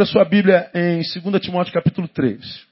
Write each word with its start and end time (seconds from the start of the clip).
Abra 0.00 0.10
sua 0.10 0.24
Bíblia 0.24 0.70
em 0.72 1.02
2 1.02 1.42
Timóteo 1.42 1.74
capítulo 1.74 2.08
3. 2.08 2.66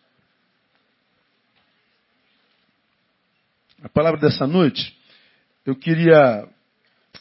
A 3.83 3.89
palavra 3.91 4.19
dessa 4.19 4.47
noite, 4.47 4.97
eu 5.67 5.77
queria 5.77 6.49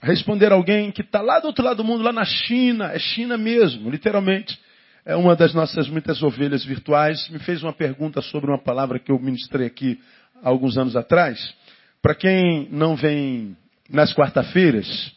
responder 0.01 0.53
alguém 0.53 0.93
que 0.93 1.01
está 1.01 1.19
lá 1.19 1.41
do 1.41 1.47
outro 1.47 1.61
lado 1.61 1.75
do 1.75 1.83
mundo, 1.83 2.05
lá 2.05 2.13
na 2.13 2.23
China, 2.23 2.89
é 2.93 2.97
China 2.97 3.37
mesmo, 3.37 3.89
literalmente. 3.89 4.57
É 5.05 5.13
uma 5.13 5.35
das 5.35 5.53
nossas 5.53 5.89
muitas 5.89 6.23
ovelhas 6.23 6.63
virtuais. 6.63 7.27
Me 7.27 7.39
fez 7.39 7.61
uma 7.61 7.73
pergunta 7.73 8.21
sobre 8.21 8.49
uma 8.49 8.63
palavra 8.63 8.99
que 8.99 9.11
eu 9.11 9.19
ministrei 9.19 9.67
aqui 9.67 9.99
há 10.41 10.47
alguns 10.47 10.77
anos 10.77 10.95
atrás. 10.95 11.53
Para 12.01 12.15
quem 12.15 12.69
não 12.71 12.95
vem 12.95 13.57
nas 13.89 14.13
quarta-feiras, 14.13 15.11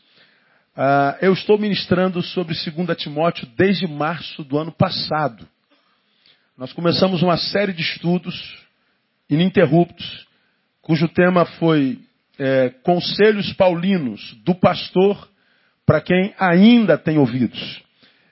Uh, 0.81 1.13
eu 1.21 1.35
estou 1.35 1.59
ministrando 1.59 2.23
sobre 2.23 2.55
2 2.55 2.97
Timóteo 2.97 3.47
desde 3.55 3.87
março 3.87 4.43
do 4.43 4.57
ano 4.57 4.73
passado. 4.73 5.47
Nós 6.57 6.73
começamos 6.73 7.23
uma 7.23 7.37
série 7.37 7.75
de 7.75 7.83
estudos 7.83 8.65
ininterruptos, 9.29 10.27
cujo 10.81 11.07
tema 11.07 11.45
foi 11.45 11.99
é, 12.39 12.71
Conselhos 12.83 13.53
Paulinos 13.53 14.35
do 14.43 14.55
Pastor 14.55 15.29
para 15.85 16.01
quem 16.01 16.35
ainda 16.39 16.97
tem 16.97 17.19
ouvidos. 17.19 17.83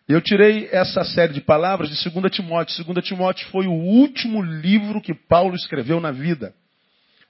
Eu 0.09 0.23
tirei 0.23 0.71
essa 0.73 1.05
série 1.05 1.35
de 1.35 1.43
palavras 1.43 1.91
de 1.91 2.11
2 2.11 2.33
Timóteo. 2.35 2.83
2 2.83 3.07
Timóteo 3.07 3.47
foi 3.49 3.67
o 3.67 3.75
último 3.75 4.41
livro 4.41 5.03
que 5.03 5.13
Paulo 5.13 5.55
escreveu 5.55 6.01
na 6.01 6.13
vida. 6.13 6.55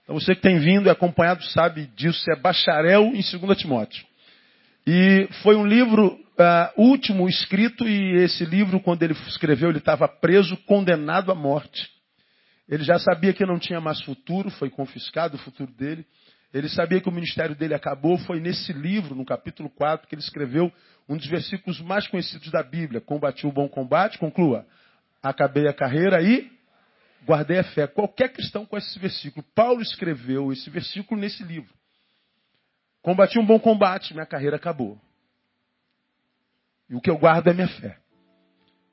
Então 0.04 0.14
você 0.14 0.36
que 0.36 0.42
tem 0.42 0.60
vindo 0.60 0.86
e 0.86 0.90
acompanhado 0.90 1.42
sabe 1.46 1.90
disso, 1.96 2.24
é 2.30 2.36
bacharel 2.36 3.06
em 3.06 3.20
2 3.20 3.58
Timóteo. 3.58 4.06
E 4.91 5.28
foi 5.43 5.54
um 5.54 5.66
livro 5.66 6.06
uh, 6.15 6.82
último 6.82 7.28
escrito, 7.28 7.87
e 7.87 8.22
esse 8.22 8.43
livro, 8.47 8.81
quando 8.81 9.03
ele 9.03 9.12
escreveu, 9.12 9.69
ele 9.69 9.81
estava 9.81 10.09
preso, 10.09 10.56
condenado 10.65 11.31
à 11.31 11.34
morte. 11.34 11.91
Ele 12.66 12.82
já 12.82 12.99
sabia 12.99 13.34
que 13.34 13.44
não 13.44 13.59
tinha 13.59 13.82
mais 13.82 14.00
futuro, 14.00 14.49
foi 14.49 14.71
confiscado 14.71 15.37
o 15.37 15.41
futuro 15.41 15.71
dele. 15.72 16.06
Ele 16.54 16.71
sabia 16.71 17.03
que 17.03 17.09
o 17.10 17.12
ministério 17.12 17.54
dele 17.54 17.75
acabou. 17.75 18.16
Foi 18.16 18.41
nesse 18.41 18.72
livro, 18.72 19.15
no 19.15 19.26
capítulo 19.26 19.69
4, 19.69 20.09
que 20.09 20.15
ele 20.15 20.22
escreveu 20.22 20.72
um 21.06 21.19
dos 21.19 21.26
versículos 21.26 21.82
mais 21.82 22.09
conhecidos 22.09 22.50
da 22.50 22.62
Bíblia: 22.62 22.99
Combati 22.99 23.47
o 23.47 23.53
bom 23.53 23.69
combate, 23.69 24.16
conclua. 24.16 24.65
Acabei 25.22 25.69
a 25.69 25.75
carreira 25.75 26.22
e 26.22 26.50
guardei 27.26 27.59
a 27.59 27.65
fé. 27.65 27.87
Qualquer 27.87 28.32
cristão 28.32 28.65
conhece 28.65 28.88
esse 28.88 28.99
versículo. 28.99 29.44
Paulo 29.55 29.82
escreveu 29.82 30.50
esse 30.50 30.70
versículo 30.70 31.20
nesse 31.20 31.43
livro. 31.43 31.77
Combati 33.08 33.38
um 33.38 33.46
bom 33.46 33.58
combate, 33.58 34.12
minha 34.12 34.26
carreira 34.26 34.56
acabou. 34.56 35.00
E 36.91 36.94
o 36.94 37.00
que 37.00 37.08
eu 37.08 37.16
guardo 37.16 37.48
é 37.48 37.54
minha 37.54 37.66
fé. 37.66 37.96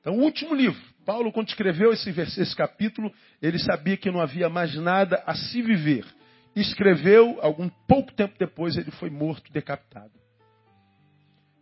Então, 0.00 0.14
o 0.16 0.22
último 0.22 0.54
livro. 0.54 0.80
Paulo, 1.04 1.30
quando 1.30 1.48
escreveu 1.48 1.92
esse, 1.92 2.08
esse 2.18 2.56
capítulo, 2.56 3.12
ele 3.42 3.58
sabia 3.58 3.94
que 3.94 4.10
não 4.10 4.22
havia 4.22 4.48
mais 4.48 4.74
nada 4.76 5.22
a 5.26 5.34
se 5.34 5.60
viver. 5.60 6.06
Escreveu, 6.54 7.38
algum 7.42 7.68
pouco 7.86 8.10
tempo 8.10 8.34
depois, 8.38 8.78
ele 8.78 8.90
foi 8.92 9.10
morto, 9.10 9.52
decapitado. 9.52 10.14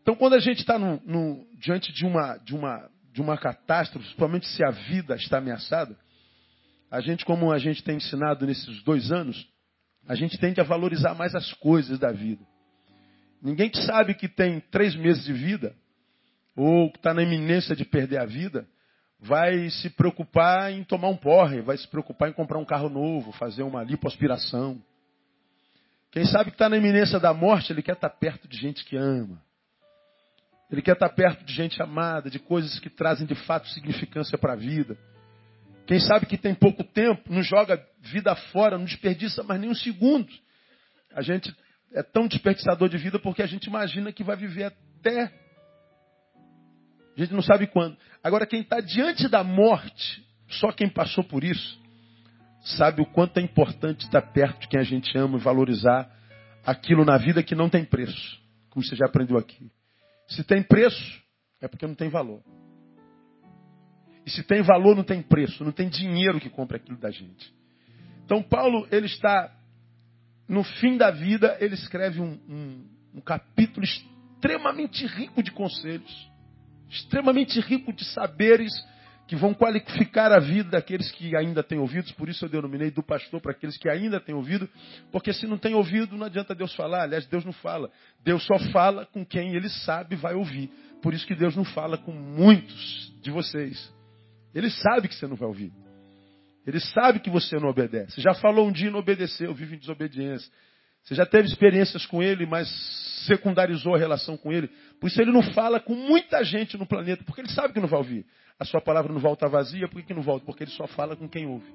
Então, 0.03 0.15
quando 0.15 0.35
a 0.35 0.39
gente 0.39 0.61
está 0.61 0.77
diante 1.59 1.93
de 1.93 2.07
uma, 2.07 2.37
de, 2.37 2.55
uma, 2.55 2.89
de 3.13 3.21
uma 3.21 3.37
catástrofe, 3.37 4.07
principalmente 4.07 4.47
se 4.47 4.63
a 4.63 4.71
vida 4.71 5.17
está 5.17 5.39
ameaçada, 5.39 5.99
a 6.89 7.01
gente, 7.01 7.25
como 7.25 7.51
a 7.51 7.59
gente 7.59 7.83
tem 7.83 7.97
ensinado 7.97 8.47
nesses 8.47 8.81
dois 8.85 9.11
anos, 9.11 9.45
a 10.07 10.15
gente 10.15 10.39
tende 10.39 10.61
a 10.61 10.65
valorizar 10.65 11.15
mais 11.15 11.35
as 11.35 11.53
coisas 11.55 11.99
da 11.99 12.13
vida. 12.13 12.45
Ninguém 13.43 13.69
que 13.69 13.83
sabe 13.83 14.15
que 14.15 14.29
tem 14.29 14.61
três 14.71 14.95
meses 14.97 15.25
de 15.25 15.33
vida, 15.33 15.75
ou 16.57 16.91
que 16.91 16.99
está 16.99 17.13
na 17.13 17.23
iminência 17.23 17.75
de 17.75 17.85
perder 17.85 18.19
a 18.19 18.25
vida, 18.25 18.67
vai 19.21 19.69
se 19.71 19.91
preocupar 19.91 20.71
em 20.73 20.85
tomar 20.85 21.09
um 21.09 21.17
porre, 21.17 21.61
vai 21.61 21.77
se 21.77 21.89
preocupar 21.89 22.29
em 22.29 22.33
comprar 22.33 22.59
um 22.59 22.65
carro 22.65 22.89
novo, 22.89 23.33
fazer 23.33 23.63
uma 23.63 23.83
lipoaspiração. 23.83 24.81
Quem 26.11 26.25
sabe 26.27 26.51
que 26.51 26.55
está 26.55 26.69
na 26.69 26.77
iminência 26.77 27.19
da 27.19 27.35
morte, 27.35 27.73
ele 27.73 27.83
quer 27.83 27.95
estar 27.95 28.09
tá 28.09 28.17
perto 28.17 28.47
de 28.47 28.57
gente 28.57 28.85
que 28.85 28.97
ama. 28.97 29.43
Ele 30.71 30.81
quer 30.83 30.93
estar 30.93 31.09
tá 31.09 31.15
perto 31.15 31.45
de 31.45 31.53
gente 31.53 31.83
amada, 31.83 32.31
de 32.31 32.39
coisas 32.39 32.79
que 32.79 32.91
trazem 32.91 33.27
de 33.27 33.35
fato 33.35 33.69
significância 33.69 34.39
para 34.39 34.53
a 34.53 34.57
vida. 34.57 34.97
Quem 35.87 36.01
sabe 36.01 36.27
que 36.27 36.39
tem 36.39 36.55
pouco 36.55 36.83
tempo, 36.83 37.33
não 37.33 37.43
joga 37.43 37.85
vida 38.01 38.35
fora, 38.35 38.79
não 38.79 38.85
desperdiça 38.85 39.43
mais 39.43 39.61
nem 39.61 39.71
um 39.71 39.75
segundo. 39.75 40.33
A 41.15 41.21
gente 41.21 41.55
é 41.93 42.03
tão 42.03 42.27
desperdiçador 42.27 42.89
de 42.89 42.97
vida 42.97 43.19
porque 43.19 43.43
a 43.43 43.47
gente 43.47 43.67
imagina 43.67 44.13
que 44.13 44.25
vai 44.25 44.37
viver 44.37 44.65
até. 44.65 45.33
A 47.17 47.21
gente 47.21 47.33
não 47.33 47.43
sabe 47.43 47.67
quando. 47.67 47.97
Agora, 48.23 48.47
quem 48.47 48.61
está 48.61 48.81
diante 48.81 49.29
da 49.29 49.45
morte, 49.45 50.27
só 50.49 50.73
quem 50.73 50.89
passou 50.89 51.23
por 51.23 51.45
isso, 51.45 51.79
sabe 52.65 53.03
o 53.03 53.07
quanto 53.07 53.39
é 53.39 53.43
importante 53.43 54.05
estar 54.05 54.23
perto 54.23 54.63
de 54.63 54.69
quem 54.69 54.81
a 54.81 54.85
gente 54.85 55.17
ama 55.17 55.39
e 55.39 55.41
valorizar 55.41 56.11
aquilo 56.65 57.05
na 57.05 57.19
vida 57.19 57.43
que 57.43 57.55
não 57.55 57.69
tem 57.69 57.85
preço. 57.85 58.43
Como 58.71 58.85
você 58.85 58.97
já 58.97 59.07
aprendeu 59.07 59.37
aqui. 59.37 59.71
Se 60.29 60.43
tem 60.43 60.63
preço, 60.63 61.23
é 61.61 61.69
porque 61.69 61.87
não 61.87 61.95
tem 61.95 62.09
valor. 62.09 62.43
E 64.27 64.31
se 64.31 64.43
tem 64.43 64.63
valor, 64.63 64.97
não 64.97 65.05
tem 65.05 65.23
preço, 65.23 65.65
não 65.65 65.73
tem 65.73 65.89
dinheiro 65.89 66.41
que 66.41 66.49
compre 66.49 66.77
aquilo 66.77 66.99
da 66.99 67.11
gente. 67.11 67.53
Então, 68.25 68.43
Paulo, 68.43 68.87
ele 68.91 69.07
está 69.07 69.53
no 70.49 70.65
fim 70.65 70.97
da 70.97 71.11
vida, 71.11 71.57
ele 71.61 71.75
escreve 71.75 72.21
um, 72.21 72.39
um, 72.49 72.87
um 73.17 73.21
capítulo 73.21 73.85
extremamente 73.85 75.07
rico 75.07 75.43
de 75.43 75.51
conselhos, 75.51 76.31
extremamente 76.89 77.61
rico 77.61 77.93
de 77.93 78.05
saberes 78.05 78.73
que 79.27 79.37
vão 79.37 79.55
qualificar 79.55 80.33
a 80.33 80.39
vida 80.39 80.71
daqueles 80.71 81.11
que 81.13 81.35
ainda 81.35 81.63
têm 81.63 81.79
ouvidos. 81.79 82.13
Por 82.13 82.29
isso 82.29 82.45
eu 82.45 82.49
denominei 82.49 82.91
do 82.91 83.03
pastor 83.03 83.41
para 83.41 83.53
aqueles 83.53 83.77
que 83.79 83.89
ainda 83.89 84.21
têm 84.21 84.35
ouvido, 84.35 84.69
porque 85.11 85.33
se 85.33 85.47
não 85.47 85.57
tem 85.57 85.75
ouvido, 85.75 86.17
não 86.17 86.27
adianta 86.27 86.55
Deus 86.55 86.75
falar. 86.75 87.05
Aliás, 87.05 87.27
Deus 87.27 87.45
não 87.45 87.53
fala. 87.53 87.91
Deus 88.23 88.45
só 88.45 88.59
fala 88.71 89.07
com 89.07 89.25
quem 89.25 89.55
ele 89.55 89.69
sabe 89.69 90.17
vai 90.17 90.35
ouvir. 90.35 90.71
Por 91.03 91.15
isso 91.15 91.27
que 91.27 91.35
Deus 91.35 91.57
não 91.57 91.65
fala 91.65 91.97
com 91.97 92.13
muitos 92.13 93.13
de 93.23 93.31
vocês. 93.31 93.93
Ele 94.55 94.71
sabe 94.71 95.09
que 95.09 95.15
você 95.15 95.27
não 95.27 95.37
vai 95.37 95.49
ouvir. 95.49 95.73
Ele 96.67 96.81
sabe 96.81 97.21
que 97.21 97.29
você 97.29 97.57
não 97.57 97.69
obedece. 97.69 98.21
Já 98.21 98.35
falou 98.35 98.67
um 98.67 98.73
dia 98.73 98.89
e 98.89 98.91
não 98.91 99.01
obedeceu, 99.01 99.53
vive 99.55 99.77
em 99.77 99.79
desobediência. 99.79 100.51
Você 101.03 101.15
já 101.15 101.27
teve 101.27 101.47
experiências 101.49 102.07
com 102.07 102.23
ele, 102.23 102.47
mas 102.47 102.67
secundarizou 103.27 103.95
a 103.95 103.99
relação 103.99 104.37
com 104.37 104.51
ele. 104.51 104.71
Por 104.99 105.09
isso 105.09 105.21
ele 105.21 105.33
não 105.33 105.43
fala 105.53 105.79
com 105.79 105.95
muita 105.95 106.43
gente 106.43 106.79
no 106.79 106.87
planeta, 106.87 107.23
porque 107.25 107.43
ele 107.43 107.51
sabe 107.51 107.75
que 107.75 107.81
não 107.81 107.89
vai 107.89 107.99
ouvir. 107.99 108.25
A 108.59 108.65
sua 108.65 108.81
palavra 108.81 109.13
não 109.13 109.21
volta 109.21 109.49
vazia, 109.49 109.89
por 109.89 110.03
que, 110.03 110.15
não 110.15 110.23
volta? 110.23 110.47
Porque 110.47 110.65
ele 110.65 110.71
só 110.71 110.87
fala 110.87 111.15
com 111.15 111.29
quem 111.29 111.47
ouve. 111.47 111.67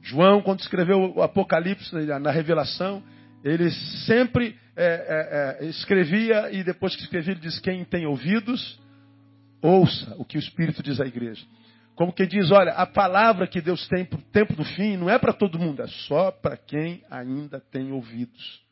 João, 0.00 0.40
quando 0.40 0.60
escreveu 0.60 1.12
o 1.16 1.22
Apocalipse 1.22 1.92
na 2.20 2.30
Revelação, 2.30 3.02
ele 3.42 3.70
sempre 4.06 4.56
é, 4.76 5.58
é, 5.60 5.64
é, 5.64 5.68
escrevia 5.68 6.52
e 6.52 6.62
depois 6.62 6.94
que 6.94 7.02
escrevia 7.02 7.32
ele 7.32 7.40
diz 7.40 7.58
quem 7.58 7.84
tem 7.84 8.06
ouvidos, 8.06 8.78
Ouça 9.60 10.14
o 10.18 10.24
que 10.24 10.36
o 10.36 10.40
Espírito 10.40 10.82
diz 10.82 11.00
à 11.00 11.06
igreja. 11.06 11.44
Como 11.94 12.12
que 12.12 12.26
diz, 12.26 12.50
olha, 12.52 12.72
a 12.72 12.86
palavra 12.86 13.46
que 13.48 13.60
Deus 13.60 13.88
tem 13.88 14.04
para 14.04 14.20
o 14.20 14.22
tempo 14.22 14.54
do 14.54 14.64
fim 14.64 14.96
não 14.96 15.10
é 15.10 15.18
para 15.18 15.32
todo 15.32 15.58
mundo, 15.58 15.82
é 15.82 15.88
só 15.88 16.30
para 16.30 16.56
quem 16.56 17.04
ainda 17.10 17.58
tem 17.58 17.90
ouvidos. 17.90 18.62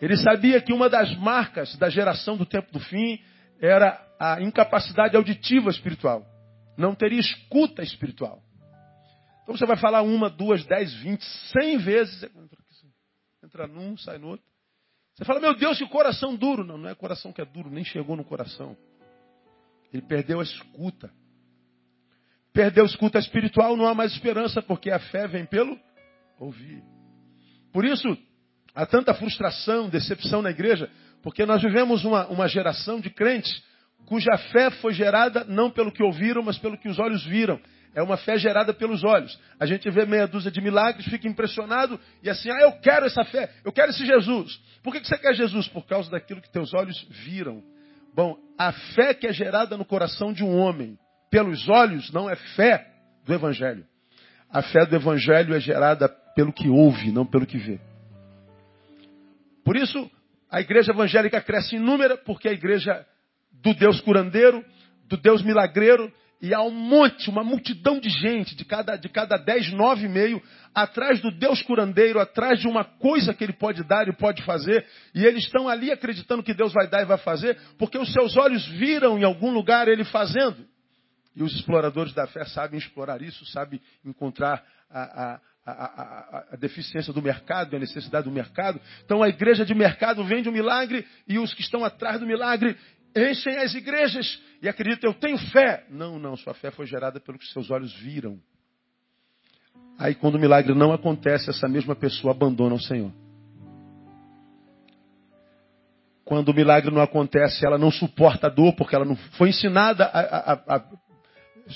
Ele 0.00 0.16
sabia 0.16 0.60
que 0.62 0.72
uma 0.72 0.88
das 0.88 1.14
marcas 1.16 1.76
da 1.76 1.90
geração 1.90 2.36
do 2.36 2.46
tempo 2.46 2.72
do 2.72 2.80
fim 2.80 3.20
era 3.60 4.02
a 4.18 4.40
incapacidade 4.40 5.14
auditiva 5.14 5.70
espiritual. 5.70 6.24
Não 6.76 6.94
teria 6.94 7.20
escuta 7.20 7.82
espiritual. 7.82 8.42
Então 9.42 9.56
você 9.56 9.66
vai 9.66 9.76
falar 9.76 10.02
uma, 10.02 10.30
duas, 10.30 10.64
dez, 10.64 10.92
vinte, 10.94 11.24
cem 11.52 11.76
vezes. 11.76 12.24
Entra 13.42 13.66
num, 13.66 13.96
sai 13.98 14.16
no 14.16 14.28
outro. 14.28 14.46
Você 15.14 15.24
fala, 15.24 15.38
meu 15.38 15.54
Deus, 15.54 15.78
que 15.78 15.86
coração 15.86 16.34
duro. 16.34 16.64
Não, 16.64 16.78
não 16.78 16.88
é 16.88 16.94
coração 16.94 17.32
que 17.32 17.40
é 17.40 17.44
duro, 17.44 17.70
nem 17.70 17.84
chegou 17.84 18.16
no 18.16 18.24
coração. 18.24 18.76
Ele 19.94 20.02
perdeu 20.02 20.40
a 20.40 20.42
escuta. 20.42 21.08
Perdeu 22.52 22.82
a 22.82 22.86
escuta 22.86 23.18
espiritual, 23.20 23.76
não 23.76 23.86
há 23.86 23.94
mais 23.94 24.12
esperança, 24.12 24.60
porque 24.60 24.90
a 24.90 24.98
fé 24.98 25.28
vem 25.28 25.46
pelo 25.46 25.78
ouvir. 26.38 26.82
Por 27.72 27.84
isso, 27.84 28.18
há 28.74 28.84
tanta 28.84 29.14
frustração, 29.14 29.88
decepção 29.88 30.42
na 30.42 30.50
igreja, 30.50 30.90
porque 31.22 31.46
nós 31.46 31.62
vivemos 31.62 32.04
uma, 32.04 32.26
uma 32.26 32.48
geração 32.48 33.00
de 33.00 33.08
crentes 33.08 33.62
cuja 34.04 34.36
fé 34.52 34.70
foi 34.70 34.92
gerada 34.92 35.44
não 35.44 35.70
pelo 35.70 35.92
que 35.92 36.02
ouviram, 36.02 36.42
mas 36.42 36.58
pelo 36.58 36.76
que 36.76 36.88
os 36.88 36.98
olhos 36.98 37.24
viram. 37.24 37.60
É 37.94 38.02
uma 38.02 38.16
fé 38.16 38.36
gerada 38.36 38.74
pelos 38.74 39.04
olhos. 39.04 39.38
A 39.58 39.64
gente 39.64 39.88
vê 39.88 40.04
meia 40.04 40.26
dúzia 40.26 40.50
de 40.50 40.60
milagres, 40.60 41.06
fica 41.06 41.28
impressionado 41.28 41.98
e 42.20 42.28
assim, 42.28 42.50
ah, 42.50 42.60
eu 42.62 42.72
quero 42.80 43.06
essa 43.06 43.24
fé, 43.24 43.50
eu 43.64 43.72
quero 43.72 43.92
esse 43.92 44.04
Jesus. 44.04 44.60
Por 44.82 44.92
que 44.92 45.06
você 45.06 45.16
quer 45.16 45.34
Jesus? 45.34 45.68
Por 45.68 45.86
causa 45.86 46.10
daquilo 46.10 46.42
que 46.42 46.50
teus 46.50 46.74
olhos 46.74 47.00
viram. 47.24 47.62
Bom, 48.14 48.38
a 48.56 48.72
fé 48.94 49.12
que 49.12 49.26
é 49.26 49.32
gerada 49.32 49.76
no 49.76 49.84
coração 49.84 50.32
de 50.32 50.44
um 50.44 50.56
homem 50.56 50.96
pelos 51.30 51.68
olhos 51.68 52.12
não 52.12 52.30
é 52.30 52.36
fé 52.54 52.86
do 53.24 53.34
Evangelho. 53.34 53.84
A 54.48 54.62
fé 54.62 54.86
do 54.86 54.94
Evangelho 54.94 55.54
é 55.54 55.60
gerada 55.60 56.08
pelo 56.08 56.52
que 56.52 56.68
ouve, 56.68 57.10
não 57.10 57.26
pelo 57.26 57.44
que 57.44 57.58
vê. 57.58 57.80
Por 59.64 59.76
isso, 59.76 60.08
a 60.48 60.60
igreja 60.60 60.92
evangélica 60.92 61.40
cresce 61.40 61.74
em 61.74 61.80
número, 61.80 62.18
porque 62.18 62.48
a 62.48 62.52
igreja 62.52 63.04
do 63.50 63.74
Deus 63.74 64.00
curandeiro 64.00 64.64
do 65.06 65.16
Deus 65.16 65.42
milagreiro 65.42 66.12
e 66.40 66.52
há 66.52 66.62
um 66.62 66.70
monte, 66.70 67.30
uma 67.30 67.42
multidão 67.42 67.98
de 67.98 68.08
gente, 68.08 68.54
de 68.54 68.64
cada, 68.64 68.96
de 68.96 69.08
cada 69.08 69.36
dez, 69.36 69.72
nove 69.72 70.06
e 70.06 70.08
meio, 70.08 70.42
atrás 70.74 71.20
do 71.20 71.30
Deus 71.30 71.62
curandeiro, 71.62 72.20
atrás 72.20 72.60
de 72.60 72.68
uma 72.68 72.84
coisa 72.84 73.32
que 73.32 73.44
ele 73.44 73.52
pode 73.52 73.82
dar 73.84 74.08
e 74.08 74.12
pode 74.12 74.42
fazer, 74.42 74.86
e 75.14 75.24
eles 75.24 75.44
estão 75.44 75.68
ali 75.68 75.90
acreditando 75.90 76.42
que 76.42 76.52
Deus 76.52 76.72
vai 76.72 76.88
dar 76.88 77.02
e 77.02 77.06
vai 77.06 77.18
fazer, 77.18 77.58
porque 77.78 77.96
os 77.96 78.12
seus 78.12 78.36
olhos 78.36 78.66
viram 78.66 79.18
em 79.18 79.24
algum 79.24 79.52
lugar 79.52 79.88
ele 79.88 80.04
fazendo. 80.04 80.66
E 81.36 81.42
os 81.42 81.54
exploradores 81.54 82.12
da 82.12 82.26
fé 82.26 82.44
sabem 82.44 82.78
explorar 82.78 83.20
isso, 83.20 83.44
sabem 83.46 83.80
encontrar 84.04 84.62
a, 84.88 85.00
a, 85.00 85.40
a, 85.66 86.44
a, 86.52 86.56
deficiência 86.56 87.12
do 87.12 87.20
mercado, 87.20 87.74
a 87.74 87.78
necessidade 87.78 88.24
do 88.24 88.30
mercado. 88.30 88.80
Então 89.04 89.22
a 89.22 89.28
igreja 89.28 89.64
de 89.64 89.74
mercado 89.74 90.22
vende 90.24 90.48
o 90.48 90.52
um 90.52 90.54
milagre 90.54 91.04
e 91.26 91.38
os 91.38 91.52
que 91.52 91.62
estão 91.62 91.84
atrás 91.84 92.20
do 92.20 92.26
milagre 92.26 92.76
enchem 93.16 93.58
as 93.58 93.74
igrejas 93.74 94.40
e 94.60 94.68
acreditam, 94.68 95.10
eu 95.10 95.14
tenho 95.14 95.38
fé. 95.50 95.84
Não, 95.90 96.18
não, 96.18 96.36
sua 96.36 96.54
fé 96.54 96.70
foi 96.70 96.86
gerada 96.86 97.20
pelo 97.20 97.38
que 97.38 97.46
seus 97.46 97.70
olhos 97.70 97.94
viram. 97.94 98.38
Aí 99.98 100.14
quando 100.14 100.34
o 100.34 100.38
milagre 100.38 100.74
não 100.74 100.92
acontece, 100.92 101.50
essa 101.50 101.68
mesma 101.68 101.94
pessoa 101.94 102.32
abandona 102.32 102.74
o 102.74 102.80
Senhor. 102.80 103.12
Quando 106.24 106.48
o 106.48 106.54
milagre 106.54 106.90
não 106.90 107.02
acontece, 107.02 107.66
ela 107.66 107.76
não 107.76 107.90
suporta 107.90 108.46
a 108.46 108.50
dor, 108.50 108.74
porque 108.74 108.96
ela 108.96 109.04
não 109.04 109.14
foi 109.14 109.50
ensinada 109.50 110.06
a, 110.06 110.52
a, 110.52 110.76
a 110.76 110.84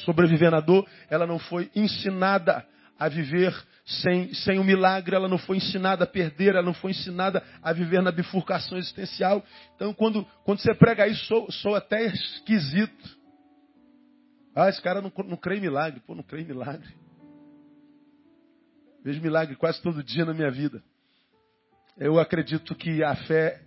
sobreviver 0.04 0.50
na 0.50 0.60
dor, 0.60 0.86
ela 1.10 1.26
não 1.26 1.38
foi 1.38 1.70
ensinada 1.76 2.66
a 2.98 3.08
viver 3.08 3.54
sem, 3.84 4.34
sem 4.34 4.58
o 4.58 4.64
milagre, 4.64 5.14
ela 5.14 5.28
não 5.28 5.38
foi 5.38 5.56
ensinada 5.56 6.04
a 6.04 6.06
perder, 6.06 6.54
ela 6.54 6.62
não 6.62 6.74
foi 6.74 6.90
ensinada 6.90 7.42
a 7.62 7.72
viver 7.72 8.02
na 8.02 8.10
bifurcação 8.10 8.76
existencial. 8.76 9.42
Então, 9.76 9.94
quando, 9.94 10.24
quando 10.44 10.60
você 10.60 10.74
prega 10.74 11.06
isso, 11.06 11.24
sou, 11.26 11.50
sou 11.50 11.74
até 11.74 12.04
esquisito. 12.06 13.18
Ah, 14.54 14.68
esse 14.68 14.82
cara 14.82 15.00
não, 15.00 15.12
não 15.24 15.36
crê 15.36 15.56
em 15.56 15.60
milagre. 15.60 16.00
Pô, 16.06 16.14
não 16.14 16.22
crê 16.22 16.42
em 16.42 16.46
milagre. 16.46 16.88
Vejo 19.04 19.22
milagre 19.22 19.54
quase 19.56 19.80
todo 19.80 20.02
dia 20.02 20.24
na 20.24 20.34
minha 20.34 20.50
vida. 20.50 20.82
Eu 21.96 22.18
acredito 22.18 22.74
que 22.74 23.02
a 23.02 23.14
fé 23.14 23.62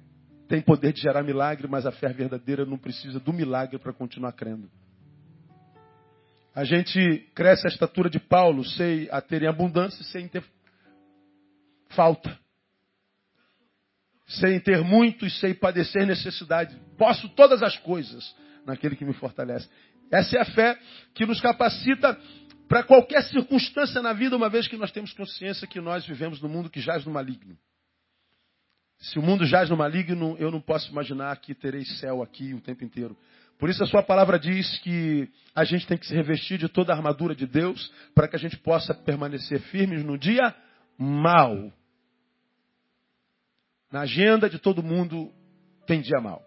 tem 0.48 0.62
poder 0.62 0.92
de 0.92 1.02
gerar 1.02 1.24
milagre, 1.24 1.68
mas 1.68 1.86
a 1.86 1.92
fé 1.92 2.10
verdadeira 2.10 2.66
não 2.66 2.78
precisa 2.78 3.20
do 3.20 3.32
milagre 3.32 3.80
para 3.80 3.94
continuar 3.94 4.34
crendo. 4.34 4.70
A 6.54 6.64
gente 6.66 7.30
cresce 7.34 7.66
a 7.66 7.70
estatura 7.70 8.10
de 8.10 8.20
Paulo, 8.20 8.66
sei 8.66 9.10
a 9.10 9.22
ter 9.22 9.42
em 9.44 9.48
abundância, 9.48 10.04
sem 10.06 10.28
ter 10.28 10.44
falta. 11.90 12.38
Sem 14.28 14.60
ter 14.60 14.82
muito 14.82 15.26
e 15.26 15.30
sem 15.30 15.54
padecer 15.54 16.06
necessidade. 16.06 16.76
Posso 16.98 17.30
todas 17.30 17.64
as 17.64 17.78
coisas 17.78 18.36
naquele 18.66 18.96
que 18.96 19.06
me 19.06 19.14
fortalece. 19.14 19.70
Essa 20.12 20.38
é 20.38 20.42
a 20.42 20.46
fé 20.46 20.78
que 21.14 21.26
nos 21.26 21.40
capacita 21.40 22.20
para 22.68 22.84
qualquer 22.84 23.24
circunstância 23.24 24.02
na 24.02 24.14
vida, 24.14 24.36
uma 24.36 24.50
vez 24.50 24.68
que 24.68 24.78
nós 24.78 24.92
temos 24.92 25.14
consciência 25.14 25.68
que 25.68 25.82
nós 25.82 26.06
vivemos 26.06 26.42
no 26.42 26.48
mundo 26.48 26.70
que 26.70 26.80
jaz 26.80 27.06
no 27.06 27.12
maligno. 27.12 27.58
Se 28.98 29.18
o 29.18 29.22
mundo 29.22 29.46
jaz 29.46 29.70
no 29.70 29.76
maligno, 29.76 30.38
eu 30.38 30.52
não 30.52 30.62
posso 30.62 30.90
imaginar 30.92 31.36
que 31.38 31.56
terei 31.56 31.84
céu 31.84 32.22
aqui 32.22 32.54
o 32.54 32.62
tempo 32.62 32.84
inteiro. 32.84 33.18
Por 33.62 33.70
isso 33.70 33.84
a 33.84 33.86
sua 33.86 34.02
palavra 34.02 34.40
diz 34.40 34.80
que 34.80 35.30
a 35.54 35.64
gente 35.64 35.86
tem 35.86 35.96
que 35.96 36.08
se 36.08 36.16
revestir 36.16 36.58
de 36.58 36.68
toda 36.68 36.92
a 36.92 36.96
armadura 36.96 37.36
de 37.36 37.46
Deus 37.46 37.94
para 38.16 38.28
que 38.28 38.36
a 38.36 38.40
gente 38.40 38.58
possa 38.58 38.92
permanecer 38.92 39.62
firmes 39.62 40.04
no 40.04 40.18
dia 40.18 40.52
mal. 40.98 41.72
Na 43.92 44.02
agenda 44.02 44.50
de 44.50 44.58
todo 44.58 44.82
mundo 44.82 45.32
tem 45.86 46.02
dia 46.02 46.20
mal. 46.20 46.42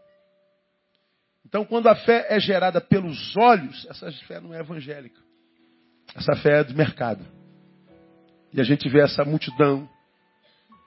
Então, 1.46 1.64
quando 1.64 1.87
a 1.87 1.94
fé 1.94 2.26
é 2.31 2.40
gerada 2.40 2.81
pelos 2.81 3.37
olhos, 3.37 3.87
essa 3.88 4.10
fé 4.26 4.40
não 4.40 4.52
é 4.52 4.58
evangélica. 4.58 5.20
Essa 6.17 6.34
fé 6.34 6.62
é 6.62 6.64
do 6.64 6.75
mercado. 6.75 7.25
E 8.52 8.60
a 8.60 8.64
gente 8.64 8.88
vê 8.88 9.00
essa 9.00 9.25
multidão, 9.25 9.88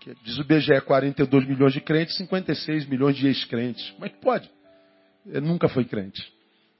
que 0.02 0.14
diz 0.26 0.38
o 0.40 0.44
BGE 0.44 0.82
42 0.82 1.48
milhões 1.48 1.72
de 1.72 1.80
crentes, 1.80 2.18
56 2.18 2.86
milhões 2.86 3.16
de 3.16 3.28
ex-crentes. 3.28 3.92
Como 3.92 4.06
é 4.06 4.10
que 4.10 4.20
pode? 4.20 4.57
Ele 5.28 5.48
nunca 5.48 5.68
foi 5.68 5.86
crente. 5.86 6.22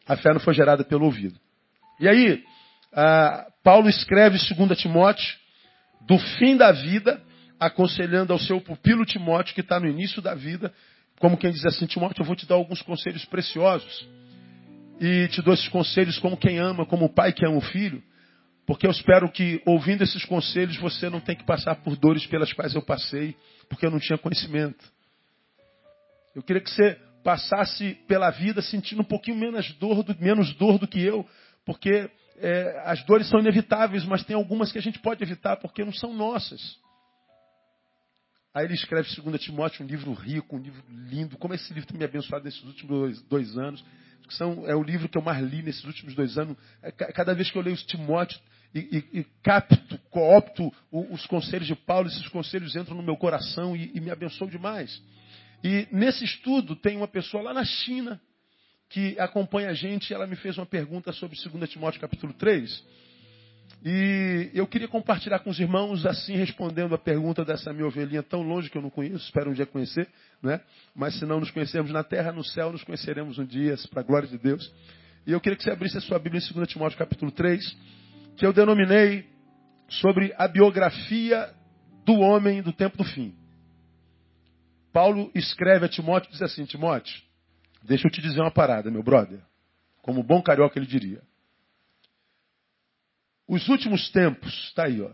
A 0.08 0.16
fé 0.16 0.34
não 0.34 0.40
foi 0.40 0.54
gerada 0.54 0.84
pelo 0.84 1.06
ouvido. 1.06 1.40
E 2.00 2.08
aí, 2.08 2.44
Paulo 3.64 3.90
escreve 3.90 4.38
2 4.38 4.80
Timóteo, 4.80 5.36
do 6.02 6.18
fim 6.38 6.56
da 6.56 6.72
vida, 6.72 7.22
aconselhando 7.60 8.32
ao 8.32 8.40
seu 8.40 8.62
pupilo 8.62 9.06
Timóteo, 9.06 9.54
que 9.54 9.62
está 9.62 9.80
no 9.80 9.88
início 9.88 10.22
da 10.22 10.34
vida, 10.34 10.74
como 11.20 11.38
quem 11.38 11.52
diz 11.52 11.66
assim, 11.66 11.86
Timóteo, 11.86 12.22
eu 12.22 12.26
vou 12.26 12.36
te 12.36 12.46
dar 12.46 12.56
alguns 12.56 12.82
conselhos 12.82 13.26
preciosos. 13.26 14.08
E 15.00 15.28
te 15.30 15.42
dou 15.42 15.54
esses 15.54 15.68
conselhos 15.68 16.18
como 16.20 16.38
quem 16.38 16.60
ama, 16.60 16.86
como 16.86 17.06
o 17.06 17.14
pai 17.14 17.34
que 17.34 17.46
ama 17.46 17.58
o 17.58 17.62
filho. 17.62 18.02
Porque 18.66 18.86
eu 18.86 18.92
espero 18.92 19.32
que, 19.32 19.62
ouvindo 19.66 20.04
esses 20.04 20.26
conselhos, 20.26 20.78
você 20.78 21.10
não 21.10 21.20
tenha 21.20 21.38
que 21.38 21.46
passar 21.46 21.76
por 21.76 21.96
dores 21.96 22.26
pelas 22.28 22.52
quais 22.54 22.76
eu 22.76 22.82
passei, 22.82 23.36
porque 23.70 23.86
eu 23.86 23.92
não 23.92 24.00
tinha 24.00 24.18
conhecimento. 24.18 24.84
Eu 26.36 26.44
queria 26.44 26.62
que 26.62 26.70
você 26.70 27.00
passasse 27.28 27.94
pela 28.08 28.30
vida 28.30 28.62
sentindo 28.62 29.02
um 29.02 29.06
pouquinho 29.06 29.36
menos 29.36 29.70
dor 29.74 30.02
do, 30.02 30.18
menos 30.18 30.54
dor 30.54 30.80
do 30.80 30.88
que 30.88 31.02
eu, 31.02 31.28
porque 31.66 32.10
é, 32.38 32.82
as 32.86 33.04
dores 33.04 33.28
são 33.28 33.42
inevitáveis, 33.42 34.06
mas 34.06 34.24
tem 34.24 34.34
algumas 34.34 34.72
que 34.72 34.78
a 34.78 34.82
gente 34.82 34.98
pode 35.00 35.22
evitar 35.22 35.58
porque 35.58 35.84
não 35.84 35.92
são 35.92 36.14
nossas. 36.14 36.78
Aí 38.54 38.64
ele 38.64 38.76
escreve 38.76 39.14
2 39.14 39.42
Timóteo, 39.42 39.84
um 39.84 39.90
livro 39.90 40.14
rico, 40.14 40.56
um 40.56 40.62
livro 40.62 40.82
lindo. 40.90 41.38
Como 41.38 41.54
esse 41.54 41.74
livro 41.74 41.90
tem 41.90 41.98
me 41.98 42.06
abençoado 42.06 42.46
nesses 42.46 42.64
últimos 42.64 42.98
dois, 42.98 43.22
dois 43.24 43.58
anos. 43.58 43.84
São, 44.30 44.66
é 44.66 44.74
o 44.74 44.82
livro 44.82 45.10
que 45.10 45.18
eu 45.18 45.22
mais 45.22 45.44
li 45.44 45.62
nesses 45.62 45.84
últimos 45.84 46.16
dois 46.16 46.38
anos. 46.38 46.56
É, 46.82 46.94
cada 46.94 47.36
vez 47.36 47.52
que 47.52 47.58
eu 47.58 47.62
leio 47.62 47.76
Timóteo 47.76 48.40
e, 48.74 48.80
e, 48.80 49.20
e 49.20 49.24
capto, 49.44 49.98
coopto 50.10 50.74
os 50.90 51.26
conselhos 51.26 51.68
de 51.68 51.76
Paulo, 51.76 52.08
esses 52.08 52.30
conselhos 52.30 52.74
entram 52.78 52.96
no 52.96 53.04
meu 53.04 53.18
coração 53.18 53.76
e, 53.76 53.92
e 53.94 54.00
me 54.00 54.12
abençoam 54.12 54.50
demais. 54.50 54.98
E 55.64 55.88
nesse 55.92 56.24
estudo 56.24 56.76
tem 56.76 56.98
uma 56.98 57.08
pessoa 57.08 57.44
lá 57.44 57.54
na 57.54 57.66
China 57.66 58.22
que 58.90 59.20
acompanha 59.20 59.70
a 59.70 59.74
gente, 59.74 60.14
ela 60.14 60.26
me 60.26 60.36
fez 60.36 60.58
uma 60.58 60.66
pergunta 60.66 61.12
sobre 61.12 61.38
2 61.38 61.70
Timóteo 61.70 62.00
capítulo 62.00 62.34
3. 62.34 62.84
E 63.84 64.50
eu 64.54 64.66
queria 64.66 64.88
compartilhar 64.88 65.40
com 65.40 65.50
os 65.50 65.60
irmãos, 65.60 66.06
assim, 66.06 66.36
respondendo 66.36 66.96
a 66.96 66.98
pergunta 66.98 67.44
dessa 67.44 67.72
minha 67.74 67.86
ovelhinha 67.86 68.24
tão 68.24 68.42
longe 68.42 68.70
que 68.70 68.78
eu 68.78 68.82
não 68.82 68.90
conheço, 68.90 69.26
espero 69.26 69.52
um 69.52 69.54
dia 69.54 69.66
conhecer, 69.66 70.08
né? 70.42 70.62
Mas 70.96 71.20
se 71.20 71.26
não 71.26 71.40
nos 71.40 71.52
conhecermos 71.52 71.92
na 71.92 72.04
terra, 72.04 72.32
no 72.32 72.44
céu, 72.44 72.72
nos 72.72 72.84
conheceremos 72.84 73.38
um 73.38 73.46
dia, 73.46 73.76
para 73.92 74.02
a 74.02 74.04
glória 74.04 74.28
de 74.28 74.38
Deus. 74.38 74.74
E 75.26 75.32
eu 75.32 75.40
queria 75.42 75.58
que 75.58 75.64
você 75.64 75.72
abrisse 75.72 75.98
a 75.98 76.02
sua 76.02 76.18
Bíblia 76.18 76.42
em 76.42 76.54
2 76.54 76.68
Timóteo 76.68 76.98
capítulo 76.98 77.32
3, 77.32 77.78
que 78.38 78.46
eu 78.46 78.54
denominei 78.54 79.26
sobre 79.90 80.34
a 80.38 80.48
biografia 80.48 81.50
do 82.06 82.20
homem 82.20 82.62
do 82.62 82.72
tempo 82.72 82.98
do 82.98 83.04
fim. 83.04 83.37
Paulo 84.98 85.30
escreve 85.36 85.86
a 85.86 85.88
Timóteo 85.88 86.28
e 86.28 86.32
diz 86.32 86.42
assim: 86.42 86.66
Timóteo, 86.66 87.22
deixa 87.84 88.08
eu 88.08 88.12
te 88.12 88.20
dizer 88.20 88.42
uma 88.42 88.50
parada, 88.50 88.90
meu 88.90 89.04
brother. 89.04 89.40
Como 90.02 90.24
bom 90.24 90.42
carioca 90.42 90.80
ele 90.80 90.88
diria. 90.88 91.22
Os 93.48 93.70
últimos 93.70 94.10
tempos, 94.10 94.52
está 94.64 94.86
aí, 94.86 95.00
ó. 95.00 95.12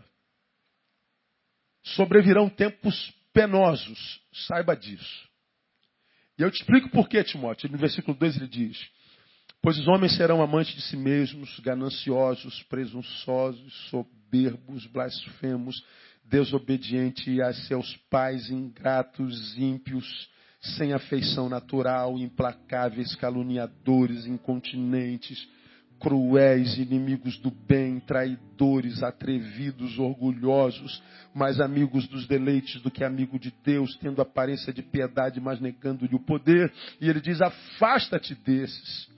Sobrevirão 1.82 2.48
tempos 2.48 3.12
penosos, 3.30 4.22
saiba 4.46 4.74
disso. 4.74 5.28
E 6.38 6.42
eu 6.42 6.50
te 6.50 6.62
explico 6.62 6.88
por 6.88 7.06
quê, 7.06 7.22
Timóteo. 7.22 7.70
No 7.70 7.76
versículo 7.76 8.16
2 8.16 8.38
ele 8.38 8.48
diz: 8.48 8.90
Pois 9.60 9.78
os 9.78 9.86
homens 9.86 10.16
serão 10.16 10.40
amantes 10.40 10.74
de 10.74 10.80
si 10.80 10.96
mesmos, 10.96 11.60
gananciosos, 11.60 12.62
presunçosos, 12.70 13.74
soberbos, 13.90 14.86
blasfemos, 14.86 15.84
desobediente 16.24 17.40
a 17.42 17.52
seus 17.52 17.96
pais, 18.10 18.50
ingratos, 18.50 19.56
ímpios, 19.58 20.28
sem 20.60 20.92
afeição 20.92 21.48
natural, 21.48 22.18
implacáveis, 22.18 23.14
caluniadores, 23.14 24.26
incontinentes, 24.26 25.46
cruéis, 26.00 26.76
inimigos 26.78 27.38
do 27.38 27.50
bem, 27.50 28.00
traidores, 28.00 29.02
atrevidos, 29.02 29.98
orgulhosos, 29.98 31.02
mais 31.34 31.60
amigos 31.60 32.08
dos 32.08 32.26
deleites 32.26 32.80
do 32.82 32.90
que 32.90 33.04
amigo 33.04 33.38
de 33.38 33.52
Deus, 33.64 33.96
tendo 33.96 34.20
aparência 34.20 34.72
de 34.72 34.82
piedade, 34.82 35.40
mas 35.40 35.60
negando-lhe 35.60 36.14
o 36.14 36.20
poder. 36.20 36.72
E 37.00 37.08
ele 37.08 37.20
diz: 37.20 37.40
afasta-te 37.40 38.34
desses. 38.34 39.08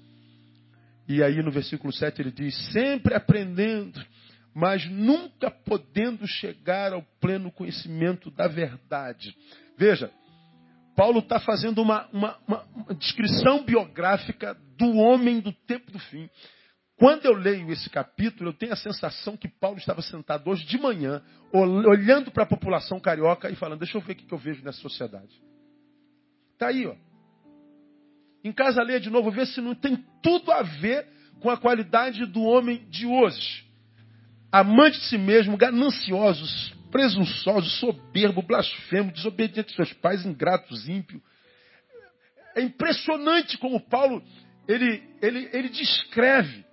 E 1.09 1.23
aí 1.23 1.43
no 1.43 1.53
versículo 1.53 1.93
7 1.93 2.21
ele 2.21 2.33
diz: 2.33 2.55
sempre 2.73 3.15
aprendendo 3.15 4.05
mas 4.57 4.89
nunca 4.91 5.51
podendo 5.51 6.27
chegar 6.27 6.95
ao 6.95 7.03
pleno 7.21 7.53
conhecimento 7.53 8.31
da 8.31 8.49
verdade. 8.49 9.37
Veja, 9.77 10.11
Paulo 10.97 11.19
está 11.19 11.39
fazendo 11.39 11.83
uma, 11.83 12.09
uma, 12.11 12.39
uma, 12.49 12.95
descrição 12.95 13.63
biográfica 13.63 14.57
do 14.79 14.97
homem 14.97 15.41
do 15.41 15.53
tempo 15.53 15.91
do 15.91 15.99
fim. 15.99 16.31
Quando 16.97 17.27
eu 17.27 17.35
leio 17.35 17.71
esse 17.71 17.91
capítulo, 17.91 18.49
eu 18.49 18.55
tenho 18.55 18.73
a 18.73 18.77
sensação 18.77 19.37
que 19.37 19.47
Paulo 19.47 19.77
estava 19.77 20.01
sentado 20.01 20.49
hoje 20.49 20.65
de 20.65 20.79
manhã, 20.79 21.23
olhando 21.53 22.31
para 22.31 22.45
a 22.45 22.49
população 22.49 22.99
carioca 22.99 23.51
e 23.51 23.57
falando: 23.57 23.81
Deixa 23.81 23.99
eu 23.99 24.01
ver 24.01 24.15
o 24.15 24.17
que 24.17 24.33
eu 24.33 24.39
vejo 24.39 24.65
nessa 24.65 24.81
sociedade. 24.81 25.39
Está 26.55 26.69
aí, 26.69 26.87
ó. 26.87 26.95
Em 28.43 28.53
casa, 28.53 28.83
leia 28.83 29.01
de 29.01 29.11
novo, 29.11 29.31
vê 29.31 29.45
se 29.45 29.61
não 29.61 29.75
tem 29.75 30.03
tudo 30.23 30.51
a 30.51 30.63
ver 30.63 31.07
com 31.41 31.51
a 31.51 31.59
qualidade 31.59 32.25
do 32.25 32.41
homem 32.41 32.89
de 32.89 33.05
hoje. 33.05 33.66
Amante 34.59 34.99
de 34.99 35.05
si 35.05 35.19
mesmo, 35.19 35.55
gananciosos, 35.55 36.73
presunçosos, 36.91 37.79
soberbo, 37.79 38.41
blasfemo, 38.41 39.13
desobediente 39.13 39.69
aos 39.69 39.77
seus 39.77 39.93
pais, 39.93 40.25
ingratos, 40.25 40.89
ímpio. 40.89 41.23
É 42.55 42.63
impressionante 42.63 43.59
como 43.59 43.79
Paulo 43.79 44.25
ele, 44.67 45.03
ele, 45.21 45.51
ele 45.53 45.69
descreve 45.69 46.65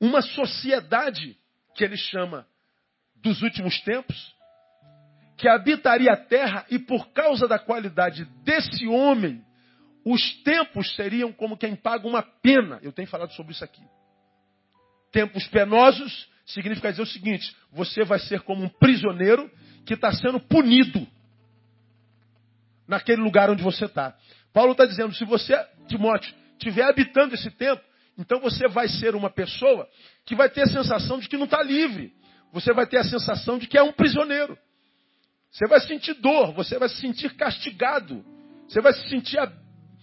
uma 0.00 0.22
sociedade 0.22 1.36
que 1.74 1.84
ele 1.84 1.98
chama 1.98 2.46
dos 3.16 3.42
últimos 3.42 3.78
tempos, 3.82 4.34
que 5.36 5.46
habitaria 5.48 6.14
a 6.14 6.16
terra 6.16 6.64
e 6.70 6.78
por 6.78 7.10
causa 7.10 7.46
da 7.46 7.58
qualidade 7.58 8.24
desse 8.42 8.86
homem, 8.86 9.44
os 10.02 10.42
tempos 10.44 10.94
seriam 10.94 11.30
como 11.30 11.58
quem 11.58 11.76
paga 11.76 12.08
uma 12.08 12.22
pena. 12.22 12.80
Eu 12.82 12.90
tenho 12.90 13.06
falado 13.06 13.34
sobre 13.34 13.52
isso 13.52 13.62
aqui. 13.62 13.82
Tempos 15.16 15.48
penosos 15.48 16.28
significa 16.44 16.90
dizer 16.90 17.00
o 17.00 17.06
seguinte: 17.06 17.56
você 17.72 18.04
vai 18.04 18.18
ser 18.18 18.42
como 18.42 18.62
um 18.62 18.68
prisioneiro 18.68 19.50
que 19.86 19.94
está 19.94 20.12
sendo 20.12 20.38
punido 20.38 21.06
naquele 22.86 23.22
lugar 23.22 23.48
onde 23.48 23.62
você 23.62 23.86
está. 23.86 24.14
Paulo 24.52 24.72
está 24.72 24.84
dizendo: 24.84 25.14
se 25.14 25.24
você, 25.24 25.56
Timóteo, 25.88 26.34
estiver 26.52 26.82
habitando 26.82 27.34
esse 27.34 27.50
tempo, 27.50 27.82
então 28.18 28.40
você 28.40 28.68
vai 28.68 28.88
ser 28.88 29.14
uma 29.14 29.30
pessoa 29.30 29.88
que 30.26 30.34
vai 30.34 30.50
ter 30.50 30.64
a 30.64 30.66
sensação 30.66 31.18
de 31.18 31.30
que 31.30 31.38
não 31.38 31.46
está 31.46 31.62
livre. 31.62 32.12
Você 32.52 32.74
vai 32.74 32.86
ter 32.86 32.98
a 32.98 33.04
sensação 33.04 33.56
de 33.56 33.66
que 33.66 33.78
é 33.78 33.82
um 33.82 33.92
prisioneiro. 33.92 34.58
Você 35.50 35.66
vai 35.66 35.80
sentir 35.80 36.12
dor, 36.12 36.52
você 36.52 36.78
vai 36.78 36.90
se 36.90 36.96
sentir 36.96 37.32
castigado, 37.36 38.22
você 38.68 38.82
vai 38.82 38.92
se 38.92 39.08
sentir 39.08 39.38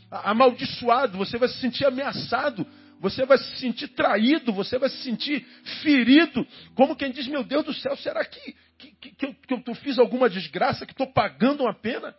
amaldiçoado, 0.09 1.19
você 1.19 1.37
vai 1.37 1.49
se 1.49 1.59
sentir 1.59 1.85
ameaçado, 1.85 2.65
você 3.03 3.25
vai 3.25 3.37
se 3.37 3.57
sentir 3.57 3.89
traído, 3.89 4.53
você 4.53 4.79
vai 4.79 4.87
se 4.87 5.03
sentir 5.03 5.45
ferido, 5.81 6.47
como 6.73 6.95
quem 6.95 7.11
diz: 7.11 7.27
Meu 7.27 7.43
Deus 7.43 7.65
do 7.65 7.73
céu, 7.73 7.97
será 7.97 8.23
que, 8.23 8.55
que, 8.77 8.91
que, 8.91 9.11
que 9.11 9.25
eu, 9.25 9.61
que 9.61 9.69
eu 9.69 9.75
fiz 9.75 9.99
alguma 9.99 10.29
desgraça, 10.29 10.85
que 10.85 10.93
estou 10.93 11.11
pagando 11.11 11.63
uma 11.63 11.73
pena? 11.73 12.15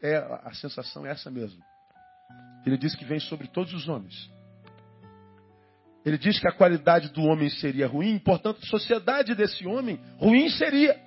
É, 0.00 0.16
a 0.16 0.54
sensação 0.54 1.04
é 1.04 1.10
essa 1.10 1.30
mesmo. 1.30 1.62
Ele 2.64 2.78
diz 2.78 2.94
que 2.96 3.04
vem 3.04 3.20
sobre 3.20 3.48
todos 3.48 3.74
os 3.74 3.86
homens. 3.86 4.14
Ele 6.06 6.16
diz 6.16 6.40
que 6.40 6.48
a 6.48 6.52
qualidade 6.52 7.10
do 7.10 7.22
homem 7.24 7.50
seria 7.50 7.86
ruim, 7.86 8.18
portanto, 8.18 8.60
a 8.62 8.66
sociedade 8.66 9.34
desse 9.34 9.66
homem 9.66 10.00
ruim 10.16 10.48
seria. 10.48 10.98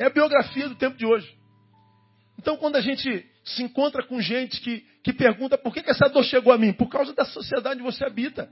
É 0.00 0.06
a 0.06 0.10
biografia 0.10 0.68
do 0.68 0.76
tempo 0.76 0.96
de 0.96 1.04
hoje. 1.04 1.36
Então, 2.38 2.56
quando 2.56 2.76
a 2.76 2.80
gente 2.80 3.28
se 3.44 3.62
encontra 3.64 4.06
com 4.06 4.20
gente 4.20 4.60
que, 4.60 4.86
que 5.08 5.12
pergunta 5.14 5.56
por 5.56 5.72
que, 5.72 5.82
que 5.82 5.90
essa 5.90 6.06
dor 6.06 6.22
chegou 6.22 6.52
a 6.52 6.58
mim, 6.58 6.70
por 6.70 6.86
causa 6.90 7.14
da 7.14 7.24
sociedade 7.24 7.80
onde 7.80 7.94
você 7.94 8.04
habita. 8.04 8.46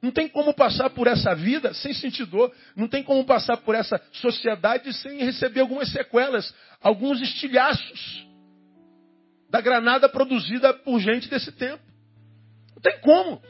Não 0.00 0.12
tem 0.12 0.28
como 0.28 0.54
passar 0.54 0.88
por 0.90 1.08
essa 1.08 1.34
vida 1.34 1.74
sem 1.74 1.92
sentir 1.92 2.26
dor. 2.26 2.54
Não 2.76 2.86
tem 2.86 3.02
como 3.02 3.24
passar 3.24 3.56
por 3.56 3.74
essa 3.74 4.00
sociedade 4.12 4.92
sem 4.92 5.18
receber 5.18 5.58
algumas 5.58 5.90
sequelas, 5.90 6.54
alguns 6.80 7.20
estilhaços 7.20 8.24
da 9.50 9.60
granada 9.60 10.08
produzida 10.08 10.72
por 10.72 11.00
gente 11.00 11.28
desse 11.28 11.50
tempo. 11.50 11.82
Não 12.76 12.80
tem 12.80 13.00
como. 13.00 13.42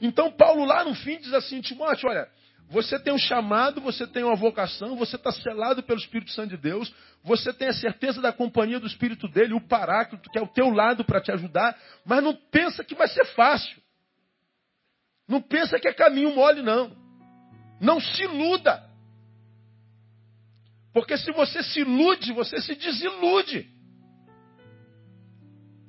Então 0.00 0.32
Paulo 0.32 0.64
lá 0.64 0.82
no 0.82 0.94
fim 0.94 1.18
diz 1.18 1.34
assim, 1.34 1.60
Timóteo, 1.60 2.08
olha, 2.08 2.26
você 2.70 3.00
tem 3.00 3.12
um 3.12 3.18
chamado, 3.18 3.80
você 3.80 4.06
tem 4.06 4.22
uma 4.22 4.36
vocação, 4.36 4.94
você 4.94 5.16
está 5.16 5.32
selado 5.32 5.82
pelo 5.82 5.98
Espírito 5.98 6.30
Santo 6.30 6.50
de 6.50 6.56
Deus, 6.56 6.94
você 7.20 7.52
tem 7.52 7.66
a 7.66 7.72
certeza 7.72 8.22
da 8.22 8.32
companhia 8.32 8.78
do 8.78 8.86
Espírito 8.86 9.26
dele, 9.26 9.54
o 9.54 9.60
Paráclito, 9.60 10.30
que 10.30 10.38
é 10.38 10.42
o 10.42 10.46
teu 10.46 10.70
lado 10.70 11.04
para 11.04 11.20
te 11.20 11.32
ajudar, 11.32 11.76
mas 12.04 12.22
não 12.22 12.32
pensa 12.32 12.84
que 12.84 12.94
vai 12.94 13.08
ser 13.08 13.24
fácil. 13.34 13.76
Não 15.26 15.42
pensa 15.42 15.80
que 15.80 15.88
é 15.88 15.92
caminho 15.92 16.32
mole, 16.32 16.62
não. 16.62 16.96
Não 17.80 17.98
se 18.00 18.22
iluda. 18.22 18.88
Porque 20.92 21.16
se 21.16 21.32
você 21.32 21.64
se 21.64 21.80
ilude, 21.80 22.32
você 22.32 22.60
se 22.60 22.76
desilude. 22.76 23.68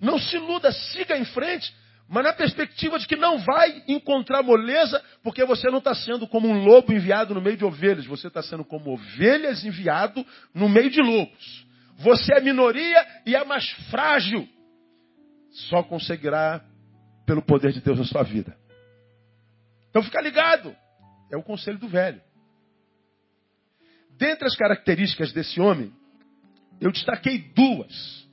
Não 0.01 0.17
se 0.17 0.35
iluda, 0.35 0.71
siga 0.71 1.15
em 1.15 1.25
frente 1.25 1.71
mas 2.11 2.25
na 2.25 2.33
perspectiva 2.33 2.99
de 2.99 3.07
que 3.07 3.15
não 3.15 3.39
vai 3.39 3.83
encontrar 3.87 4.43
moleza, 4.43 5.01
porque 5.23 5.45
você 5.45 5.69
não 5.71 5.77
está 5.77 5.95
sendo 5.95 6.27
como 6.27 6.45
um 6.45 6.65
lobo 6.65 6.91
enviado 6.91 7.33
no 7.33 7.41
meio 7.41 7.55
de 7.55 7.63
ovelhas, 7.63 8.05
você 8.05 8.27
está 8.27 8.43
sendo 8.43 8.65
como 8.65 8.91
ovelhas 8.91 9.63
enviado 9.63 10.25
no 10.53 10.67
meio 10.67 10.89
de 10.89 11.01
lobos. 11.01 11.65
Você 11.99 12.33
é 12.33 12.41
minoria 12.41 13.07
e 13.25 13.33
é 13.33 13.45
mais 13.45 13.65
frágil. 13.89 14.45
Só 15.69 15.83
conseguirá 15.83 16.61
pelo 17.25 17.41
poder 17.41 17.71
de 17.71 17.79
Deus 17.79 17.97
na 17.97 18.03
sua 18.03 18.23
vida. 18.23 18.57
Então 19.89 20.03
fica 20.03 20.19
ligado. 20.19 20.75
É 21.31 21.37
o 21.37 21.43
conselho 21.43 21.79
do 21.79 21.87
velho. 21.87 22.21
Dentre 24.17 24.45
as 24.45 24.57
características 24.57 25.31
desse 25.31 25.61
homem, 25.61 25.93
eu 26.81 26.91
destaquei 26.91 27.37
duas 27.55 28.27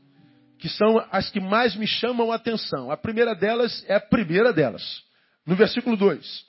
que 0.58 0.68
são 0.68 1.04
as 1.10 1.30
que 1.30 1.40
mais 1.40 1.76
me 1.76 1.86
chamam 1.86 2.32
a 2.32 2.34
atenção. 2.34 2.90
A 2.90 2.96
primeira 2.96 3.34
delas 3.34 3.84
é 3.88 3.94
a 3.94 4.00
primeira 4.00 4.52
delas. 4.52 5.02
No 5.46 5.54
versículo 5.54 5.96
2. 5.96 6.46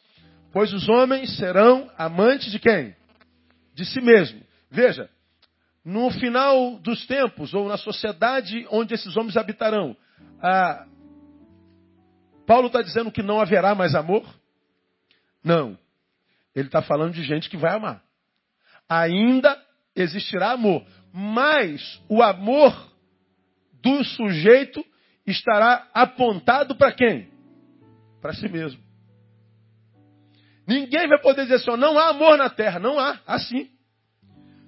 Pois 0.52 0.74
os 0.74 0.90
homens 0.90 1.38
serão 1.38 1.90
amantes 1.98 2.52
de 2.52 2.60
quem? 2.60 2.96
De 3.74 3.86
si 3.86 4.02
mesmo. 4.02 4.42
Veja, 4.70 5.10
no 5.86 6.10
final 6.10 6.78
dos 6.80 7.06
tempos, 7.06 7.54
ou 7.54 7.68
na 7.68 7.78
sociedade 7.78 8.66
onde 8.72 8.94
esses 8.94 9.16
homens 9.16 9.38
habitarão, 9.38 9.96
a... 10.42 10.86
Paulo 12.48 12.68
está 12.68 12.82
dizendo 12.82 13.12
que 13.12 13.22
não 13.22 13.40
haverá 13.40 13.76
mais 13.76 13.94
amor? 13.94 14.26
Não. 15.44 15.78
Ele 16.56 16.68
está 16.68 16.82
falando 16.82 17.14
de 17.14 17.24
gente 17.24 17.48
que 17.48 17.58
vai 17.58 17.76
amar. 17.76 18.04
Ainda 18.90 19.56
existirá 19.96 20.52
amor. 20.52 20.84
Mas 21.14 22.02
o 22.10 22.24
amor 22.24 22.89
do 23.82 24.04
sujeito 24.04 24.86
estará 25.26 25.88
apontado 25.94 26.76
para 26.76 26.92
quem? 26.92 27.30
Para 28.22 28.34
si 28.34 28.50
mesmo. 28.50 28.82
Ninguém 30.68 31.08
vai 31.08 31.20
poder 31.20 31.44
dizer 31.44 31.56
assim, 31.56 31.76
não 31.78 31.98
há 31.98 32.10
amor 32.10 32.38
na 32.38 32.50
terra. 32.50 32.80
Não 32.80 33.00
há, 33.00 33.20
assim. 33.26 33.70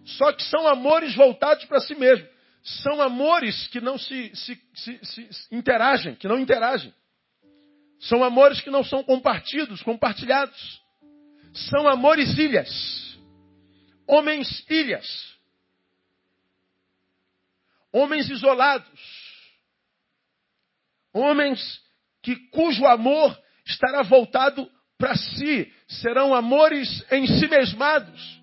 Só 0.03 0.31
que 0.31 0.43
são 0.43 0.67
amores 0.67 1.13
voltados 1.15 1.63
para 1.65 1.79
si 1.79 1.93
mesmo. 1.93 2.27
São 2.63 3.01
amores 3.01 3.67
que 3.67 3.79
não 3.79 3.97
se, 3.97 4.35
se, 4.35 4.59
se, 4.73 4.99
se, 5.03 5.55
interagem, 5.55 6.15
que 6.15 6.27
não 6.27 6.39
interagem. 6.39 6.93
São 7.99 8.23
amores 8.23 8.61
que 8.61 8.71
não 8.71 8.83
são 8.83 9.03
compartidos, 9.03 9.83
compartilhados. 9.83 10.81
São 11.53 11.87
amores 11.87 12.35
ilhas. 12.37 13.19
Homens 14.07 14.65
ilhas. 14.69 15.30
Homens 17.93 18.29
isolados. 18.29 18.99
Homens 21.13 21.81
que 22.23 22.35
cujo 22.49 22.85
amor 22.85 23.37
estará 23.65 24.01
voltado 24.03 24.69
para 24.97 25.15
si, 25.15 25.73
serão 25.87 26.33
amores 26.33 27.03
em 27.11 27.25
si 27.25 27.47
mesmados. 27.47 28.41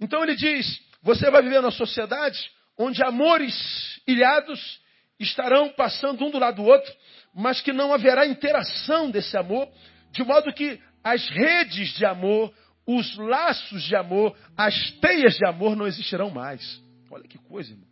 Então 0.00 0.22
ele 0.22 0.36
diz: 0.36 0.80
você 1.02 1.30
vai 1.30 1.42
viver 1.42 1.60
na 1.60 1.70
sociedade 1.70 2.38
onde 2.78 3.02
amores 3.02 4.00
ilhados 4.06 4.80
estarão 5.18 5.68
passando 5.70 6.24
um 6.24 6.30
do 6.30 6.38
lado 6.38 6.62
do 6.62 6.64
outro, 6.64 6.92
mas 7.34 7.60
que 7.60 7.72
não 7.72 7.92
haverá 7.92 8.26
interação 8.26 9.10
desse 9.10 9.36
amor, 9.36 9.68
de 10.12 10.24
modo 10.24 10.52
que 10.52 10.80
as 11.04 11.28
redes 11.28 11.88
de 11.96 12.06
amor, 12.06 12.54
os 12.86 13.16
laços 13.16 13.82
de 13.82 13.94
amor, 13.94 14.34
as 14.56 14.92
teias 14.92 15.36
de 15.36 15.46
amor 15.46 15.76
não 15.76 15.86
existirão 15.86 16.30
mais. 16.30 16.80
Olha 17.10 17.28
que 17.28 17.38
coisa, 17.38 17.72
irmão. 17.72 17.89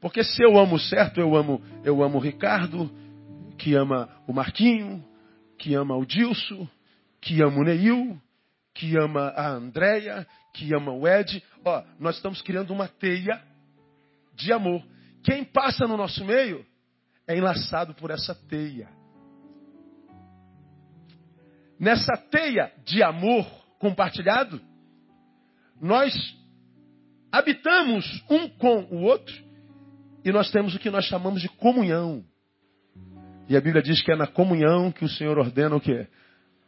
Porque 0.00 0.22
se 0.22 0.42
eu 0.42 0.58
amo 0.58 0.78
certo, 0.78 1.20
eu 1.20 1.34
amo, 1.34 1.60
eu 1.84 2.02
amo 2.02 2.18
o 2.18 2.20
Ricardo, 2.20 2.90
que 3.58 3.74
ama 3.74 4.08
o 4.26 4.32
Marquinho, 4.32 5.04
que 5.58 5.74
ama 5.74 5.96
o 5.96 6.06
Dilso, 6.06 6.68
que 7.20 7.42
ama 7.42 7.58
o 7.58 7.64
Neil, 7.64 8.20
que 8.74 8.96
ama 8.96 9.28
a 9.30 9.48
Andréia, 9.48 10.26
que 10.54 10.72
ama 10.72 10.92
o 10.92 11.06
Ed. 11.06 11.42
Ó, 11.64 11.82
nós 11.98 12.16
estamos 12.16 12.40
criando 12.40 12.72
uma 12.72 12.86
teia 12.86 13.42
de 14.34 14.52
amor. 14.52 14.84
Quem 15.24 15.44
passa 15.44 15.86
no 15.86 15.96
nosso 15.96 16.24
meio 16.24 16.64
é 17.26 17.36
enlaçado 17.36 17.92
por 17.94 18.10
essa 18.10 18.34
teia. 18.34 18.88
Nessa 21.78 22.16
teia 22.16 22.72
de 22.84 23.02
amor 23.02 23.46
compartilhado, 23.78 24.60
nós 25.80 26.14
habitamos 27.30 28.24
um 28.30 28.48
com 28.48 28.80
o 28.90 29.02
outro 29.02 29.47
e 30.28 30.32
nós 30.32 30.50
temos 30.50 30.74
o 30.74 30.78
que 30.78 30.90
nós 30.90 31.04
chamamos 31.06 31.40
de 31.40 31.48
comunhão. 31.48 32.22
E 33.48 33.56
a 33.56 33.60
Bíblia 33.60 33.82
diz 33.82 34.02
que 34.02 34.12
é 34.12 34.16
na 34.16 34.26
comunhão 34.26 34.92
que 34.92 35.04
o 35.04 35.08
Senhor 35.08 35.38
ordena 35.38 35.74
o 35.74 35.80
quê? 35.80 36.06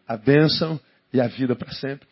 A 0.09 0.17
bênção 0.17 0.81
e 1.13 1.21
a 1.21 1.27
vida 1.29 1.55
para 1.55 1.71
sempre. 1.73 2.09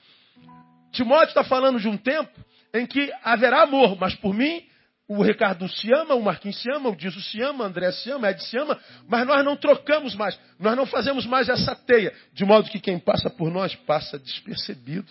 Timóteo 0.92 1.28
está 1.28 1.44
falando 1.44 1.80
de 1.80 1.88
um 1.88 1.96
tempo 1.96 2.32
em 2.74 2.86
que 2.86 3.12
haverá 3.22 3.62
amor, 3.62 3.96
mas 3.98 4.14
por 4.14 4.34
mim 4.34 4.62
O 5.08 5.22
Ricardo 5.22 5.66
se 5.70 5.90
ama, 5.90 6.14
o 6.14 6.22
Marquinhos 6.22 6.60
se 6.60 6.70
ama, 6.70 6.90
o 6.90 6.96
Disso 6.96 7.20
se 7.22 7.40
ama, 7.40 7.64
o 7.64 7.66
André 7.66 7.90
se 7.92 8.10
ama, 8.10 8.30
Ed 8.30 8.42
se 8.44 8.58
ama, 8.58 8.78
mas 9.08 9.26
nós 9.26 9.42
não 9.42 9.56
trocamos 9.56 10.14
mais, 10.14 10.38
nós 10.60 10.76
não 10.76 10.84
fazemos 10.84 11.24
mais 11.24 11.48
essa 11.48 11.74
teia, 11.74 12.12
de 12.34 12.44
modo 12.44 12.68
que 12.68 12.78
quem 12.78 12.98
passa 12.98 13.30
por 13.30 13.50
nós 13.50 13.74
passa 13.74 14.18
despercebido. 14.18 15.10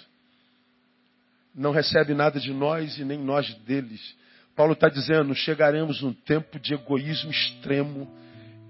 Não 1.56 1.72
recebe 1.72 2.14
nada 2.14 2.40
de 2.40 2.54
nós 2.54 3.00
e 3.00 3.04
nem 3.04 3.18
nós 3.18 3.52
deles. 3.64 4.16
Paulo 4.58 4.74
está 4.74 4.90
dizendo: 4.90 5.36
chegaremos 5.36 6.02
num 6.02 6.12
tempo 6.12 6.60
de 6.60 6.74
egoísmo 6.74 7.30
extremo, 7.30 8.12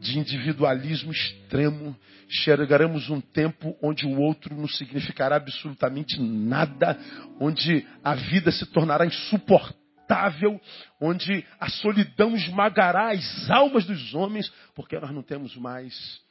de 0.01 0.19
individualismo 0.19 1.13
extremo. 1.13 1.97
Chegaremos 2.29 3.09
um 3.09 3.21
tempo 3.21 3.73
onde 3.81 4.05
o 4.05 4.19
outro 4.19 4.53
não 4.53 4.67
significará 4.67 5.37
absolutamente 5.37 6.19
nada, 6.19 6.99
onde 7.39 7.87
a 8.03 8.13
vida 8.15 8.51
se 8.51 8.65
tornará 8.65 9.05
insuportável, 9.05 10.59
onde 10.99 11.45
a 11.57 11.69
solidão 11.69 12.35
esmagará 12.35 13.13
as 13.13 13.49
almas 13.49 13.85
dos 13.85 14.13
homens, 14.13 14.51
porque 14.75 14.99
nós 14.99 15.11
não 15.11 15.23
temos 15.23 15.55
mais 15.55 16.21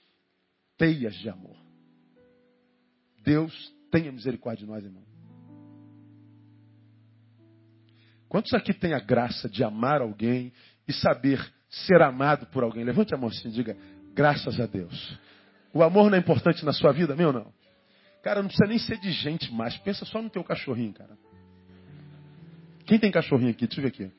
teias 0.77 1.15
de 1.15 1.31
amor. 1.31 1.57
Deus 3.25 3.73
tenha 3.91 4.13
misericórdia 4.13 4.67
de 4.67 4.71
nós, 4.71 4.85
irmão. 4.85 5.16
Quantos 8.37 8.53
aqui 8.53 8.75
tem 8.75 8.93
a 8.93 8.99
graça 8.99 9.49
de 9.49 9.65
amar 9.65 10.03
alguém 10.03 10.53
e 10.87 10.93
saber 10.93 11.41
ser 11.71 12.03
amado 12.03 12.45
por 12.45 12.63
alguém? 12.63 12.85
Levante 12.85 13.15
a 13.15 13.17
mão 13.17 13.31
assim 13.31 13.49
e 13.49 13.51
diga, 13.51 13.75
graças 14.13 14.61
a 14.61 14.67
Deus. 14.67 15.19
O 15.73 15.83
amor 15.83 16.11
não 16.11 16.19
é 16.19 16.21
importante 16.21 16.63
na 16.63 16.75
sua 16.75 16.93
vida, 16.93 17.17
meu 17.17 17.33
não? 17.33 17.51
Cara, 18.23 18.43
não 18.43 18.49
precisa 18.49 18.69
nem 18.69 18.79
ser 18.79 18.99
de 18.99 19.11
gente 19.11 19.51
mais. 19.55 19.79
Pensa 19.79 20.05
só 20.05 20.21
no 20.21 20.29
teu 20.29 20.45
cachorrinho, 20.45 20.93
cara. 20.93 21.17
Quem 22.85 22.99
tem 22.99 23.11
cachorrinho 23.11 23.53
aqui? 23.53 23.67
Deixa 23.67 23.81
eu 23.81 23.85
ver 23.85 23.89
aqui. 23.89 24.13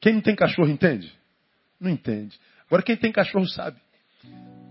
Quem 0.00 0.14
não 0.14 0.20
tem 0.20 0.34
cachorro 0.34 0.68
entende? 0.68 1.16
Não 1.78 1.92
entende. 1.92 2.36
Agora 2.66 2.82
quem 2.82 2.96
tem 2.96 3.12
cachorro 3.12 3.46
sabe. 3.50 3.80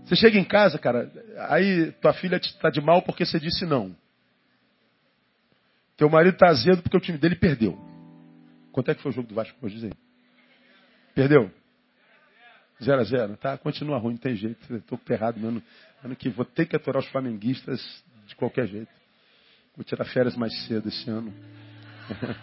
Você 0.04 0.14
chega 0.14 0.38
em 0.38 0.44
casa, 0.44 0.78
cara, 0.78 1.10
aí 1.48 1.90
tua 2.02 2.12
filha 2.12 2.36
está 2.36 2.68
de 2.68 2.82
mal 2.82 3.00
porque 3.00 3.24
você 3.24 3.40
disse 3.40 3.64
não. 3.64 3.96
Teu 5.96 6.10
marido 6.10 6.34
está 6.34 6.48
azedo 6.48 6.82
porque 6.82 6.96
o 6.96 7.00
time 7.00 7.18
dele 7.18 7.36
perdeu. 7.36 7.78
Quanto 8.72 8.90
é 8.90 8.94
que 8.94 9.02
foi 9.02 9.10
o 9.10 9.14
jogo 9.14 9.28
do 9.28 9.34
Vasco 9.34 9.56
hoje? 9.62 9.76
Diz 9.76 9.84
aí. 9.84 9.92
Perdeu? 11.14 11.50
0 12.82 13.00
a 13.00 13.04
0 13.04 13.36
tá? 13.38 13.56
Continua 13.56 13.98
ruim, 13.98 14.12
não 14.12 14.18
tem 14.18 14.36
jeito. 14.36 14.76
Estou 14.76 15.00
errado 15.08 15.40
mesmo. 15.40 15.62
Ano 16.04 16.14
que 16.14 16.28
vou 16.28 16.44
ter 16.44 16.66
que 16.66 16.76
aturar 16.76 17.02
os 17.02 17.08
flamenguistas 17.08 17.80
de 18.26 18.36
qualquer 18.36 18.66
jeito. 18.66 18.90
Vou 19.74 19.84
tirar 19.84 20.04
férias 20.04 20.36
mais 20.36 20.54
cedo 20.66 20.88
esse 20.88 21.08
ano. 21.08 21.32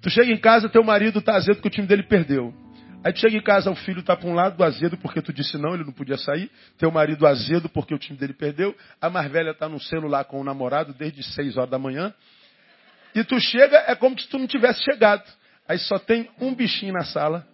tu 0.00 0.10
chega 0.10 0.30
em 0.30 0.38
casa, 0.38 0.68
teu 0.68 0.84
marido 0.84 1.18
está 1.18 1.34
azedo 1.34 1.56
porque 1.56 1.68
o 1.68 1.70
time 1.70 1.86
dele 1.86 2.04
perdeu. 2.04 2.54
Aí 3.02 3.12
tu 3.12 3.18
chega 3.18 3.36
em 3.36 3.42
casa, 3.42 3.70
o 3.70 3.74
filho 3.74 4.00
está 4.00 4.16
para 4.16 4.28
um 4.28 4.34
lado, 4.34 4.62
azedo 4.62 4.96
porque 4.96 5.20
tu 5.20 5.32
disse 5.32 5.58
não, 5.58 5.74
ele 5.74 5.84
não 5.84 5.92
podia 5.92 6.16
sair. 6.16 6.50
Teu 6.78 6.90
marido 6.90 7.26
azedo 7.26 7.68
porque 7.68 7.94
o 7.94 7.98
time 7.98 8.18
dele 8.18 8.32
perdeu. 8.32 8.74
A 9.00 9.10
mais 9.10 9.30
velha 9.30 9.50
está 9.50 9.68
no 9.68 9.80
celular 9.80 10.24
com 10.24 10.40
o 10.40 10.44
namorado 10.44 10.94
desde 10.94 11.22
6 11.22 11.56
horas 11.56 11.70
da 11.70 11.78
manhã. 11.78 12.14
E 13.14 13.22
tu 13.22 13.38
chega, 13.38 13.76
é 13.86 13.94
como 13.94 14.18
se 14.18 14.28
tu 14.28 14.38
não 14.38 14.46
tivesse 14.46 14.82
chegado. 14.82 15.24
Aí 15.68 15.78
só 15.78 15.98
tem 15.98 16.28
um 16.40 16.54
bichinho 16.54 16.92
na 16.92 17.04
sala, 17.04 17.46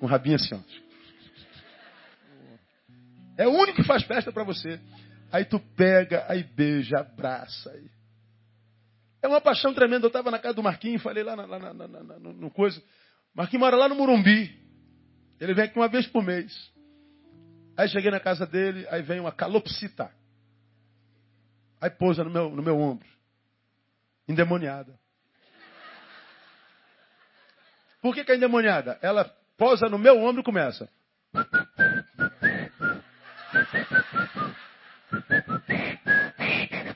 com 0.00 0.06
um 0.06 0.08
rabinho 0.08 0.36
assim, 0.36 0.54
ó. 0.54 0.60
É 3.36 3.46
o 3.46 3.52
único 3.52 3.76
que 3.76 3.84
faz 3.84 4.02
festa 4.04 4.32
para 4.32 4.42
você. 4.42 4.80
Aí 5.30 5.44
tu 5.44 5.60
pega, 5.76 6.24
aí 6.28 6.42
beija, 6.42 6.98
abraça. 7.00 7.70
Aí. 7.70 7.90
É 9.22 9.28
uma 9.28 9.40
paixão 9.40 9.72
tremenda. 9.74 10.04
Eu 10.04 10.08
estava 10.08 10.30
na 10.30 10.38
casa 10.38 10.54
do 10.54 10.62
Marquinhos, 10.62 11.02
falei 11.02 11.22
lá, 11.22 11.36
na, 11.36 11.46
na, 11.46 11.72
na, 11.72 12.18
no, 12.18 12.32
no 12.32 12.50
coisa. 12.50 12.82
Marquinhos 13.34 13.60
mora 13.60 13.76
lá 13.76 13.88
no 13.88 13.94
Morumbi. 13.94 14.60
Ele 15.40 15.54
vem 15.54 15.64
aqui 15.64 15.78
uma 15.78 15.88
vez 15.88 16.06
por 16.06 16.22
mês. 16.22 16.52
Aí 17.76 17.88
cheguei 17.88 18.10
na 18.10 18.20
casa 18.20 18.46
dele, 18.46 18.86
aí 18.90 19.02
vem 19.02 19.20
uma 19.20 19.32
calopsita. 19.32 20.10
Aí 21.80 21.90
pousa 21.90 22.22
no 22.22 22.30
meu, 22.30 22.50
no 22.50 22.62
meu 22.62 22.78
ombro 22.78 23.12
endemoniada. 24.28 24.98
Por 28.00 28.14
que, 28.14 28.24
que 28.24 28.32
é 28.32 28.36
endemoniada? 28.36 28.98
Ela 29.00 29.24
posa 29.56 29.88
no 29.88 29.98
meu 29.98 30.18
ombro 30.18 30.42
e 30.42 30.44
começa. 30.44 30.88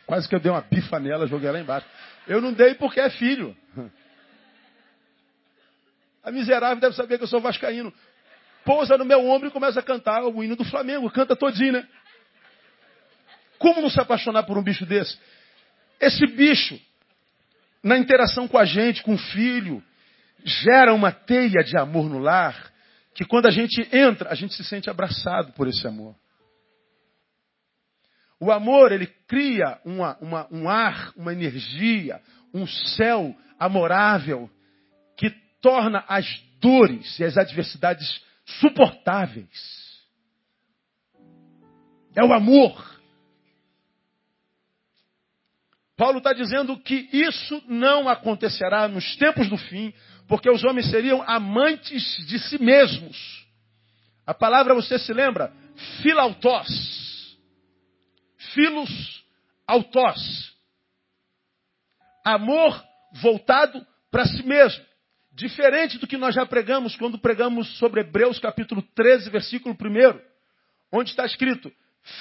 Quase 0.04 0.28
que 0.28 0.34
eu 0.34 0.40
dei 0.40 0.50
uma 0.50 0.62
pifa 0.62 0.98
nela, 0.98 1.26
joguei 1.26 1.48
ela 1.48 1.60
embaixo. 1.60 1.86
Eu 2.26 2.40
não 2.40 2.52
dei 2.52 2.74
porque 2.74 3.00
é 3.00 3.10
filho. 3.10 3.56
A 6.22 6.30
miserável 6.32 6.80
deve 6.80 6.96
saber 6.96 7.18
que 7.18 7.24
eu 7.24 7.28
sou 7.28 7.40
vascaíno. 7.40 7.92
Pousa 8.64 8.98
no 8.98 9.04
meu 9.04 9.24
ombro 9.24 9.48
e 9.48 9.52
começa 9.52 9.78
a 9.78 9.82
cantar 9.82 10.24
o 10.24 10.42
hino 10.42 10.56
do 10.56 10.64
Flamengo. 10.64 11.08
Canta 11.10 11.36
todinho, 11.36 11.74
né? 11.74 11.88
Como 13.58 13.80
não 13.80 13.88
se 13.88 14.00
apaixonar 14.00 14.42
por 14.42 14.58
um 14.58 14.62
bicho 14.62 14.84
desse? 14.84 15.16
Esse 16.00 16.26
bicho 16.26 16.80
na 17.86 17.96
interação 17.96 18.48
com 18.48 18.58
a 18.58 18.64
gente, 18.64 19.00
com 19.04 19.14
o 19.14 19.18
filho, 19.18 19.80
gera 20.44 20.92
uma 20.92 21.12
teia 21.12 21.62
de 21.62 21.78
amor 21.78 22.10
no 22.10 22.18
lar, 22.18 22.72
que 23.14 23.24
quando 23.24 23.46
a 23.46 23.50
gente 23.50 23.88
entra, 23.92 24.28
a 24.28 24.34
gente 24.34 24.54
se 24.54 24.64
sente 24.64 24.90
abraçado 24.90 25.52
por 25.52 25.68
esse 25.68 25.86
amor. 25.86 26.16
O 28.40 28.50
amor, 28.50 28.90
ele 28.90 29.06
cria 29.28 29.80
uma, 29.84 30.18
uma, 30.20 30.48
um 30.50 30.68
ar, 30.68 31.12
uma 31.16 31.32
energia, 31.32 32.20
um 32.52 32.66
céu 32.66 33.32
amorável, 33.56 34.50
que 35.16 35.30
torna 35.62 36.04
as 36.08 36.26
dores 36.60 37.16
e 37.20 37.24
as 37.24 37.38
adversidades 37.38 38.20
suportáveis. 38.44 39.96
É 42.16 42.24
o 42.24 42.32
amor. 42.32 42.95
Paulo 45.96 46.18
está 46.18 46.32
dizendo 46.32 46.78
que 46.78 47.08
isso 47.12 47.62
não 47.66 48.08
acontecerá 48.08 48.86
nos 48.86 49.16
tempos 49.16 49.48
do 49.48 49.56
fim, 49.56 49.94
porque 50.28 50.50
os 50.50 50.62
homens 50.62 50.90
seriam 50.90 51.22
amantes 51.26 52.02
de 52.26 52.38
si 52.38 52.62
mesmos. 52.62 53.46
A 54.26 54.34
palavra 54.34 54.74
você 54.74 54.98
se 54.98 55.12
lembra? 55.12 55.52
Filautós. 56.02 57.38
Filos 58.52 59.24
autós. 59.66 60.54
Amor 62.24 62.84
voltado 63.22 63.86
para 64.10 64.26
si 64.26 64.42
mesmo. 64.42 64.84
Diferente 65.32 65.98
do 65.98 66.06
que 66.06 66.16
nós 66.16 66.34
já 66.34 66.44
pregamos 66.44 66.96
quando 66.96 67.18
pregamos 67.18 67.78
sobre 67.78 68.00
Hebreus 68.00 68.38
capítulo 68.38 68.82
13, 68.94 69.30
versículo 69.30 69.74
1, 69.74 70.20
onde 70.90 71.10
está 71.10 71.26
escrito: 71.26 71.70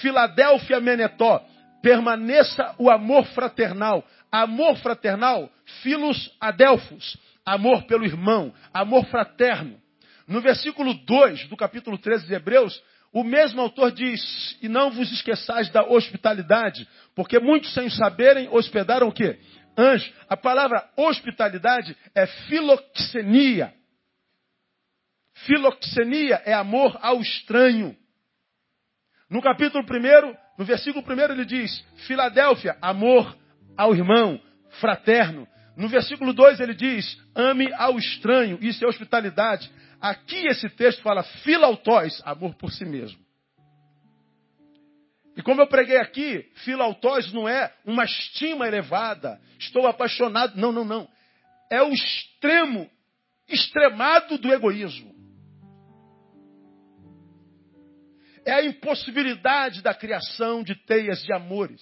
Filadélfia 0.01 0.79
Menetó, 0.81 1.41
permaneça 1.85 2.73
o 2.79 2.89
amor 2.89 3.27
fraternal. 3.27 4.03
Amor 4.31 4.75
fraternal, 4.77 5.47
filos 5.83 6.35
adelfos, 6.41 7.15
amor 7.45 7.83
pelo 7.83 8.03
irmão, 8.03 8.51
amor 8.73 9.05
fraterno. 9.05 9.79
No 10.27 10.41
versículo 10.41 10.95
2 10.95 11.47
do 11.47 11.55
capítulo 11.55 11.95
13 11.99 12.25
de 12.25 12.33
Hebreus, 12.33 12.81
o 13.13 13.23
mesmo 13.23 13.61
autor 13.61 13.91
diz: 13.91 14.57
E 14.63 14.67
não 14.67 14.89
vos 14.89 15.11
esqueçais 15.11 15.69
da 15.69 15.83
hospitalidade, 15.83 16.89
porque 17.13 17.37
muitos 17.37 17.71
sem 17.71 17.87
saberem 17.87 18.49
hospedaram 18.49 19.07
o 19.07 19.13
quê? 19.13 19.37
Anjo. 19.77 20.11
A 20.27 20.35
palavra 20.35 20.89
hospitalidade 20.97 21.95
é 22.15 22.25
filoxenia. 22.25 23.71
Filoxenia 25.45 26.41
é 26.45 26.53
amor 26.53 26.97
ao 26.99 27.21
estranho. 27.21 27.95
No 29.29 29.39
capítulo 29.39 29.83
1, 29.83 30.44
no 30.57 30.65
versículo 30.65 31.03
1 31.07 31.31
ele 31.33 31.45
diz: 31.45 31.83
Filadélfia, 32.07 32.77
amor 32.81 33.35
ao 33.77 33.93
irmão, 33.93 34.39
fraterno. 34.79 35.47
No 35.75 35.89
versículo 35.89 36.33
2 36.33 36.59
ele 36.59 36.73
diz: 36.73 37.17
ame 37.35 37.71
ao 37.73 37.97
estranho, 37.97 38.57
isso 38.61 38.83
é 38.85 38.87
hospitalidade. 38.87 39.69
Aqui 39.99 40.47
esse 40.47 40.69
texto 40.69 41.01
fala 41.01 41.23
filautóis, 41.23 42.21
amor 42.25 42.55
por 42.55 42.71
si 42.71 42.85
mesmo. 42.85 43.19
E 45.35 45.41
como 45.41 45.61
eu 45.61 45.67
preguei 45.67 45.97
aqui, 45.97 46.49
filautóis 46.63 47.31
não 47.33 47.47
é 47.49 47.73
uma 47.85 48.05
estima 48.05 48.67
elevada, 48.67 49.39
estou 49.59 49.85
apaixonado. 49.85 50.55
Não, 50.55 50.71
não, 50.71 50.85
não. 50.85 51.09
É 51.69 51.81
o 51.81 51.91
extremo, 51.91 52.89
extremado 53.49 54.37
do 54.37 54.53
egoísmo. 54.53 55.14
É 58.45 58.53
a 58.53 58.65
impossibilidade 58.65 59.81
da 59.81 59.93
criação 59.93 60.63
de 60.63 60.75
teias 60.75 61.21
de 61.23 61.33
amores. 61.33 61.81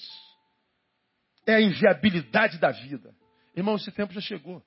É 1.45 1.55
a 1.55 1.61
inviabilidade 1.61 2.57
da 2.57 2.71
vida. 2.71 3.13
Irmão, 3.55 3.75
esse 3.75 3.91
tempo 3.91 4.13
já 4.13 4.21
chegou. 4.21 4.63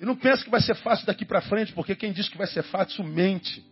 E 0.00 0.06
não 0.06 0.16
pense 0.16 0.42
que 0.42 0.50
vai 0.50 0.62
ser 0.62 0.74
fácil 0.76 1.06
daqui 1.06 1.26
para 1.26 1.42
frente, 1.42 1.74
porque 1.74 1.94
quem 1.94 2.10
diz 2.10 2.28
que 2.30 2.38
vai 2.38 2.46
ser 2.46 2.62
fácil 2.62 3.04
mente. 3.04 3.62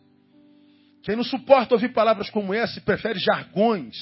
Quem 1.02 1.16
não 1.16 1.24
suporta 1.24 1.74
ouvir 1.74 1.94
palavras 1.94 2.28
como 2.28 2.52
essa 2.52 2.78
e 2.78 2.82
prefere 2.82 3.18
jargões 3.18 3.96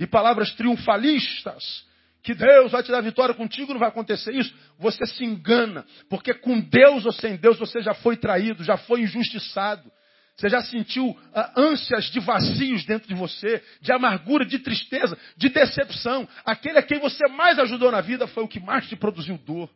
e 0.00 0.04
palavras 0.04 0.52
triunfalistas, 0.54 1.86
que 2.28 2.34
Deus 2.34 2.72
vai 2.72 2.82
te 2.82 2.90
dar 2.90 3.00
vitória 3.00 3.34
contigo, 3.34 3.72
não 3.72 3.80
vai 3.80 3.88
acontecer 3.88 4.34
isso, 4.34 4.54
você 4.78 5.06
se 5.06 5.24
engana. 5.24 5.86
Porque 6.10 6.34
com 6.34 6.60
Deus 6.60 7.06
ou 7.06 7.12
sem 7.12 7.36
Deus 7.36 7.58
você 7.58 7.80
já 7.80 7.94
foi 7.94 8.18
traído, 8.18 8.62
já 8.62 8.76
foi 8.76 9.00
injustiçado. 9.00 9.90
Você 10.36 10.50
já 10.50 10.60
sentiu 10.60 11.18
ah, 11.34 11.54
ânsias 11.56 12.04
de 12.10 12.20
vazios 12.20 12.84
dentro 12.84 13.08
de 13.08 13.14
você, 13.14 13.64
de 13.80 13.90
amargura, 13.92 14.44
de 14.44 14.58
tristeza, 14.58 15.16
de 15.38 15.48
decepção. 15.48 16.28
Aquele 16.44 16.76
a 16.76 16.82
quem 16.82 16.98
você 16.98 17.26
mais 17.28 17.58
ajudou 17.60 17.90
na 17.90 18.02
vida 18.02 18.26
foi 18.26 18.44
o 18.44 18.48
que 18.48 18.60
mais 18.60 18.86
te 18.86 18.94
produziu 18.94 19.38
dor. 19.38 19.70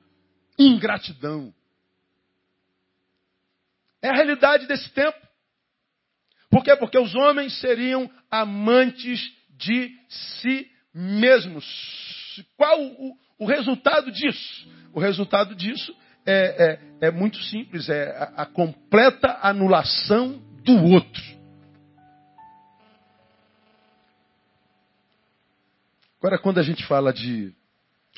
Ingratidão. 0.59 1.55
É 4.03 4.11
a 4.11 4.15
realidade 4.15 4.67
desse 4.67 4.91
tempo. 4.91 5.19
Por 6.51 6.63
quê? 6.63 6.77
Porque 6.77 6.99
os 6.99 7.15
homens 7.15 7.59
seriam 7.61 8.11
amantes 8.31 9.33
de 9.57 9.91
si 10.11 10.71
mesmos. 10.93 12.22
Qual 12.57 12.81
o, 12.81 13.17
o 13.39 13.47
resultado 13.47 14.11
disso? 14.11 14.69
O 14.93 15.01
resultado 15.01 15.55
disso 15.55 15.95
é, 16.25 16.79
é, 17.01 17.09
é 17.09 17.11
muito 17.11 17.37
simples, 17.45 17.89
é 17.89 18.11
a, 18.17 18.43
a 18.43 18.47
completa 18.47 19.39
anulação 19.43 20.41
do 20.65 20.85
outro. 20.85 21.23
Agora, 26.19 26.39
quando 26.39 26.59
a 26.59 26.63
gente 26.63 26.85
fala 26.87 27.13
de 27.13 27.53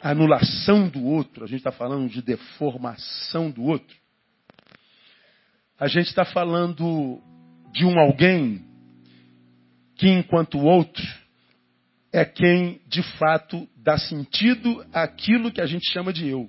anulação 0.03 0.89
do 0.89 1.03
outro, 1.07 1.43
a 1.45 1.47
gente 1.47 1.61
está 1.61 1.73
falando 1.73 2.07
de 2.11 2.21
deformação 2.21 3.51
do 3.51 3.63
outro. 3.63 3.97
A 5.81 5.89
gente 5.89 6.09
está 6.09 6.25
falando 6.25 7.23
de 7.73 7.87
um 7.87 7.99
alguém 7.99 8.63
que, 9.97 10.09
enquanto 10.09 10.59
o 10.59 10.65
outro, 10.65 11.03
é 12.15 12.25
quem 12.25 12.81
de 12.87 13.03
fato 13.19 13.69
dá 13.75 13.99
sentido 13.99 14.87
àquilo 14.93 15.51
que 15.51 15.61
a 15.61 15.67
gente 15.67 15.91
chama 15.91 16.13
de 16.13 16.29
eu. 16.29 16.49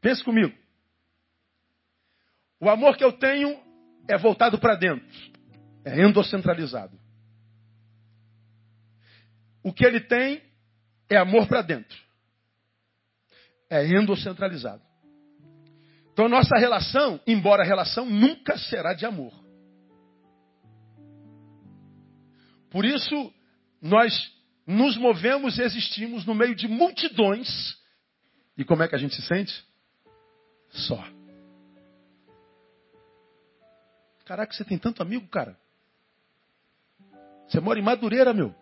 Pense 0.00 0.24
comigo. 0.24 0.56
O 2.58 2.70
amor 2.70 2.96
que 2.96 3.04
eu 3.04 3.12
tenho 3.12 3.60
é 4.08 4.16
voltado 4.16 4.58
para 4.58 4.76
dentro, 4.76 5.06
é 5.84 6.02
endocentralizado. 6.02 6.98
O 9.62 9.74
que 9.74 9.84
ele 9.84 10.00
tem 10.00 10.42
é 11.10 11.18
amor 11.18 11.46
para 11.46 11.60
dentro, 11.60 11.98
é 13.68 13.86
endocentralizado. 13.86 14.82
Então, 16.14 16.30
nossa 16.30 16.56
relação, 16.56 17.20
embora 17.26 17.62
a 17.62 17.66
relação, 17.66 18.06
nunca 18.06 18.56
será 18.56 18.94
de 18.94 19.04
amor. 19.04 19.45
Por 22.70 22.84
isso, 22.84 23.32
nós 23.80 24.12
nos 24.66 24.96
movemos 24.96 25.58
e 25.58 25.62
existimos 25.62 26.24
no 26.26 26.34
meio 26.34 26.54
de 26.54 26.66
multidões. 26.66 27.76
E 28.56 28.64
como 28.64 28.82
é 28.82 28.88
que 28.88 28.94
a 28.94 28.98
gente 28.98 29.14
se 29.14 29.22
sente? 29.22 29.64
Só. 30.70 31.02
Caraca, 34.24 34.52
você 34.52 34.64
tem 34.64 34.76
tanto 34.76 35.02
amigo, 35.02 35.28
cara. 35.28 35.56
Você 37.46 37.60
mora 37.60 37.78
em 37.78 37.82
Madureira, 37.82 38.34
meu. 38.34 38.54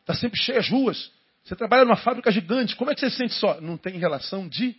Está 0.00 0.14
sempre 0.14 0.38
cheio 0.38 0.58
as 0.58 0.68
ruas. 0.68 1.10
Você 1.42 1.56
trabalha 1.56 1.84
numa 1.84 1.96
fábrica 1.96 2.30
gigante. 2.30 2.76
Como 2.76 2.90
é 2.90 2.94
que 2.94 3.00
você 3.00 3.10
se 3.10 3.16
sente 3.16 3.34
só? 3.34 3.60
Não 3.60 3.78
tem 3.78 3.98
relação 3.98 4.48
de 4.48 4.76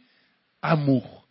amor. 0.62 1.26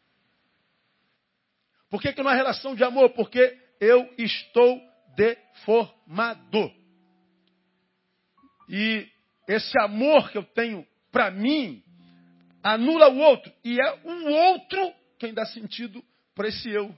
Por 1.89 2.03
que, 2.03 2.13
que 2.13 2.23
não 2.23 2.31
há 2.31 2.35
relação 2.35 2.75
de 2.75 2.83
amor? 2.83 3.11
Porque 3.11 3.57
eu 3.81 4.13
estou 4.19 4.81
deformado. 5.17 6.71
E 8.69 9.09
esse 9.49 9.79
amor 9.81 10.31
que 10.31 10.39
eu 10.39 10.45
tenho 10.45 10.87
para 11.11 11.31
mim 11.31 11.83
anula 12.63 13.09
o 13.09 13.19
outro. 13.19 13.53
E 13.65 13.81
é 13.81 14.01
o 14.05 14.31
outro 14.31 14.93
quem 15.19 15.33
dá 15.33 15.47
sentido 15.47 16.03
para 16.35 16.49
esse 16.49 16.69
eu. 16.69 16.95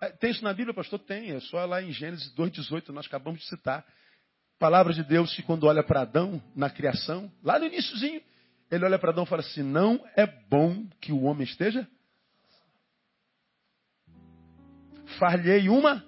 É, 0.00 0.10
tem 0.10 0.30
isso 0.30 0.44
na 0.44 0.52
Bíblia, 0.52 0.74
pastor? 0.74 0.98
Tem. 0.98 1.30
É 1.30 1.40
só 1.40 1.64
lá 1.64 1.80
em 1.80 1.92
Gênesis 1.92 2.34
2,18, 2.34 2.88
nós 2.88 3.06
acabamos 3.06 3.40
de 3.40 3.46
citar. 3.46 3.84
Palavra 4.58 4.92
de 4.92 5.02
Deus 5.02 5.34
que 5.34 5.42
quando 5.42 5.64
olha 5.64 5.82
para 5.82 6.02
Adão 6.02 6.42
na 6.54 6.68
criação, 6.68 7.32
lá 7.42 7.58
no 7.58 7.66
iníciozinho, 7.66 8.20
ele 8.70 8.84
olha 8.84 8.98
para 8.98 9.10
Adão 9.10 9.24
e 9.24 9.26
fala 9.26 9.42
assim: 9.42 9.62
não 9.62 10.04
é 10.16 10.26
bom 10.26 10.86
que 11.00 11.12
o 11.12 11.22
homem 11.22 11.44
esteja. 11.44 11.86
Farlhei 15.18 15.68
uma. 15.68 16.04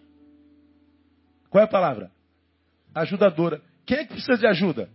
Qual 1.55 1.63
é 1.63 1.67
a 1.67 1.69
palavra? 1.69 2.11
Ajudadora. 2.93 3.63
Quem 3.87 3.99
é 3.99 4.05
que 4.05 4.15
precisa 4.15 4.37
de 4.37 4.45
ajuda? 4.45 4.91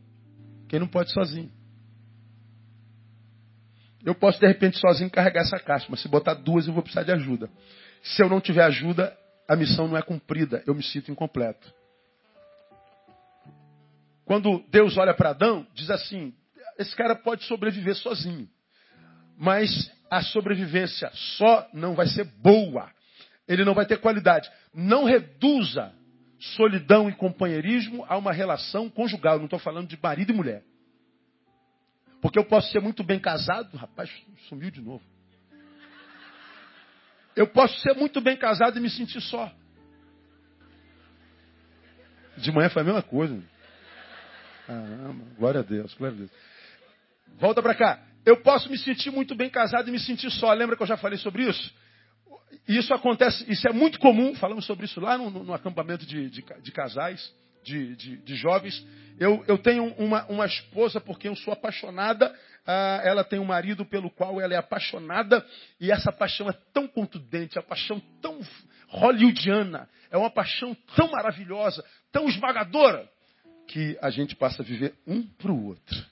Quem 0.68 0.78
não 0.78 0.90
pode 0.90 1.10
sozinho. 1.14 1.50
Eu 4.04 4.14
posso, 4.14 4.42
de 4.42 4.46
repente, 4.46 4.78
sozinho 4.78 5.10
carregar 5.10 5.44
essa 5.44 5.58
caixa, 5.58 5.88
mas 5.90 6.02
se 6.02 6.10
botar 6.10 6.34
duas, 6.34 6.68
eu 6.68 6.74
vou 6.74 6.84
precisar 6.84 7.04
de 7.04 7.14
ajuda. 7.14 7.50
Se 8.04 8.22
eu 8.22 8.28
não 8.28 8.42
tiver 8.42 8.62
ajuda, 8.64 9.18
a 9.48 9.56
missão 9.56 9.88
não 9.88 9.96
é 9.96 10.02
cumprida, 10.02 10.62
eu 10.68 10.76
me 10.76 10.84
sinto 10.84 11.10
incompleto. 11.10 11.74
Quando 14.26 14.62
Deus 14.70 14.98
olha 14.98 15.14
para 15.14 15.30
Adão, 15.30 15.66
diz 15.74 15.90
assim: 15.90 16.34
esse 16.78 16.94
cara 16.94 17.16
pode 17.16 17.46
sobreviver 17.46 17.96
sozinho, 17.96 18.50
mas 19.38 19.90
a 20.12 20.22
sobrevivência 20.22 21.10
só 21.38 21.70
não 21.72 21.96
vai 21.96 22.08
ser 22.08 22.26
boa, 22.26 22.92
ele 23.48 23.64
não 23.64 23.74
vai 23.74 23.86
ter 23.86 24.02
qualidade. 24.02 24.52
Não 24.74 25.06
reduza 25.06 25.98
solidão 26.40 27.10
e 27.10 27.14
companheirismo 27.14 28.06
a 28.08 28.18
uma 28.18 28.32
relação 28.32 28.90
conjugal, 28.90 29.38
não 29.38 29.46
estou 29.46 29.60
falando 29.60 29.88
de 29.88 30.00
marido 30.02 30.32
e 30.32 30.36
mulher. 30.36 30.64
Porque 32.22 32.40
eu 32.40 32.46
posso 32.46 32.72
ser 32.72 32.82
muito 32.82 33.04
bem 33.04 33.20
casado, 33.20 33.78
rapaz, 33.78 34.10
sumiu 34.48 34.72
de 34.72 34.82
novo. 34.82 35.04
Eu 37.36 37.48
posso 37.48 37.80
ser 37.82 37.94
muito 37.94 38.20
bem 38.20 38.36
casado 38.36 38.78
e 38.78 38.82
me 38.82 38.90
sentir 38.90 39.22
só. 39.22 39.52
De 42.38 42.52
manhã 42.52 42.70
foi 42.70 42.82
a 42.82 42.86
mesma 42.86 43.02
coisa. 43.02 43.42
Caramba, 44.66 45.26
glória 45.38 45.60
a 45.62 45.64
Deus, 45.64 45.94
glória 45.94 46.16
a 46.16 46.20
Deus. 46.20 46.32
Volta 47.38 47.62
para 47.62 47.76
cá. 47.76 48.04
Eu 48.26 48.42
posso 48.42 48.70
me 48.70 48.78
sentir 48.78 49.12
muito 49.12 49.36
bem 49.36 49.50
casado 49.50 49.88
e 49.88 49.92
me 49.92 50.00
sentir 50.00 50.30
só. 50.32 50.52
Lembra 50.54 50.76
que 50.76 50.84
eu 50.84 50.88
já 50.88 50.98
falei 50.98 51.18
sobre 51.18 51.44
isso? 51.44 51.74
Isso 52.70 52.94
acontece, 52.94 53.44
isso 53.52 53.68
é 53.68 53.74
muito 53.74 54.00
comum. 54.00 54.34
Falamos 54.36 54.66
sobre 54.66 54.86
isso 54.86 55.02
lá 55.02 55.18
no, 55.18 55.30
no 55.30 55.54
acampamento 55.54 56.06
de, 56.06 56.30
de, 56.30 56.46
de 56.62 56.72
casais, 56.72 57.34
de, 57.64 57.96
de, 57.96 58.36
jovens. 58.36 58.86
Eu, 59.20 59.44
eu 59.48 59.58
tenho 59.58 59.86
uma, 59.96 60.26
uma 60.28 60.46
esposa 60.46 61.02
por 61.02 61.20
quem 61.20 61.30
eu 61.30 61.36
sou 61.36 61.52
apaixonada 61.52 62.34
ah, 62.72 63.02
ela 63.04 63.24
tem 63.24 63.40
um 63.40 63.46
marido 63.46 63.84
pelo 63.84 64.12
qual 64.12 64.40
ela 64.40 64.54
é 64.54 64.58
apaixonada, 64.58 65.44
e 65.80 65.92
essa 65.92 66.12
paixão 66.12 66.48
é 66.48 66.54
tão 66.72 66.88
contundente, 66.88 67.58
uma 67.58 67.64
paixão 67.64 68.00
tão 68.22 68.40
hollywoodiana, 68.90 69.90
é 70.12 70.18
uma 70.18 70.30
paixão 70.30 70.78
tão 70.96 71.10
maravilhosa, 71.10 71.84
tão 72.12 72.30
esmagadora, 72.30 73.10
que 73.68 73.98
a 74.02 74.12
gente 74.12 74.36
passa 74.36 74.62
a 74.62 74.66
viver 74.66 74.94
um 75.08 75.24
para 75.24 75.52
o 75.52 75.66
outro. 75.66 76.06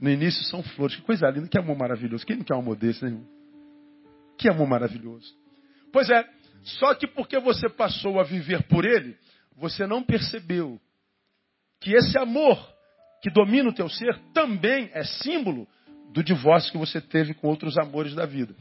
No 0.00 0.10
início 0.10 0.42
são 0.44 0.60
flores, 0.60 0.96
que 0.96 1.02
coisa 1.02 1.30
linda, 1.30 1.46
que 1.46 1.58
amor 1.58 1.76
maravilhoso. 1.76 2.26
Quem 2.26 2.36
não 2.36 2.44
quer 2.44 2.54
um 2.54 2.60
amor 2.60 2.76
desse, 2.76 3.04
né, 3.04 3.10
irmão? 3.10 3.37
Que 4.38 4.48
amor 4.48 4.66
maravilhoso. 4.66 5.34
Pois 5.92 6.08
é, 6.08 6.24
só 6.62 6.94
que 6.94 7.06
porque 7.06 7.38
você 7.38 7.68
passou 7.68 8.20
a 8.20 8.24
viver 8.24 8.62
por 8.64 8.84
ele, 8.84 9.16
você 9.56 9.86
não 9.86 10.02
percebeu 10.02 10.80
que 11.80 11.92
esse 11.92 12.16
amor 12.16 12.58
que 13.20 13.30
domina 13.30 13.68
o 13.68 13.74
teu 13.74 13.88
ser, 13.88 14.18
também 14.32 14.90
é 14.92 15.02
símbolo 15.04 15.66
do 16.12 16.22
divórcio 16.22 16.72
que 16.72 16.78
você 16.78 17.00
teve 17.00 17.34
com 17.34 17.48
outros 17.48 17.76
amores 17.76 18.14
da 18.14 18.24
vida. 18.24 18.54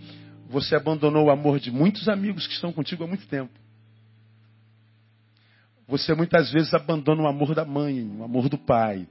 Você 0.49 0.75
abandonou 0.75 1.25
o 1.25 1.29
amor 1.29 1.59
de 1.59 1.71
muitos 1.71 2.09
amigos 2.09 2.47
que 2.47 2.53
estão 2.53 2.73
contigo 2.73 3.03
há 3.03 3.07
muito 3.07 3.27
tempo. 3.27 3.53
Você 5.87 6.13
muitas 6.13 6.51
vezes 6.51 6.73
abandona 6.73 7.23
o 7.23 7.27
amor 7.27 7.53
da 7.53 7.63
mãe, 7.63 8.03
o 8.03 8.23
amor 8.23 8.49
do 8.49 8.57
pai. 8.57 9.07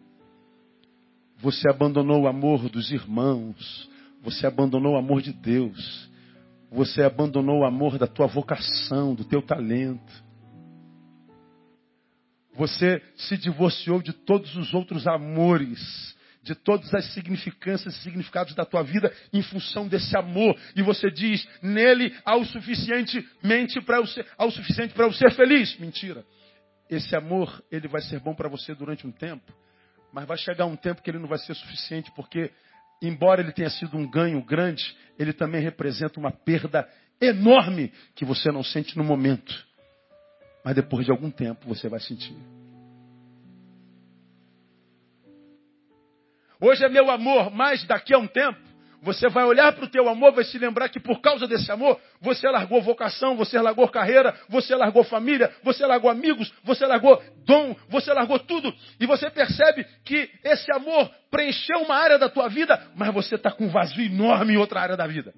Você 1.38 1.68
abandonou 1.70 2.22
o 2.22 2.28
amor 2.28 2.68
dos 2.68 2.90
irmãos. 2.90 3.88
Você 4.22 4.46
abandonou 4.46 4.94
o 4.94 4.98
amor 4.98 5.22
de 5.22 5.32
Deus. 5.32 6.10
Você 6.76 7.02
abandonou 7.02 7.60
o 7.60 7.64
amor 7.64 7.96
da 7.96 8.06
tua 8.06 8.26
vocação, 8.26 9.14
do 9.14 9.24
teu 9.24 9.40
talento. 9.40 10.12
Você 12.54 13.02
se 13.16 13.38
divorciou 13.38 14.02
de 14.02 14.12
todos 14.12 14.54
os 14.56 14.74
outros 14.74 15.06
amores, 15.06 15.80
de 16.42 16.54
todas 16.54 16.92
as 16.92 17.14
significâncias 17.14 17.96
e 17.96 18.02
significados 18.02 18.54
da 18.54 18.66
tua 18.66 18.82
vida 18.82 19.10
em 19.32 19.40
função 19.40 19.88
desse 19.88 20.14
amor. 20.18 20.54
E 20.76 20.82
você 20.82 21.10
diz, 21.10 21.48
nele 21.62 22.14
há 22.22 22.36
o 22.36 22.44
suficientemente 22.44 23.80
para 23.80 23.96
eu 23.96 24.06
ser, 24.06 24.26
há 24.36 24.44
o 24.44 24.50
suficiente 24.50 24.92
para 24.92 25.06
eu 25.06 25.12
ser 25.14 25.30
feliz. 25.32 25.78
Mentira. 25.78 26.26
Esse 26.90 27.16
amor, 27.16 27.64
ele 27.72 27.88
vai 27.88 28.02
ser 28.02 28.20
bom 28.20 28.34
para 28.34 28.50
você 28.50 28.74
durante 28.74 29.06
um 29.06 29.12
tempo, 29.12 29.50
mas 30.12 30.26
vai 30.26 30.36
chegar 30.36 30.66
um 30.66 30.76
tempo 30.76 31.00
que 31.00 31.10
ele 31.10 31.18
não 31.18 31.26
vai 31.26 31.38
ser 31.38 31.54
suficiente, 31.54 32.12
porque, 32.14 32.52
embora 33.02 33.40
ele 33.40 33.52
tenha 33.52 33.70
sido 33.70 33.96
um 33.96 34.08
ganho 34.08 34.42
grande, 34.42 34.96
ele 35.18 35.32
também 35.32 35.60
representa 35.60 36.18
uma 36.18 36.30
perda 36.30 36.88
enorme 37.20 37.92
que 38.14 38.24
você 38.24 38.50
não 38.50 38.62
sente 38.62 38.96
no 38.96 39.04
momento. 39.04 39.54
Mas 40.64 40.74
depois 40.74 41.04
de 41.04 41.12
algum 41.12 41.30
tempo 41.30 41.66
você 41.66 41.88
vai 41.88 42.00
sentir. 42.00 42.36
Hoje 46.60 46.84
é 46.84 46.88
meu 46.88 47.10
amor, 47.10 47.50
mas 47.50 47.84
daqui 47.84 48.14
a 48.14 48.18
um 48.18 48.26
tempo 48.26 48.65
você 49.06 49.28
vai 49.28 49.44
olhar 49.44 49.72
para 49.72 49.84
o 49.84 49.88
teu 49.88 50.08
amor, 50.08 50.32
vai 50.32 50.42
se 50.42 50.58
lembrar 50.58 50.88
que 50.88 50.98
por 50.98 51.20
causa 51.20 51.46
desse 51.46 51.70
amor, 51.70 51.96
você 52.20 52.48
largou 52.50 52.82
vocação, 52.82 53.36
você 53.36 53.56
largou 53.60 53.86
carreira, 53.88 54.34
você 54.48 54.74
largou 54.74 55.04
família, 55.04 55.54
você 55.62 55.86
largou 55.86 56.10
amigos, 56.10 56.52
você 56.64 56.84
largou 56.84 57.22
dom, 57.44 57.76
você 57.88 58.12
largou 58.12 58.40
tudo. 58.40 58.74
E 58.98 59.06
você 59.06 59.30
percebe 59.30 59.86
que 60.04 60.28
esse 60.42 60.72
amor 60.72 61.08
preencheu 61.30 61.82
uma 61.82 61.94
área 61.94 62.18
da 62.18 62.28
tua 62.28 62.48
vida, 62.48 62.84
mas 62.96 63.14
você 63.14 63.36
está 63.36 63.52
com 63.52 63.66
um 63.66 63.68
vazio 63.68 64.04
enorme 64.04 64.54
em 64.54 64.56
outra 64.56 64.80
área 64.80 64.96
da 64.96 65.06
vida. 65.06 65.32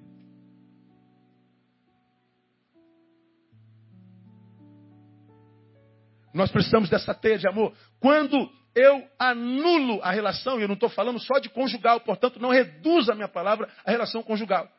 Nós 6.33 6.49
precisamos 6.49 6.89
dessa 6.89 7.13
teia 7.13 7.37
de 7.37 7.47
amor. 7.47 7.71
Quando 7.99 8.49
eu 8.79 9.07
anulo 9.17 9.99
a 10.01 10.11
relação, 10.11 10.57
e 10.57 10.61
eu 10.61 10.67
não 10.67 10.75
estou 10.75 10.89
falando 10.89 11.19
só 11.19 11.39
de 11.39 11.49
conjugal, 11.49 11.99
portanto, 11.99 12.39
não 12.39 12.49
reduza 12.49 13.11
a 13.11 13.15
minha 13.15 13.27
palavra 13.27 13.69
à 13.85 13.91
relação 13.91 14.23
conjugal. 14.23 14.69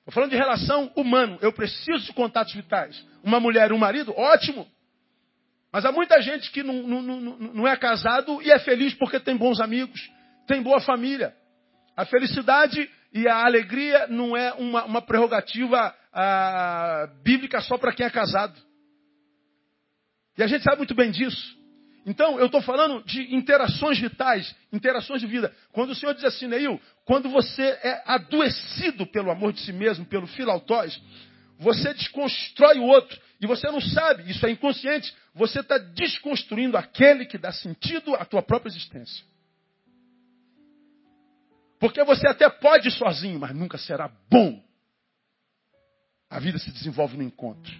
Estou 0.00 0.12
falando 0.12 0.30
de 0.30 0.36
relação 0.36 0.90
humana. 0.96 1.38
Eu 1.40 1.52
preciso 1.52 2.04
de 2.06 2.12
contatos 2.12 2.52
vitais. 2.54 3.04
Uma 3.22 3.38
mulher 3.38 3.70
e 3.70 3.74
um 3.74 3.78
marido, 3.78 4.12
ótimo. 4.16 4.66
Mas 5.72 5.84
há 5.84 5.92
muita 5.92 6.20
gente 6.20 6.50
que 6.50 6.62
não, 6.62 6.82
não, 6.82 7.02
não, 7.02 7.20
não 7.20 7.68
é 7.68 7.76
casado 7.76 8.42
e 8.42 8.50
é 8.50 8.58
feliz 8.58 8.92
porque 8.94 9.20
tem 9.20 9.36
bons 9.36 9.60
amigos, 9.60 10.00
tem 10.46 10.62
boa 10.62 10.80
família. 10.80 11.34
A 11.96 12.04
felicidade 12.04 12.90
e 13.12 13.28
a 13.28 13.44
alegria 13.44 14.08
não 14.08 14.36
é 14.36 14.52
uma, 14.54 14.84
uma 14.84 15.02
prerrogativa 15.02 15.94
ah, 16.12 17.08
bíblica 17.22 17.60
só 17.60 17.78
para 17.78 17.92
quem 17.92 18.04
é 18.04 18.10
casado. 18.10 18.60
E 20.36 20.42
a 20.42 20.46
gente 20.46 20.64
sabe 20.64 20.78
muito 20.78 20.94
bem 20.94 21.10
disso. 21.10 21.59
Então, 22.06 22.38
eu 22.38 22.46
estou 22.46 22.62
falando 22.62 23.04
de 23.04 23.34
interações 23.34 23.98
vitais, 23.98 24.54
interações 24.72 25.20
de 25.20 25.26
vida. 25.26 25.54
Quando 25.72 25.90
o 25.90 25.94
Senhor 25.94 26.14
diz 26.14 26.24
assim, 26.24 26.46
Neil, 26.46 26.80
quando 27.04 27.28
você 27.28 27.62
é 27.62 28.02
adoecido 28.06 29.06
pelo 29.06 29.30
amor 29.30 29.52
de 29.52 29.60
si 29.60 29.72
mesmo, 29.72 30.06
pelo 30.06 30.26
filautóis, 30.26 31.00
você 31.58 31.92
desconstrói 31.92 32.78
o 32.78 32.84
outro. 32.84 33.20
E 33.40 33.46
você 33.46 33.70
não 33.70 33.80
sabe, 33.80 34.30
isso 34.30 34.44
é 34.46 34.50
inconsciente, 34.50 35.14
você 35.34 35.60
está 35.60 35.78
desconstruindo 35.78 36.76
aquele 36.76 37.26
que 37.26 37.38
dá 37.38 37.52
sentido 37.52 38.14
à 38.14 38.24
tua 38.24 38.42
própria 38.42 38.70
existência. 38.70 39.24
Porque 41.78 42.02
você 42.04 42.26
até 42.26 42.48
pode 42.48 42.88
ir 42.88 42.92
sozinho, 42.92 43.38
mas 43.38 43.54
nunca 43.54 43.78
será 43.78 44.10
bom. 44.30 44.62
A 46.28 46.38
vida 46.38 46.58
se 46.58 46.70
desenvolve 46.70 47.16
no 47.16 47.22
encontro. 47.22 47.72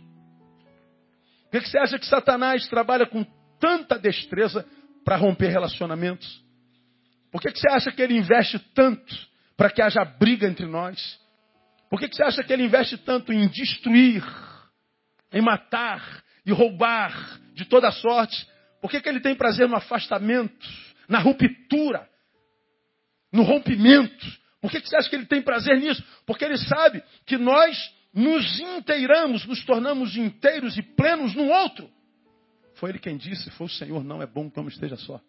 Por 1.50 1.60
que 1.60 1.68
você 1.68 1.78
acha 1.78 1.98
que 1.98 2.06
Satanás 2.06 2.66
trabalha 2.68 3.06
com 3.06 3.24
tanta 3.60 3.98
destreza 3.98 4.66
para 5.04 5.16
romper 5.16 5.48
relacionamentos? 5.48 6.42
Por 7.30 7.40
que 7.40 7.50
você 7.50 7.68
acha 7.70 7.92
que 7.92 8.02
ele 8.02 8.16
investe 8.16 8.58
tanto 8.74 9.14
para 9.56 9.70
que 9.70 9.80
haja 9.80 10.04
briga 10.04 10.46
entre 10.48 10.66
nós? 10.66 11.20
Por 11.88 11.98
que 11.98 12.08
você 12.08 12.22
acha 12.22 12.42
que 12.42 12.52
ele 12.52 12.64
investe 12.64 12.96
tanto 12.98 13.32
em 13.32 13.46
destruir, 13.48 14.24
em 15.32 15.40
matar 15.40 16.24
e 16.44 16.52
roubar 16.52 17.38
de 17.54 17.64
toda 17.64 17.92
sorte? 17.92 18.48
Por 18.80 18.90
que, 18.90 19.00
que 19.00 19.08
ele 19.08 19.20
tem 19.20 19.34
prazer 19.34 19.68
no 19.68 19.76
afastamento, 19.76 20.66
na 21.08 21.18
ruptura, 21.18 22.08
no 23.32 23.42
rompimento? 23.42 24.26
Por 24.60 24.70
que, 24.70 24.80
que 24.80 24.88
você 24.88 24.96
acha 24.96 25.08
que 25.08 25.16
ele 25.16 25.26
tem 25.26 25.42
prazer 25.42 25.78
nisso? 25.78 26.02
Porque 26.26 26.44
ele 26.44 26.58
sabe 26.58 27.02
que 27.26 27.36
nós 27.36 27.76
nos 28.12 28.60
inteiramos, 28.60 29.46
nos 29.46 29.64
tornamos 29.64 30.16
inteiros 30.16 30.76
e 30.76 30.82
plenos 30.82 31.34
no 31.34 31.48
outro. 31.48 31.90
Foi 32.80 32.88
ele 32.88 32.98
quem 32.98 33.18
disse, 33.18 33.50
foi 33.50 33.66
o 33.66 33.70
Senhor, 33.70 34.02
não 34.02 34.22
é 34.22 34.26
bom 34.26 34.50
que 34.50 34.58
o 34.58 34.62
homem 34.62 34.72
esteja 34.72 34.96
só. 34.96 35.20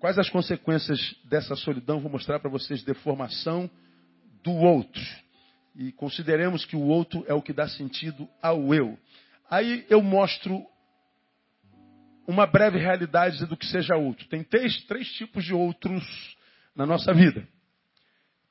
Quais 0.00 0.18
as 0.18 0.28
consequências 0.28 1.14
dessa 1.24 1.54
solidão? 1.54 2.00
Vou 2.00 2.10
mostrar 2.10 2.40
para 2.40 2.50
vocês 2.50 2.82
deformação 2.82 3.70
do 4.42 4.52
outro. 4.52 5.00
E 5.76 5.92
consideremos 5.92 6.64
que 6.64 6.74
o 6.74 6.82
outro 6.82 7.24
é 7.28 7.34
o 7.34 7.40
que 7.40 7.52
dá 7.52 7.68
sentido 7.68 8.28
ao 8.42 8.74
eu. 8.74 8.98
Aí 9.48 9.86
eu 9.88 10.02
mostro 10.02 10.66
uma 12.26 12.48
breve 12.48 12.78
realidade 12.78 13.46
do 13.46 13.56
que 13.56 13.66
seja 13.66 13.94
outro. 13.94 14.26
Tem 14.26 14.42
três, 14.42 14.82
três 14.86 15.08
tipos 15.12 15.44
de 15.44 15.54
outros 15.54 16.36
na 16.74 16.84
nossa 16.84 17.14
vida. 17.14 17.46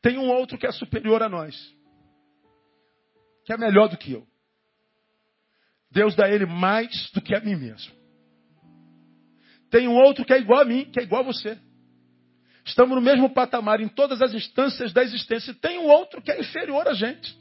Tem 0.02 0.18
um 0.18 0.30
outro 0.30 0.58
que 0.58 0.66
é 0.66 0.72
superior 0.72 1.22
a 1.22 1.28
nós, 1.28 1.76
que 3.46 3.54
é 3.54 3.58
melhor 3.58 3.88
do 3.88 3.98
que 3.98 4.12
eu. 4.12 4.28
Deus 5.92 6.16
dá 6.16 6.26
a 6.26 6.30
ele 6.30 6.46
mais 6.46 7.10
do 7.12 7.22
que 7.22 7.34
a 7.34 7.40
mim 7.40 7.56
mesmo. 7.56 7.94
Tem 9.70 9.88
um 9.88 9.96
outro 9.96 10.26
que 10.26 10.34
é 10.34 10.40
igual 10.40 10.62
a 10.62 10.66
mim, 10.66 10.86
que 10.86 11.00
é 11.00 11.04
igual 11.04 11.22
a 11.22 11.26
você. 11.26 11.58
Estamos 12.66 12.96
no 12.96 13.02
mesmo 13.02 13.30
patamar 13.30 13.80
em 13.80 13.88
todas 13.88 14.22
as 14.22 14.34
instâncias 14.34 14.92
da 14.92 15.04
existência. 15.04 15.54
Tem 15.54 15.78
um 15.78 15.88
outro 15.88 16.22
que 16.22 16.32
é 16.32 16.40
inferior 16.40 16.88
a 16.88 16.94
gente. 16.94 17.38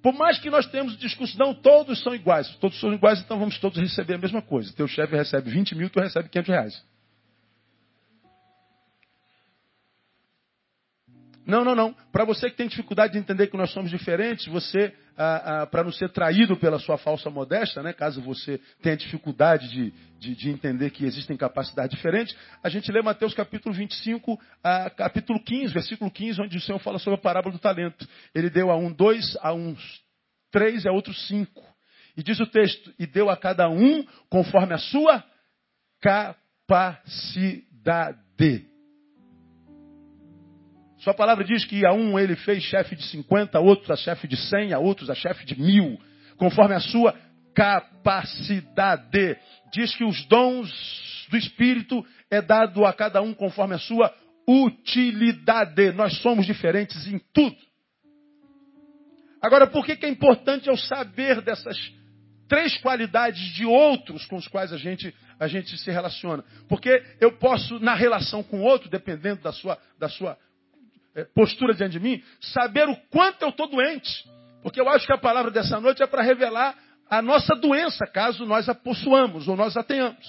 Por 0.00 0.14
mais 0.14 0.38
que 0.38 0.50
nós 0.50 0.66
tenhamos 0.66 0.96
discussão, 0.98 1.54
todos 1.54 2.00
são 2.02 2.14
iguais. 2.14 2.48
Todos 2.56 2.78
são 2.78 2.92
iguais, 2.92 3.20
então 3.20 3.38
vamos 3.38 3.58
todos 3.58 3.78
receber 3.78 4.14
a 4.14 4.18
mesma 4.18 4.42
coisa. 4.42 4.72
Teu 4.74 4.86
chefe 4.86 5.16
recebe 5.16 5.50
20 5.50 5.74
mil, 5.74 5.90
tu 5.90 5.98
recebe 5.98 6.28
500 6.28 6.48
reais. 6.48 6.93
Não, 11.46 11.62
não, 11.62 11.74
não. 11.74 11.94
Para 12.10 12.24
você 12.24 12.48
que 12.48 12.56
tem 12.56 12.66
dificuldade 12.66 13.12
de 13.12 13.18
entender 13.18 13.48
que 13.48 13.56
nós 13.56 13.70
somos 13.70 13.90
diferentes, 13.90 14.46
você, 14.46 14.94
ah, 15.16 15.62
ah, 15.62 15.66
para 15.66 15.84
não 15.84 15.92
ser 15.92 16.08
traído 16.10 16.56
pela 16.56 16.78
sua 16.78 16.96
falsa 16.96 17.28
modéstia, 17.28 17.82
né, 17.82 17.92
caso 17.92 18.22
você 18.22 18.58
tenha 18.82 18.96
dificuldade 18.96 19.68
de, 19.68 19.92
de, 20.18 20.34
de, 20.34 20.48
entender 20.48 20.88
que 20.90 21.04
existem 21.04 21.36
capacidades 21.36 21.94
diferentes, 21.94 22.34
a 22.62 22.70
gente 22.70 22.90
lê 22.90 23.02
Mateus 23.02 23.34
capítulo 23.34 23.74
25, 23.74 24.40
ah, 24.62 24.88
capítulo 24.88 25.38
15, 25.42 25.74
versículo 25.74 26.10
15, 26.10 26.40
onde 26.40 26.56
o 26.56 26.60
Senhor 26.60 26.78
fala 26.78 26.98
sobre 26.98 27.18
a 27.18 27.22
parábola 27.22 27.52
do 27.52 27.60
talento. 27.60 28.08
Ele 28.34 28.48
deu 28.48 28.70
a 28.70 28.76
um 28.76 28.90
dois, 28.90 29.36
a 29.42 29.52
uns 29.52 30.02
três 30.50 30.84
e 30.84 30.88
a 30.88 30.92
outros 30.92 31.26
cinco. 31.28 31.62
E 32.16 32.22
diz 32.22 32.40
o 32.40 32.46
texto, 32.46 32.94
e 32.98 33.06
deu 33.06 33.28
a 33.28 33.36
cada 33.36 33.68
um 33.68 34.02
conforme 34.30 34.72
a 34.72 34.78
sua 34.78 35.22
capacidade. 36.00 37.44
Sua 41.04 41.12
palavra 41.12 41.44
diz 41.44 41.66
que 41.66 41.84
a 41.84 41.92
um 41.92 42.18
ele 42.18 42.34
fez 42.34 42.62
chefe 42.62 42.96
de 42.96 43.04
50, 43.04 43.58
a 43.58 43.60
outros 43.60 43.90
a 43.90 43.96
chefe 43.96 44.26
de 44.26 44.38
100, 44.38 44.72
a 44.72 44.78
outros 44.78 45.10
a 45.10 45.14
chefe 45.14 45.44
de 45.44 45.60
mil, 45.60 46.00
conforme 46.38 46.74
a 46.74 46.80
sua 46.80 47.14
capacidade. 47.54 49.36
Diz 49.70 49.94
que 49.94 50.02
os 50.02 50.24
dons 50.24 51.26
do 51.30 51.36
Espírito 51.36 52.02
é 52.30 52.40
dado 52.40 52.86
a 52.86 52.92
cada 52.94 53.20
um 53.20 53.34
conforme 53.34 53.74
a 53.74 53.78
sua 53.78 54.14
utilidade. 54.48 55.92
Nós 55.92 56.16
somos 56.22 56.46
diferentes 56.46 57.06
em 57.06 57.20
tudo. 57.34 57.56
Agora, 59.42 59.66
por 59.66 59.84
que, 59.84 59.96
que 59.96 60.06
é 60.06 60.08
importante 60.08 60.68
eu 60.68 60.76
saber 60.78 61.42
dessas 61.42 61.76
três 62.48 62.78
qualidades 62.78 63.42
de 63.52 63.66
outros 63.66 64.24
com 64.24 64.36
os 64.36 64.48
quais 64.48 64.72
a 64.72 64.78
gente, 64.78 65.14
a 65.38 65.48
gente 65.48 65.76
se 65.76 65.90
relaciona? 65.90 66.42
Porque 66.66 67.02
eu 67.20 67.32
posso, 67.32 67.78
na 67.78 67.94
relação 67.94 68.42
com 68.42 68.60
o 68.60 68.62
outro, 68.62 68.88
dependendo 68.88 69.42
da 69.42 69.52
sua, 69.52 69.78
da 69.98 70.08
sua 70.08 70.38
postura 71.34 71.74
diante 71.74 71.92
de 71.92 72.00
mim, 72.00 72.22
saber 72.40 72.88
o 72.88 72.96
quanto 73.10 73.42
eu 73.42 73.50
estou 73.50 73.68
doente. 73.68 74.24
Porque 74.62 74.80
eu 74.80 74.88
acho 74.88 75.06
que 75.06 75.12
a 75.12 75.18
palavra 75.18 75.50
dessa 75.50 75.78
noite 75.78 76.02
é 76.02 76.06
para 76.06 76.22
revelar 76.22 76.76
a 77.08 77.20
nossa 77.20 77.54
doença, 77.54 78.06
caso 78.06 78.46
nós 78.46 78.68
a 78.68 78.74
possuamos 78.74 79.46
ou 79.46 79.56
nós 79.56 79.76
a 79.76 79.82
tenhamos. 79.82 80.26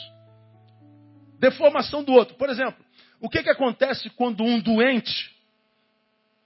Deformação 1.39 2.03
do 2.03 2.13
outro. 2.13 2.35
Por 2.35 2.49
exemplo, 2.49 2.83
o 3.19 3.29
que, 3.29 3.41
que 3.41 3.49
acontece 3.49 4.09
quando 4.11 4.43
um 4.43 4.59
doente, 4.59 5.33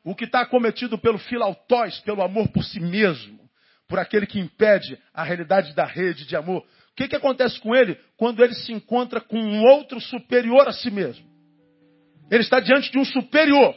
o 0.04 0.16
que 0.16 0.26
está 0.26 0.46
cometido 0.46 0.98
pelo 0.98 1.18
filautóis, 1.18 2.00
pelo 2.00 2.22
amor 2.22 2.48
por 2.50 2.64
si 2.64 2.80
mesmo, 2.80 3.40
por 3.88 4.00
aquele 4.00 4.28
que 4.28 4.40
impede 4.40 4.98
a 5.14 5.24
realidade 5.24 5.74
da 5.74 5.84
rede 5.84 6.26
de 6.26 6.36
amor, 6.36 6.62
o 6.92 6.96
que, 6.96 7.08
que 7.08 7.16
acontece 7.16 7.60
com 7.60 7.76
ele 7.76 8.00
quando 8.16 8.44
ele 8.44 8.54
se 8.54 8.72
encontra 8.72 9.20
com 9.20 9.38
um 9.38 9.64
outro 9.64 10.00
superior 10.00 10.68
a 10.68 10.72
si 10.72 10.92
mesmo? 10.92 11.28
Ele 12.30 12.44
está 12.44 12.60
diante 12.60 12.92
de 12.92 13.00
um 13.00 13.06
superior. 13.06 13.76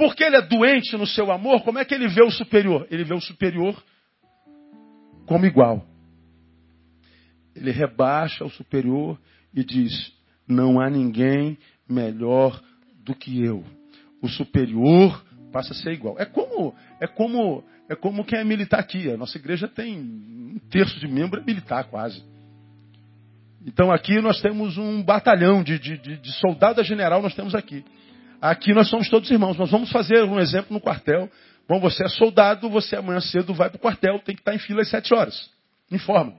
Porque 0.00 0.24
ele 0.24 0.36
é 0.36 0.40
doente 0.40 0.96
no 0.96 1.06
seu 1.06 1.30
amor, 1.30 1.62
como 1.62 1.78
é 1.78 1.84
que 1.84 1.94
ele 1.94 2.08
vê 2.08 2.22
o 2.22 2.30
superior? 2.30 2.86
Ele 2.90 3.04
vê 3.04 3.12
o 3.12 3.20
superior 3.20 3.76
como 5.26 5.44
igual. 5.44 5.84
Ele 7.54 7.70
rebaixa 7.70 8.42
o 8.42 8.48
superior 8.48 9.20
e 9.52 9.62
diz: 9.62 10.10
Não 10.48 10.80
há 10.80 10.88
ninguém 10.88 11.58
melhor 11.86 12.58
do 13.04 13.14
que 13.14 13.44
eu. 13.44 13.62
O 14.22 14.28
superior 14.28 15.22
passa 15.52 15.74
a 15.74 15.76
ser 15.76 15.92
igual. 15.92 16.18
É 16.18 16.24
como 16.24 16.74
é 16.98 17.06
como 17.06 17.62
é 17.86 17.94
como 17.94 18.24
quem 18.24 18.38
é 18.38 18.44
militar 18.44 18.80
aqui. 18.80 19.10
A 19.10 19.18
nossa 19.18 19.36
igreja 19.36 19.68
tem 19.68 19.98
um 19.98 20.58
terço 20.70 20.98
de 20.98 21.06
membro 21.06 21.42
é 21.42 21.44
militar 21.44 21.84
quase. 21.90 22.24
Então 23.66 23.92
aqui 23.92 24.18
nós 24.22 24.40
temos 24.40 24.78
um 24.78 25.02
batalhão 25.02 25.62
de, 25.62 25.78
de, 25.78 25.98
de, 25.98 26.16
de 26.16 26.32
soldado 26.40 26.80
a 26.80 26.84
general, 26.84 27.20
nós 27.20 27.34
temos 27.34 27.54
aqui. 27.54 27.84
Aqui 28.40 28.72
nós 28.72 28.88
somos 28.88 29.08
todos 29.08 29.30
irmãos. 29.30 29.56
Nós 29.56 29.70
vamos 29.70 29.90
fazer 29.90 30.24
um 30.24 30.38
exemplo 30.38 30.72
no 30.72 30.80
quartel. 30.80 31.30
Bom, 31.68 31.78
você 31.78 32.04
é 32.04 32.08
soldado, 32.08 32.68
você 32.68 32.96
amanhã 32.96 33.20
cedo 33.20 33.54
vai 33.54 33.68
para 33.68 33.76
o 33.76 33.80
quartel, 33.80 34.18
tem 34.20 34.34
que 34.34 34.40
estar 34.40 34.54
em 34.54 34.58
fila 34.58 34.80
às 34.80 34.88
sete 34.88 35.14
horas. 35.14 35.50
Informa. 35.90 36.34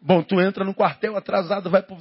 Bom, 0.00 0.22
tu 0.22 0.40
entra 0.40 0.64
no 0.64 0.74
quartel 0.74 1.16
atrasado, 1.16 1.68
vai 1.68 1.82
para 1.82 1.96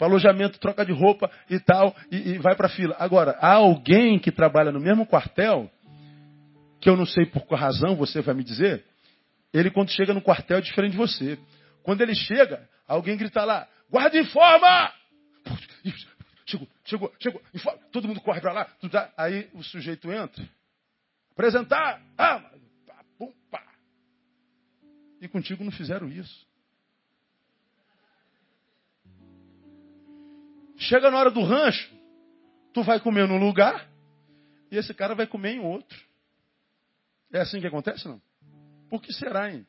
alojamento, 0.00 0.58
troca 0.58 0.84
de 0.84 0.92
roupa 0.92 1.30
e 1.48 1.58
tal, 1.60 1.94
e, 2.10 2.32
e 2.32 2.38
vai 2.38 2.54
para 2.56 2.66
a 2.66 2.70
fila. 2.70 2.96
Agora, 2.98 3.36
há 3.40 3.54
alguém 3.54 4.18
que 4.18 4.32
trabalha 4.32 4.72
no 4.72 4.80
mesmo 4.80 5.06
quartel, 5.06 5.70
que 6.80 6.90
eu 6.90 6.96
não 6.96 7.06
sei 7.06 7.26
por 7.26 7.46
qual 7.46 7.60
razão, 7.60 7.96
você 7.96 8.20
vai 8.20 8.34
me 8.34 8.44
dizer, 8.44 8.84
ele 9.52 9.70
quando 9.70 9.90
chega 9.90 10.12
no 10.12 10.20
quartel 10.20 10.58
é 10.58 10.60
diferente 10.60 10.92
de 10.92 10.98
você. 10.98 11.38
Quando 11.82 12.00
ele 12.00 12.14
chega, 12.14 12.68
alguém 12.86 13.16
grita 13.16 13.44
lá, 13.44 13.66
guarda 13.90 14.18
informa! 14.18 14.92
Chegou, 16.46 16.68
chegou, 16.84 17.12
chegou, 17.20 17.42
todo 17.90 18.06
mundo 18.06 18.20
corre 18.20 18.40
para 18.40 18.52
lá. 18.52 18.76
Aí 19.16 19.50
o 19.52 19.64
sujeito 19.64 20.12
entra, 20.12 20.48
apresentar, 21.32 22.00
ah, 22.16 22.38
pá, 22.86 23.04
pum, 23.18 23.32
pá. 23.50 23.66
E 25.20 25.26
contigo 25.26 25.64
não 25.64 25.72
fizeram 25.72 26.08
isso. 26.08 26.46
Chega 30.78 31.10
na 31.10 31.18
hora 31.18 31.32
do 31.32 31.42
rancho, 31.42 31.92
tu 32.72 32.84
vai 32.84 33.00
comer 33.00 33.26
num 33.26 33.38
lugar 33.38 33.88
e 34.70 34.76
esse 34.76 34.94
cara 34.94 35.16
vai 35.16 35.26
comer 35.26 35.54
em 35.54 35.60
outro. 35.60 35.98
É 37.32 37.40
assim 37.40 37.60
que 37.60 37.66
acontece, 37.66 38.06
não? 38.06 38.22
Por 38.88 39.02
que 39.02 39.12
será, 39.12 39.50
hein? 39.50 39.66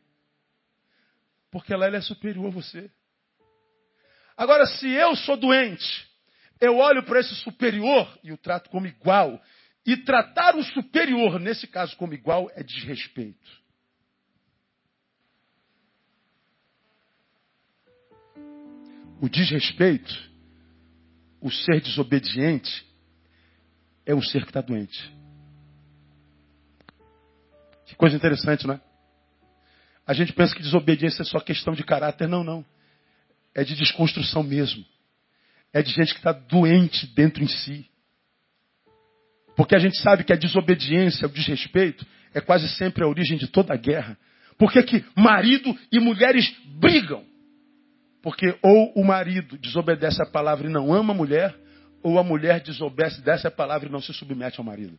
Porque 1.49 1.75
lá 1.75 1.87
ele 1.87 1.97
é 1.97 2.01
superior 2.01 2.47
a 2.47 2.51
você. 2.51 2.91
Agora, 4.35 4.67
se 4.67 4.87
eu 4.87 5.15
sou 5.15 5.35
doente, 5.35 6.07
eu 6.59 6.77
olho 6.77 7.03
para 7.03 7.19
esse 7.19 7.35
superior 7.35 8.07
e 8.23 8.31
o 8.31 8.37
trato 8.37 8.69
como 8.69 8.87
igual. 8.87 9.41
E 9.85 9.95
tratar 9.97 10.55
o 10.55 10.63
superior, 10.63 11.39
nesse 11.39 11.67
caso, 11.67 11.95
como 11.95 12.13
igual, 12.13 12.49
é 12.55 12.63
desrespeito. 12.63 13.67
O 19.21 19.29
desrespeito, 19.29 20.13
o 21.41 21.49
ser 21.49 21.81
desobediente, 21.81 22.85
é 24.05 24.13
o 24.13 24.21
ser 24.21 24.43
que 24.43 24.49
está 24.49 24.61
doente. 24.61 25.15
Que 27.85 27.95
coisa 27.95 28.15
interessante, 28.15 28.67
não 28.67 28.75
é? 28.75 28.81
A 30.05 30.13
gente 30.13 30.31
pensa 30.33 30.55
que 30.55 30.61
desobediência 30.61 31.21
é 31.21 31.25
só 31.25 31.39
questão 31.39 31.73
de 31.73 31.83
caráter. 31.83 32.27
Não, 32.27 32.43
não. 32.43 32.65
É 33.53 33.63
de 33.63 33.75
desconstrução 33.75 34.43
mesmo. 34.43 34.85
É 35.73 35.81
de 35.81 35.91
gente 35.91 36.13
que 36.13 36.19
está 36.19 36.31
doente 36.31 37.07
dentro 37.15 37.43
em 37.43 37.47
si. 37.47 37.85
Porque 39.55 39.75
a 39.75 39.79
gente 39.79 39.97
sabe 40.01 40.23
que 40.23 40.31
a 40.31 40.37
desobediência, 40.37 41.27
o 41.27 41.31
desrespeito, 41.31 42.05
é 42.33 42.39
quase 42.39 42.69
sempre 42.69 43.03
a 43.03 43.07
origem 43.07 43.37
de 43.37 43.47
toda 43.47 43.73
a 43.73 43.77
guerra. 43.77 44.17
Por 44.57 44.71
que, 44.71 44.81
que 44.83 45.05
marido 45.15 45.75
e 45.91 45.99
mulheres 45.99 46.47
brigam? 46.79 47.23
Porque 48.21 48.57
ou 48.61 48.93
o 48.95 49.03
marido 49.03 49.57
desobedece 49.57 50.21
a 50.21 50.25
palavra 50.25 50.67
e 50.67 50.71
não 50.71 50.93
ama 50.93 51.13
a 51.13 51.17
mulher, 51.17 51.55
ou 52.03 52.19
a 52.19 52.23
mulher 52.23 52.61
desobedece 52.61 53.47
a 53.47 53.51
palavra 53.51 53.87
e 53.87 53.91
não 53.91 54.01
se 54.01 54.13
submete 54.13 54.59
ao 54.59 54.65
marido. 54.65 54.97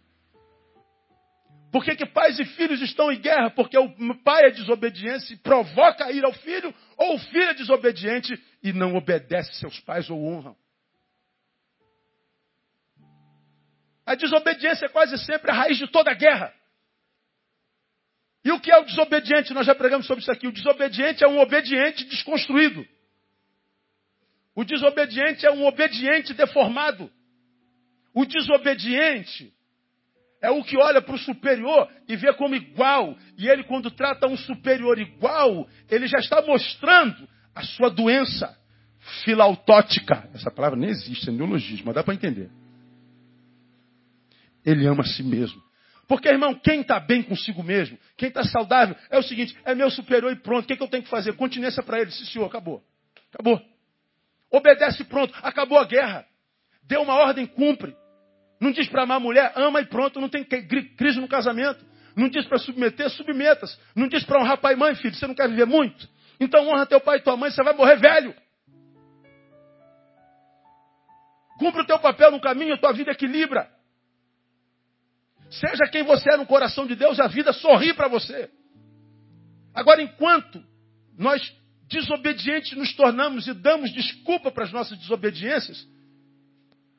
Por 1.71 1.85
que, 1.85 1.95
que 1.95 2.07
pais 2.07 2.39
e 2.39 2.45
filhos 2.45 2.81
estão 2.81 3.13
em 3.13 3.21
guerra? 3.21 3.51
Porque 3.51 3.79
o 3.79 4.15
pai 4.25 4.47
é 4.47 4.51
desobediente 4.51 5.35
e 5.35 5.37
provoca 5.37 6.07
a 6.07 6.13
ira 6.13 6.27
ao 6.27 6.33
filho, 6.33 6.75
ou 6.97 7.17
o 7.17 7.19
filho 7.19 7.45
é 7.45 7.55
desobediente 7.55 8.39
e 8.63 8.73
não 8.73 8.97
obedece 8.97 9.55
seus 9.55 9.79
pais 9.81 10.09
ou 10.11 10.25
honram. 10.25 10.57
A 14.05 14.15
desobediência 14.15 14.87
é 14.87 14.89
quase 14.89 15.19
sempre 15.19 15.51
a 15.51 15.55
raiz 15.55 15.77
de 15.77 15.87
toda 15.87 16.15
guerra. 16.15 16.53
E 18.45 18.51
o 18.51 18.59
que 18.59 18.71
é 18.71 18.79
o 18.79 18.85
desobediente? 18.85 19.53
Nós 19.53 19.67
já 19.67 19.75
pregamos 19.75 20.07
sobre 20.07 20.23
isso 20.23 20.33
aqui. 20.33 20.47
O 20.47 20.53
desobediente 20.53 21.23
é 21.23 21.29
um 21.29 21.39
obediente 21.39 22.05
desconstruído. 22.05 22.87
O 24.55 24.65
desobediente 24.65 25.45
é 25.47 25.51
um 25.51 25.67
obediente 25.67 26.33
deformado. 26.33 27.13
O 28.15 28.25
desobediente 28.25 29.53
é 30.41 30.51
o 30.51 30.65
que 30.65 30.77
olha 30.79 31.03
para 31.03 31.15
o 31.15 31.19
superior 31.19 31.91
e 32.09 32.17
vê 32.17 32.33
como 32.33 32.55
igual. 32.55 33.17
E 33.37 33.49
ele, 33.49 33.65
quando 33.65 33.91
trata 33.91 34.27
um 34.27 34.37
superior 34.37 34.99
igual, 34.99 35.69
ele 35.91 36.07
já 36.07 36.19
está 36.19 36.41
mostrando 36.41 37.29
a 37.59 37.63
sua 37.63 37.91
doença 37.91 38.57
filautótica. 39.25 40.29
Essa 40.33 40.51
palavra 40.51 40.79
nem 40.79 40.91
existe, 40.91 41.29
é 41.29 41.33
neologismo, 41.33 41.87
mas 41.87 41.95
dá 41.97 42.05
para 42.05 42.15
entender. 42.15 42.49
Ele 44.65 44.87
ama 44.87 45.03
a 45.03 45.07
si 45.07 45.23
mesmo. 45.25 45.61
Porque, 46.07 46.29
irmão, 46.29 46.55
quem 46.55 46.81
está 46.81 47.01
bem 47.01 47.23
consigo 47.23 47.63
mesmo, 47.63 47.99
quem 48.17 48.29
está 48.29 48.45
saudável, 48.45 48.95
é 49.11 49.19
o 49.19 49.23
seguinte: 49.23 49.57
é 49.65 49.75
meu 49.75 49.91
superior 49.91 50.33
e 50.33 50.37
pronto. 50.37 50.65
O 50.65 50.67
que, 50.67 50.75
é 50.75 50.77
que 50.77 50.83
eu 50.83 50.89
tenho 50.89 51.03
que 51.03 51.11
fazer? 51.11 51.33
Continência 51.35 51.83
para 51.83 52.01
ele. 52.01 52.11
Sim, 52.13 52.25
senhor, 52.27 52.47
acabou. 52.47 52.83
Acabou. 53.33 53.61
Obedece 54.51 55.05
pronto. 55.05 55.35
Acabou 55.43 55.79
a 55.79 55.85
guerra. 55.85 56.25
Deu 56.85 57.03
uma 57.03 57.15
ordem, 57.15 57.45
cumpre. 57.45 57.95
Não 58.61 58.71
diz 58.71 58.89
para 58.89 59.03
amar 59.03 59.19
a 59.19 59.21
mulher, 59.21 59.53
ama 59.57 59.81
e 59.81 59.87
pronto, 59.87 60.21
não 60.21 60.29
tem 60.29 60.45
crise 60.45 61.21
no 61.21 61.29
casamento. 61.29 61.85
Não 62.17 62.29
diz 62.29 62.47
para 62.47 62.59
submeter, 62.59 63.09
submetas. 63.11 63.79
Não 63.95 64.09
diz 64.09 64.25
para 64.25 64.41
honrar 64.41 64.59
pai 64.59 64.75
e 64.75 64.77
mãe, 64.77 64.95
filho, 64.95 65.15
você 65.15 65.27
não 65.27 65.35
quer 65.35 65.49
viver 65.49 65.67
muito? 65.67 66.09
Então 66.41 66.69
honra 66.69 66.87
teu 66.87 67.01
pai 67.01 67.19
e 67.19 67.23
tua 67.23 67.37
mãe, 67.37 67.51
você 67.51 67.63
vai 67.63 67.75
morrer 67.75 67.97
velho. 67.97 68.35
Cumpre 71.59 71.83
o 71.83 71.87
teu 71.87 71.99
papel 71.99 72.31
no 72.31 72.41
caminho, 72.41 72.79
tua 72.79 72.93
vida 72.93 73.11
equilibra. 73.11 73.69
Seja 75.51 75.89
quem 75.91 76.03
você 76.05 76.35
é 76.35 76.37
no 76.37 76.47
coração 76.47 76.87
de 76.87 76.95
Deus, 76.95 77.19
a 77.19 77.27
vida 77.27 77.53
sorri 77.53 77.93
para 77.95 78.07
você. 78.07 78.51
Agora, 79.75 80.01
enquanto 80.03 80.63
nós 81.17 81.43
desobedientes 81.89 82.77
nos 82.77 82.95
tornamos 82.95 83.47
e 83.49 83.55
damos 83.55 83.93
desculpa 83.93 84.51
para 84.53 84.65
as 84.65 84.73
nossas 84.73 84.99
desobediências, 84.99 85.87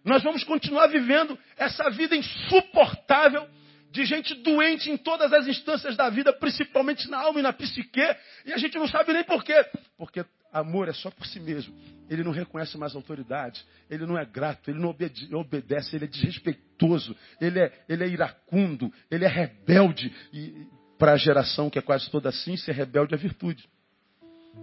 nós 0.04 0.24
vamos 0.24 0.44
continuar 0.44 0.88
vivendo 0.88 1.38
essa 1.56 1.90
vida 1.92 2.16
insuportável 2.16 3.48
de 3.92 4.06
gente 4.06 4.36
doente 4.36 4.90
em 4.90 4.98
todas 4.98 5.32
as 5.34 5.48
instâncias 5.48 5.96
da 5.96 6.10
vida, 6.10 6.32
principalmente 6.34 7.10
na 7.10 7.20
alma 7.20 7.40
e 7.40 7.44
na 7.44 7.54
psique, 7.54 8.02
e 8.46 8.54
a 8.54 8.58
gente 8.58 8.78
não 8.78 8.88
sabe 8.88 9.14
nem 9.14 9.24
por 9.24 9.44
quê. 9.44 9.66
Porque 9.98 10.24
amor 10.52 10.88
é 10.88 10.94
só 10.94 11.10
por 11.10 11.26
si 11.26 11.40
mesmo. 11.40 11.74
Ele 12.10 12.24
não 12.24 12.32
reconhece 12.32 12.78
mais 12.78 12.96
autoridade, 12.96 13.64
ele 13.90 14.06
não 14.06 14.18
é 14.18 14.26
grato, 14.26 14.70
ele 14.70 14.80
não 14.80 14.90
obede 14.90 15.34
obedece, 15.34 15.96
ele 15.96 16.06
é 16.06 16.08
desrespeitoso, 16.08 17.16
ele 17.40 17.60
é, 17.60 17.72
ele 17.88 18.04
é 18.04 18.08
iracundo, 18.08 18.92
ele 19.10 19.26
é 19.26 19.28
rebelde. 19.28 20.14
E 20.34 20.68
para 20.98 21.14
a 21.14 21.18
geração 21.18 21.70
que 21.70 21.80
é 21.80 21.82
quase 21.82 22.10
toda 22.10 22.30
assim, 22.30 22.58
ser 22.58 22.74
rebelde 22.74 23.14
é 23.14 23.18
virtude. 23.18 23.68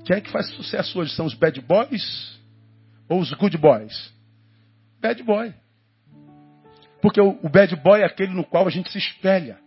Quem 0.05 0.17
é 0.17 0.21
que 0.21 0.31
faz 0.31 0.49
sucesso 0.55 0.99
hoje? 0.99 1.15
São 1.15 1.27
os 1.27 1.35
bad 1.35 1.61
boys 1.61 2.39
ou 3.09 3.21
os 3.21 3.33
good 3.33 3.57
boys? 3.57 4.13
Bad 5.01 5.23
boy. 5.23 5.55
Porque 7.07 7.21
o, 7.21 7.49
bad 7.49 7.77
boy 7.77 8.01
é 8.01 8.05
aquele 8.05 8.35
no 8.35 8.43
qual 8.43 8.67
a 8.67 8.71
gente 8.71 8.91
se 8.91 8.99
espelha. 8.99 9.61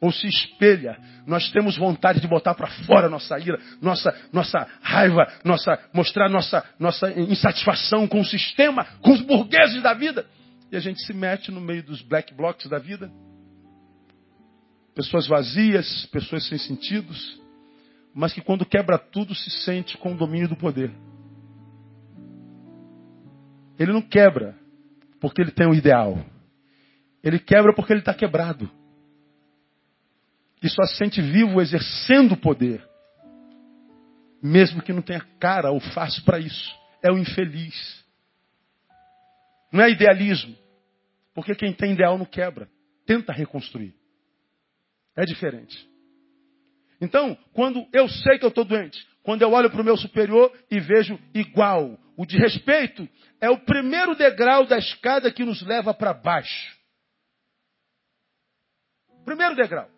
Ou 0.00 0.10
se 0.10 0.26
espelha. 0.26 0.98
Nós 1.24 1.48
temos 1.52 1.78
vontade 1.78 2.20
de 2.20 2.26
botar 2.26 2.56
para 2.56 2.66
fora 2.84 3.08
nossa 3.08 3.38
ira, 3.38 3.56
nossa, 3.80 4.12
nossa 4.32 4.66
raiva, 4.82 5.32
nossa, 5.44 5.78
mostrar 5.92 6.28
nossa, 6.28 6.68
nossa 6.76 7.08
insatisfação 7.12 8.08
com 8.08 8.18
o 8.18 8.24
sistema, 8.24 8.84
com 9.00 9.12
os 9.12 9.20
burgueses 9.20 9.80
da 9.80 9.94
vida. 9.94 10.26
E 10.72 10.76
a 10.76 10.80
gente 10.80 11.00
se 11.06 11.12
mete 11.12 11.52
no 11.52 11.60
meio 11.60 11.84
dos 11.84 12.02
black 12.02 12.34
blocs 12.34 12.68
da 12.68 12.80
vida. 12.80 13.12
Pessoas 14.92 15.28
vazias, 15.28 16.06
pessoas 16.06 16.48
sem 16.48 16.58
sentidos, 16.58 17.40
mas 18.12 18.32
que 18.32 18.40
quando 18.40 18.66
quebra 18.66 18.98
tudo 18.98 19.36
se 19.36 19.50
sente 19.62 19.96
com 19.98 20.14
o 20.14 20.16
domínio 20.16 20.48
do 20.48 20.56
poder. 20.56 20.90
Ele 23.78 23.92
não 23.92 24.02
quebra 24.02 24.56
porque 25.20 25.40
ele 25.40 25.52
tem 25.52 25.68
um 25.68 25.72
ideal. 25.72 26.18
Ele 27.22 27.38
quebra 27.38 27.74
porque 27.74 27.92
ele 27.92 28.00
está 28.00 28.14
quebrado. 28.14 28.70
E 30.62 30.68
só 30.68 30.82
se 30.84 30.96
sente 30.96 31.20
vivo 31.20 31.60
exercendo 31.60 32.32
o 32.32 32.36
poder. 32.36 32.86
Mesmo 34.42 34.82
que 34.82 34.92
não 34.92 35.02
tenha 35.02 35.20
cara 35.38 35.70
ou 35.70 35.80
face 35.80 36.22
para 36.22 36.38
isso. 36.38 36.74
É 37.02 37.10
o 37.10 37.18
infeliz. 37.18 38.04
Não 39.72 39.82
é 39.82 39.90
idealismo. 39.90 40.56
Porque 41.34 41.54
quem 41.54 41.72
tem 41.72 41.92
ideal 41.92 42.16
não 42.16 42.24
quebra. 42.24 42.68
Tenta 43.04 43.32
reconstruir. 43.32 43.94
É 45.16 45.24
diferente. 45.24 45.88
Então, 47.00 47.36
quando 47.52 47.86
eu 47.92 48.08
sei 48.08 48.38
que 48.38 48.44
eu 48.44 48.48
estou 48.48 48.64
doente, 48.64 49.06
quando 49.22 49.42
eu 49.42 49.52
olho 49.52 49.70
para 49.70 49.80
o 49.80 49.84
meu 49.84 49.96
superior 49.96 50.52
e 50.70 50.80
vejo 50.80 51.18
igual, 51.34 51.98
o 52.16 52.24
de 52.24 52.38
respeito 52.38 53.08
é 53.40 53.50
o 53.50 53.58
primeiro 53.58 54.14
degrau 54.14 54.66
da 54.66 54.78
escada 54.78 55.30
que 55.30 55.44
nos 55.44 55.62
leva 55.62 55.92
para 55.92 56.14
baixo. 56.14 56.75
Primeiro 59.26 59.56
degrau. 59.56 59.90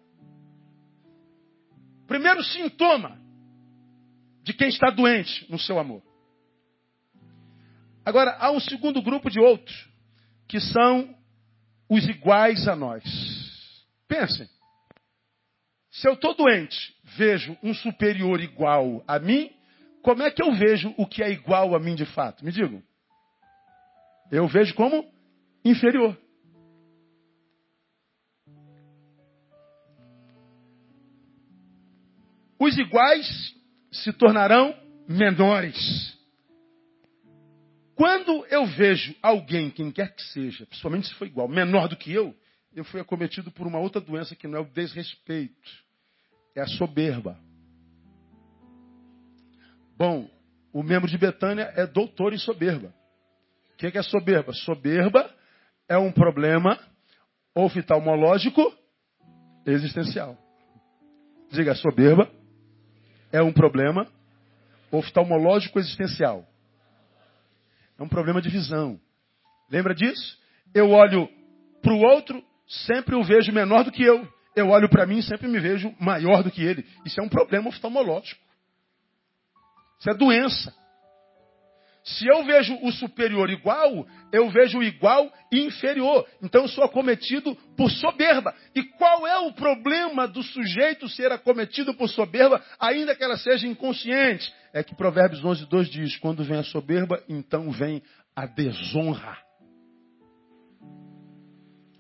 Primeiro 2.06 2.42
sintoma 2.42 3.20
de 4.42 4.54
quem 4.54 4.68
está 4.68 4.90
doente 4.90 5.46
no 5.50 5.58
seu 5.58 5.78
amor. 5.78 6.02
Agora, 8.04 8.38
há 8.40 8.50
um 8.50 8.58
segundo 8.58 9.02
grupo 9.02 9.28
de 9.28 9.38
outros, 9.38 9.86
que 10.48 10.58
são 10.58 11.14
os 11.90 12.08
iguais 12.08 12.66
a 12.66 12.74
nós. 12.74 13.04
Pensem. 14.08 14.48
Se 15.90 16.08
eu 16.08 16.14
estou 16.14 16.34
doente, 16.34 16.96
vejo 17.18 17.54
um 17.62 17.74
superior 17.74 18.40
igual 18.40 19.04
a 19.06 19.18
mim, 19.18 19.50
como 20.02 20.22
é 20.22 20.30
que 20.30 20.42
eu 20.42 20.54
vejo 20.54 20.94
o 20.96 21.06
que 21.06 21.22
é 21.22 21.30
igual 21.30 21.74
a 21.74 21.78
mim 21.78 21.94
de 21.94 22.06
fato? 22.06 22.42
Me 22.42 22.50
digam. 22.50 22.82
Eu 24.30 24.48
vejo 24.48 24.74
como 24.74 25.04
inferior. 25.62 26.16
Os 32.58 32.76
iguais 32.76 33.54
se 33.92 34.12
tornarão 34.12 34.74
menores. 35.08 35.76
Quando 37.94 38.44
eu 38.46 38.66
vejo 38.66 39.14
alguém, 39.22 39.70
quem 39.70 39.90
quer 39.90 40.14
que 40.14 40.22
seja, 40.22 40.66
principalmente 40.66 41.08
se 41.08 41.14
for 41.14 41.26
igual, 41.26 41.48
menor 41.48 41.88
do 41.88 41.96
que 41.96 42.12
eu, 42.12 42.34
eu 42.74 42.84
fui 42.84 43.00
acometido 43.00 43.50
por 43.50 43.66
uma 43.66 43.78
outra 43.78 44.00
doença 44.00 44.36
que 44.36 44.46
não 44.46 44.58
é 44.58 44.60
o 44.60 44.70
desrespeito, 44.70 45.70
é 46.54 46.60
a 46.60 46.66
soberba. 46.66 47.38
Bom, 49.96 50.30
o 50.72 50.82
membro 50.82 51.10
de 51.10 51.18
Betânia 51.18 51.72
é 51.74 51.86
doutor 51.86 52.32
em 52.32 52.38
soberba. 52.38 52.94
O 53.72 53.76
que 53.76 53.98
é 53.98 54.02
soberba? 54.02 54.52
Soberba 54.52 55.34
é 55.88 55.98
um 55.98 56.12
problema 56.12 56.78
oftalmológico 57.54 58.62
existencial. 59.66 60.36
Diga, 61.50 61.74
soberba 61.74 62.30
é 63.32 63.42
um 63.42 63.52
problema 63.52 64.06
oftalmológico 64.90 65.78
existencial. 65.78 66.46
É 67.98 68.02
um 68.02 68.08
problema 68.08 68.40
de 68.40 68.48
visão. 68.48 68.98
Lembra 69.70 69.94
disso? 69.94 70.38
Eu 70.74 70.90
olho 70.90 71.28
para 71.82 71.92
o 71.92 72.00
outro, 72.00 72.42
sempre 72.66 73.14
o 73.14 73.22
vejo 73.22 73.52
menor 73.52 73.84
do 73.84 73.92
que 73.92 74.02
eu. 74.02 74.26
Eu 74.54 74.68
olho 74.68 74.88
para 74.88 75.06
mim, 75.06 75.22
sempre 75.22 75.46
me 75.46 75.60
vejo 75.60 75.94
maior 76.00 76.42
do 76.42 76.50
que 76.50 76.62
ele. 76.62 76.86
Isso 77.04 77.20
é 77.20 77.22
um 77.22 77.28
problema 77.28 77.68
oftalmológico. 77.68 78.40
Isso 79.98 80.10
é 80.10 80.14
doença. 80.14 80.74
Se 82.16 82.26
eu 82.26 82.42
vejo 82.44 82.74
o 82.82 82.90
superior 82.90 83.50
igual, 83.50 84.06
eu 84.32 84.48
vejo 84.48 84.78
o 84.78 84.82
igual 84.82 85.30
inferior. 85.52 86.26
Então 86.42 86.62
eu 86.62 86.68
sou 86.68 86.84
acometido 86.84 87.54
por 87.76 87.90
soberba. 87.90 88.54
E 88.74 88.82
qual 88.82 89.26
é 89.26 89.38
o 89.38 89.52
problema 89.52 90.26
do 90.26 90.42
sujeito 90.42 91.08
ser 91.08 91.30
acometido 91.32 91.92
por 91.94 92.08
soberba, 92.08 92.64
ainda 92.80 93.14
que 93.14 93.22
ela 93.22 93.36
seja 93.36 93.66
inconsciente? 93.66 94.50
É 94.72 94.82
que 94.82 94.94
Provérbios 94.94 95.44
11, 95.44 95.66
2 95.66 95.90
diz: 95.90 96.16
quando 96.16 96.42
vem 96.42 96.58
a 96.58 96.64
soberba, 96.64 97.22
então 97.28 97.70
vem 97.70 98.02
a 98.34 98.46
desonra. 98.46 99.36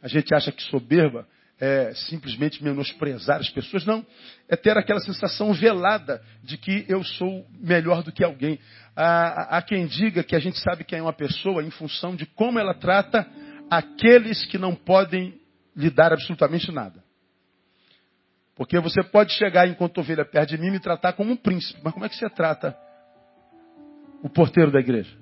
A 0.00 0.08
gente 0.08 0.34
acha 0.34 0.50
que 0.52 0.62
soberba 0.62 1.26
é 1.60 1.92
simplesmente 1.94 2.62
menosprezar 2.62 3.40
as 3.40 3.50
pessoas, 3.50 3.84
não. 3.84 4.04
É 4.48 4.56
ter 4.56 4.76
aquela 4.76 5.00
sensação 5.00 5.52
velada 5.52 6.22
de 6.42 6.56
que 6.56 6.84
eu 6.88 7.02
sou 7.02 7.46
melhor 7.60 8.02
do 8.02 8.12
que 8.12 8.22
alguém. 8.22 8.58
Há, 8.94 9.58
há 9.58 9.62
quem 9.62 9.86
diga 9.86 10.22
que 10.22 10.36
a 10.36 10.38
gente 10.38 10.58
sabe 10.58 10.84
quem 10.84 10.98
é 10.98 11.02
uma 11.02 11.12
pessoa 11.12 11.62
em 11.62 11.70
função 11.70 12.14
de 12.14 12.26
como 12.26 12.58
ela 12.58 12.74
trata 12.74 13.26
aqueles 13.70 14.46
que 14.46 14.56
não 14.56 14.74
podem 14.74 15.40
lhe 15.76 15.90
dar 15.90 16.12
absolutamente 16.12 16.70
nada. 16.72 17.02
Porque 18.54 18.78
você 18.80 19.02
pode 19.02 19.32
chegar 19.32 19.68
enquanto 19.68 19.98
ovelha 19.98 20.24
perto 20.24 20.50
de 20.50 20.58
mim 20.58 20.68
e 20.68 20.72
me 20.72 20.80
tratar 20.80 21.12
como 21.12 21.32
um 21.32 21.36
príncipe, 21.36 21.80
mas 21.82 21.92
como 21.92 22.04
é 22.04 22.08
que 22.08 22.16
você 22.16 22.28
trata 22.28 22.76
o 24.22 24.28
porteiro 24.28 24.72
da 24.72 24.80
igreja? 24.80 25.16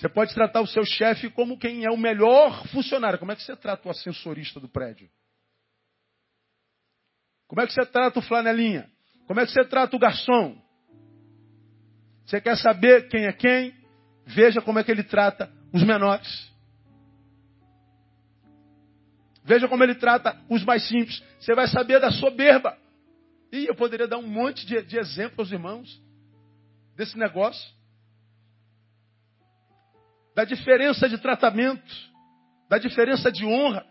Você 0.00 0.08
pode 0.08 0.32
tratar 0.32 0.62
o 0.62 0.66
seu 0.66 0.82
chefe 0.82 1.28
como 1.28 1.58
quem 1.58 1.84
é 1.84 1.90
o 1.90 1.96
melhor 1.96 2.66
funcionário. 2.68 3.18
Como 3.18 3.32
é 3.32 3.36
que 3.36 3.42
você 3.42 3.54
trata 3.54 3.86
o 3.86 3.90
ascensorista 3.90 4.58
do 4.58 4.66
prédio? 4.66 5.10
Como 7.46 7.60
é 7.60 7.66
que 7.66 7.74
você 7.74 7.84
trata 7.84 8.18
o 8.18 8.22
flanelinha? 8.22 8.90
Como 9.26 9.38
é 9.38 9.44
que 9.44 9.52
você 9.52 9.62
trata 9.62 9.94
o 9.94 9.98
garçom? 9.98 10.56
Você 12.24 12.40
quer 12.40 12.56
saber 12.56 13.08
quem 13.08 13.26
é 13.26 13.32
quem? 13.34 13.74
Veja 14.24 14.62
como 14.62 14.78
é 14.78 14.84
que 14.84 14.90
ele 14.90 15.04
trata 15.04 15.52
os 15.70 15.82
menores. 15.82 16.50
Veja 19.44 19.68
como 19.68 19.84
ele 19.84 19.96
trata 19.96 20.34
os 20.48 20.64
mais 20.64 20.88
simples. 20.88 21.22
Você 21.38 21.54
vai 21.54 21.66
saber 21.66 22.00
da 22.00 22.10
soberba. 22.10 22.74
E 23.52 23.66
eu 23.66 23.74
poderia 23.74 24.08
dar 24.08 24.16
um 24.16 24.26
monte 24.26 24.64
de, 24.64 24.80
de 24.80 24.96
exemplos 24.96 25.40
aos 25.40 25.52
irmãos 25.52 26.02
desse 26.96 27.18
negócio 27.18 27.79
da 30.34 30.44
diferença 30.44 31.08
de 31.08 31.18
tratamento, 31.18 31.82
da 32.68 32.78
diferença 32.78 33.30
de 33.30 33.44
honra. 33.44 33.84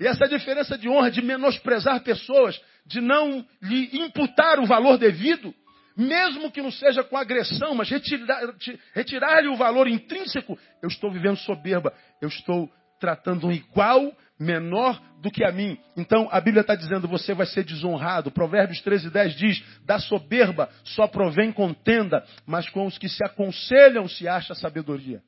E 0.00 0.06
essa 0.06 0.26
diferença 0.26 0.76
de 0.76 0.88
honra, 0.88 1.10
de 1.10 1.22
menosprezar 1.22 2.02
pessoas, 2.02 2.60
de 2.86 3.00
não 3.00 3.46
lhe 3.62 3.90
imputar 3.98 4.58
o 4.58 4.66
valor 4.66 4.98
devido, 4.98 5.54
mesmo 5.96 6.50
que 6.50 6.60
não 6.60 6.72
seja 6.72 7.04
com 7.04 7.16
agressão, 7.16 7.74
mas 7.74 7.88
retirar-lhe 7.88 8.80
retirar 8.92 9.44
o 9.46 9.56
valor 9.56 9.86
intrínseco, 9.86 10.58
eu 10.82 10.88
estou 10.88 11.10
vivendo 11.10 11.36
soberba, 11.36 11.92
eu 12.20 12.28
estou 12.28 12.68
tratando 12.98 13.46
um 13.46 13.52
igual 13.52 14.12
menor 14.38 15.00
do 15.20 15.30
que 15.30 15.44
a 15.44 15.52
mim. 15.52 15.78
Então 15.96 16.28
a 16.30 16.40
Bíblia 16.40 16.62
está 16.62 16.74
dizendo: 16.74 17.06
você 17.06 17.32
vai 17.34 17.46
ser 17.46 17.64
desonrado. 17.64 18.30
Provérbios 18.30 18.80
13, 18.80 19.10
10 19.10 19.36
diz: 19.36 19.64
da 19.84 19.98
soberba 19.98 20.68
só 20.82 21.06
provém 21.06 21.52
contenda, 21.52 22.24
mas 22.46 22.68
com 22.68 22.86
os 22.86 22.98
que 22.98 23.08
se 23.08 23.24
aconselham 23.24 24.08
se 24.08 24.26
acha 24.26 24.54
sabedoria. 24.54 25.22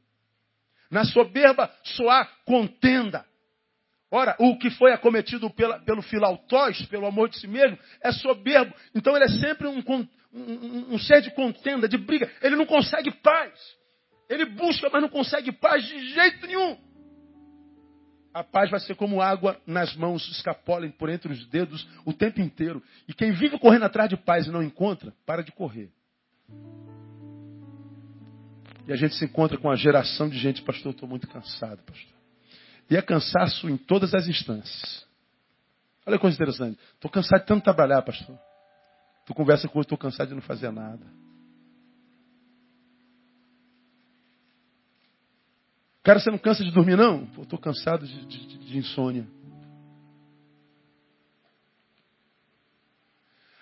Na 0.91 1.05
soberba 1.05 1.71
só 1.83 2.09
há 2.09 2.25
contenda. 2.45 3.25
Ora, 4.11 4.37
o 4.39 4.57
que 4.57 4.71
foi 4.71 4.93
acometido 4.93 5.51
pela, 5.51 5.81
pelo 5.81 6.01
filautóis, 6.01 6.81
pelo 6.87 7.07
amor 7.07 7.29
de 7.29 7.39
si 7.39 7.49
mesmo, 7.49 7.79
é 8.03 8.13
soberbo. 8.13 8.73
Então 8.95 9.17
ele 9.17 9.25
é 9.25 9.29
sempre 9.29 9.67
um, 9.67 9.83
um, 10.33 10.95
um 10.95 10.99
ser 10.99 11.21
de 11.23 11.31
contenda, 11.33 11.89
de 11.89 11.99
briga. 11.99 12.31
Ele 12.41 12.57
não 12.57 12.67
consegue 12.67 13.11
paz. 13.11 13.53
Ele 14.29 14.45
busca, 14.45 14.89
mas 14.93 15.03
não 15.03 15.09
consegue 15.09 15.53
paz 15.53 15.85
de 15.85 16.15
jeito 16.15 16.47
nenhum. 16.47 16.79
A 18.33 18.45
paz 18.45 18.71
vai 18.71 18.81
ser 18.81 18.95
como 18.95 19.23
água 19.23 19.59
nas 19.67 19.97
mãos, 19.97 20.29
escapolem 20.29 20.91
por 20.91 21.09
entre 21.09 21.33
os 21.33 21.47
dedos 21.47 21.89
o 22.05 22.13
tempo 22.13 22.41
inteiro. 22.41 22.83
E 23.09 23.15
quem 23.15 23.33
vive 23.33 23.59
correndo 23.59 23.85
atrás 23.85 24.11
de 24.11 24.17
paz 24.17 24.47
e 24.47 24.51
não 24.51 24.63
encontra, 24.63 25.13
para 25.25 25.43
de 25.43 25.51
correr. 25.53 25.91
E 28.87 28.93
a 28.93 28.97
gente 28.97 29.17
se 29.17 29.25
encontra 29.25 29.59
com 29.59 29.69
uma 29.69 29.77
geração 29.77 30.29
de 30.29 30.39
gente, 30.39 30.63
pastor, 30.63 30.93
estou 30.93 31.09
muito 31.09 31.27
cansado, 31.27 31.83
pastor. 31.83 32.15
E 32.89 32.97
é 32.97 33.03
cansaço 33.03 33.69
em 33.69 33.77
todas 33.77 34.15
as 34.15 34.29
instâncias. 34.29 35.05
Olha 36.07 36.17
que 36.17 36.23
coisa 36.23 36.37
interessante. 36.37 36.79
Estou 36.95 37.11
cansado 37.11 37.41
de 37.41 37.47
tanto 37.47 37.65
trabalhar, 37.65 38.01
pastor. 38.03 38.39
Tu 39.27 39.35
conversa 39.35 39.67
com 39.67 39.79
outro, 39.79 39.95
estou 39.95 39.99
cansado 39.99 40.29
de 40.29 40.35
não 40.35 40.43
fazer 40.43 40.71
nada. 40.71 41.05
Cara, 46.05 46.21
você 46.21 46.31
não 46.31 46.39
cansa 46.39 46.63
de 46.63 46.71
dormir, 46.71 46.97
não? 46.97 47.25
Estou 47.43 47.59
cansado 47.59 48.07
de, 48.07 48.25
de, 48.27 48.59
de 48.59 48.79
insônia. 48.79 49.27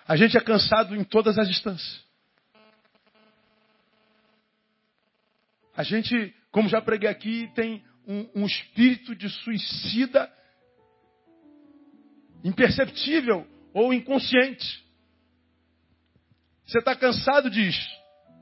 A 0.07 0.15
gente 0.15 0.37
é 0.37 0.39
cansado 0.39 0.95
em 0.95 1.03
todas 1.03 1.39
as 1.39 1.49
instâncias. 1.49 2.04
A 5.75 5.83
gente, 5.83 6.33
como 6.51 6.69
já 6.69 6.81
preguei 6.81 7.09
aqui, 7.09 7.51
tem 7.53 7.83
um, 8.07 8.41
um 8.41 8.45
espírito 8.45 9.15
de 9.15 9.29
suicida 9.29 10.31
imperceptível 12.43 13.45
ou 13.73 13.93
inconsciente. 13.93 14.85
Você 16.65 16.79
está 16.79 16.95
cansado, 16.95 17.49
diz, 17.49 17.75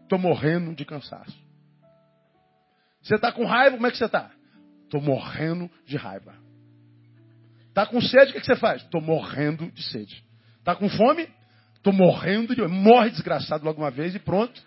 estou 0.04 0.20
morrendo 0.20 0.76
de 0.76 0.86
cansaço. 0.86 1.42
Você 3.02 3.16
está 3.16 3.32
com 3.32 3.46
raiva, 3.46 3.76
como 3.76 3.88
é 3.88 3.92
que 3.92 3.98
você 3.98 4.06
está? 4.06 4.32
Estou 4.84 5.02
morrendo 5.02 5.70
de 5.86 5.98
raiva. 5.98 6.36
Está 7.70 7.86
com 7.86 8.00
sede, 8.00 8.32
o 8.32 8.34
que, 8.36 8.42
que 8.42 8.46
você 8.46 8.56
faz? 8.56 8.84
Estou 8.84 9.02
morrendo 9.02 9.72
de 9.72 9.84
sede. 9.84 10.24
Está 10.60 10.76
com 10.76 10.88
fome? 10.88 11.28
Estou 11.76 11.92
morrendo 11.92 12.56
de. 12.56 12.62
Morre 12.68 13.10
desgraçado 13.10 13.66
logo 13.66 13.82
uma 13.82 13.92
vez 13.92 14.14
e 14.14 14.20
pronto. 14.20 14.62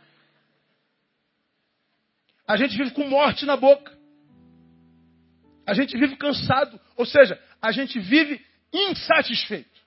A 2.47 2.57
gente 2.57 2.77
vive 2.77 2.93
com 2.93 3.09
morte 3.09 3.45
na 3.45 3.57
boca. 3.57 3.97
A 5.67 5.75
gente 5.75 5.97
vive 5.99 6.17
cansado. 6.17 6.81
Ou 6.97 7.05
seja, 7.05 7.41
a 7.61 7.73
gente 7.73 7.99
vive 7.99 8.45
insatisfeito. 8.73 9.81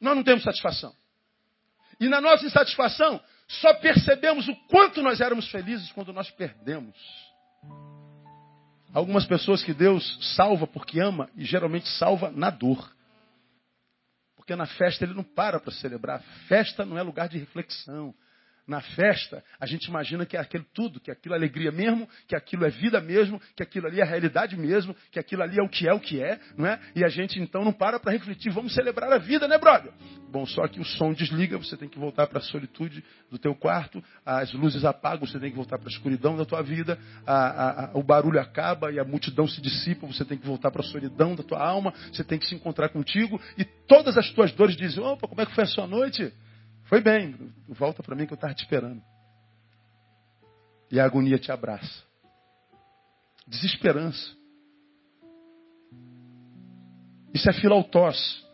Nós 0.00 0.16
não 0.16 0.24
temos 0.24 0.42
satisfação. 0.42 0.94
E 2.00 2.08
na 2.08 2.20
nossa 2.20 2.44
insatisfação, 2.44 3.20
só 3.46 3.74
percebemos 3.74 4.48
o 4.48 4.56
quanto 4.66 5.02
nós 5.02 5.20
éramos 5.20 5.48
felizes 5.50 5.92
quando 5.92 6.12
nós 6.12 6.30
perdemos. 6.30 6.96
Algumas 8.92 9.26
pessoas 9.26 9.62
que 9.62 9.72
Deus 9.72 10.18
salva 10.36 10.66
porque 10.66 11.00
ama 11.00 11.28
e 11.36 11.44
geralmente 11.44 11.88
salva 11.88 12.30
na 12.30 12.50
dor. 12.50 12.92
Porque 14.36 14.54
na 14.54 14.66
festa 14.66 15.04
ele 15.04 15.14
não 15.14 15.24
para 15.24 15.58
para 15.58 15.72
celebrar. 15.72 16.22
Festa 16.48 16.84
não 16.84 16.98
é 16.98 17.02
lugar 17.02 17.28
de 17.28 17.38
reflexão. 17.38 18.14
Na 18.66 18.80
festa, 18.80 19.44
a 19.60 19.66
gente 19.66 19.86
imagina 19.86 20.24
que 20.24 20.36
é 20.36 20.40
aquilo 20.40 20.64
tudo, 20.72 20.98
que 20.98 21.10
aquilo 21.10 21.34
é 21.34 21.38
alegria 21.38 21.70
mesmo, 21.70 22.08
que 22.26 22.34
aquilo 22.34 22.64
é 22.64 22.70
vida 22.70 22.98
mesmo, 23.00 23.40
que 23.54 23.62
aquilo 23.62 23.86
ali 23.86 24.00
é 24.00 24.04
realidade 24.04 24.56
mesmo, 24.56 24.96
que 25.10 25.18
aquilo 25.18 25.42
ali 25.42 25.58
é 25.58 25.62
o 25.62 25.68
que 25.68 25.86
é 25.86 25.92
o 25.92 26.00
que 26.00 26.22
é, 26.22 26.40
não 26.56 26.66
é? 26.66 26.80
E 26.96 27.04
a 27.04 27.08
gente 27.08 27.38
então 27.38 27.62
não 27.62 27.72
para 27.72 28.00
para 28.00 28.12
refletir, 28.12 28.50
vamos 28.50 28.72
celebrar 28.74 29.12
a 29.12 29.18
vida, 29.18 29.46
né, 29.46 29.58
brother? 29.58 29.92
Bom, 30.30 30.46
só 30.46 30.66
que 30.66 30.80
o 30.80 30.84
som 30.84 31.12
desliga, 31.12 31.58
você 31.58 31.76
tem 31.76 31.88
que 31.88 31.98
voltar 31.98 32.26
para 32.26 32.38
a 32.38 32.42
solitude 32.42 33.04
do 33.30 33.38
teu 33.38 33.54
quarto, 33.54 34.02
as 34.24 34.52
luzes 34.54 34.84
apagam, 34.84 35.26
você 35.26 35.38
tem 35.38 35.50
que 35.50 35.56
voltar 35.56 35.78
para 35.78 35.88
a 35.88 35.92
escuridão 35.92 36.36
da 36.36 36.46
tua 36.46 36.62
vida, 36.62 36.98
a, 37.26 37.34
a, 37.34 37.84
a, 37.84 37.98
o 37.98 38.02
barulho 38.02 38.40
acaba 38.40 38.90
e 38.90 38.98
a 38.98 39.04
multidão 39.04 39.46
se 39.46 39.60
dissipa, 39.60 40.06
você 40.06 40.24
tem 40.24 40.38
que 40.38 40.46
voltar 40.46 40.70
para 40.70 40.80
a 40.80 40.84
solidão 40.84 41.34
da 41.34 41.42
tua 41.42 41.62
alma, 41.62 41.92
você 42.10 42.24
tem 42.24 42.38
que 42.38 42.46
se 42.46 42.54
encontrar 42.54 42.88
contigo 42.88 43.38
e 43.58 43.64
todas 43.64 44.16
as 44.16 44.30
tuas 44.30 44.50
dores 44.52 44.74
dizem, 44.74 45.02
opa, 45.04 45.28
como 45.28 45.42
é 45.42 45.46
que 45.46 45.54
foi 45.54 45.64
a 45.64 45.68
sua 45.68 45.86
noite? 45.86 46.32
Foi 46.94 47.00
bem, 47.00 47.34
volta 47.70 48.04
para 48.04 48.14
mim 48.14 48.24
que 48.24 48.34
eu 48.34 48.36
estava 48.36 48.54
te 48.54 48.62
esperando. 48.62 49.02
E 50.92 51.00
a 51.00 51.04
agonia 51.04 51.36
te 51.40 51.50
abraça. 51.50 52.04
Desesperança. 53.48 54.32
Isso 57.34 57.50
é 57.50 57.52
filautós. 57.52 58.46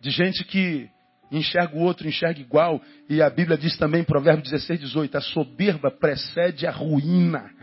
De 0.00 0.10
gente 0.10 0.44
que 0.44 0.88
enxerga 1.30 1.76
o 1.76 1.80
outro, 1.80 2.08
enxerga 2.08 2.40
igual. 2.40 2.80
E 3.06 3.20
a 3.20 3.28
Bíblia 3.28 3.58
diz 3.58 3.76
também, 3.76 4.02
Provérbio 4.02 4.44
16, 4.44 4.80
18, 4.80 5.18
a 5.18 5.20
soberba 5.20 5.90
precede 5.90 6.66
a 6.66 6.70
ruína. 6.70 7.54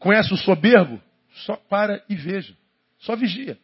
Conhece 0.00 0.34
o 0.34 0.36
soberbo? 0.36 1.00
Só 1.46 1.54
para 1.54 2.04
e 2.08 2.16
veja. 2.16 2.52
Só 2.98 3.14
vigia. 3.14 3.56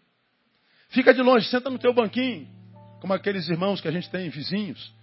Fica 0.91 1.12
de 1.12 1.22
longe, 1.22 1.49
senta 1.49 1.68
no 1.68 1.78
teu 1.78 1.93
banquinho, 1.93 2.60
como 3.01 3.15
aqueles 3.15 3.49
irmãos 3.49 3.81
que 3.81 3.89
a 3.89 3.91
gente 3.91 4.11
tem, 4.11 4.29
vizinhos. 4.29 4.95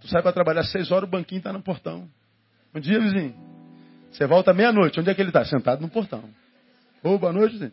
Tu 0.00 0.08
sai 0.08 0.22
para 0.22 0.32
trabalhar 0.32 0.64
seis 0.64 0.90
horas, 0.90 1.08
o 1.08 1.10
banquinho 1.10 1.38
está 1.38 1.52
no 1.52 1.62
portão. 1.62 2.08
Bom 2.72 2.80
dia, 2.80 2.98
vizinho. 2.98 3.34
Você 4.10 4.26
volta 4.26 4.54
meia-noite. 4.54 4.98
Onde 4.98 5.10
é 5.10 5.14
que 5.14 5.20
ele 5.20 5.30
está? 5.30 5.44
Sentado 5.44 5.80
no 5.80 5.90
portão. 5.90 6.24
Ô, 7.02 7.18
boa 7.18 7.32
noite, 7.32 7.52
vizinho. 7.52 7.72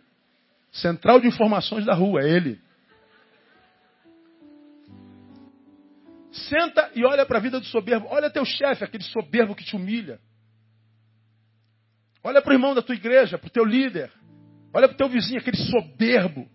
Central 0.72 1.22
de 1.22 1.28
informações 1.28 1.86
da 1.86 1.94
rua, 1.94 2.22
é 2.22 2.30
ele. 2.30 2.60
Senta 6.32 6.92
e 6.94 7.06
olha 7.06 7.26
para 7.26 7.38
a 7.38 7.42
vida 7.42 7.60
do 7.60 7.66
soberbo. 7.66 8.08
Olha 8.10 8.30
teu 8.30 8.44
chefe, 8.44 8.84
aquele 8.84 9.04
soberbo 9.04 9.56
que 9.56 9.64
te 9.64 9.76
humilha. 9.76 10.20
Olha 12.22 12.42
para 12.42 12.52
o 12.52 12.54
irmão 12.54 12.76
da 12.76 12.82
tua 12.82 12.96
igreja, 12.96 13.38
para 13.38 13.48
o 13.48 13.52
teu 13.52 13.64
líder. 13.64 14.12
Olha 14.74 14.88
para 14.90 14.96
o 14.96 14.98
teu 14.98 15.08
vizinho, 15.08 15.40
aquele 15.40 15.58
soberbo 15.58 16.50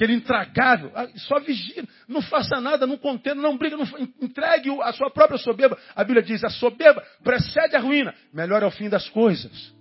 aquele 0.00 0.14
intragável. 0.14 0.90
Ah, 0.94 1.06
só 1.16 1.38
vigia, 1.40 1.84
não 2.08 2.22
faça 2.22 2.58
nada, 2.58 2.86
não 2.86 2.96
contenda, 2.96 3.40
não 3.40 3.58
briga, 3.58 3.76
não, 3.76 3.84
entregue 4.20 4.70
a 4.80 4.92
sua 4.94 5.10
própria 5.10 5.38
soberba. 5.38 5.78
A 5.94 6.02
Bíblia 6.02 6.22
diz: 6.22 6.42
a 6.42 6.48
soberba 6.48 7.02
precede 7.22 7.76
a 7.76 7.80
ruína, 7.80 8.14
melhor 8.32 8.62
é 8.62 8.66
o 8.66 8.70
fim 8.70 8.88
das 8.88 9.08
coisas. 9.10 9.74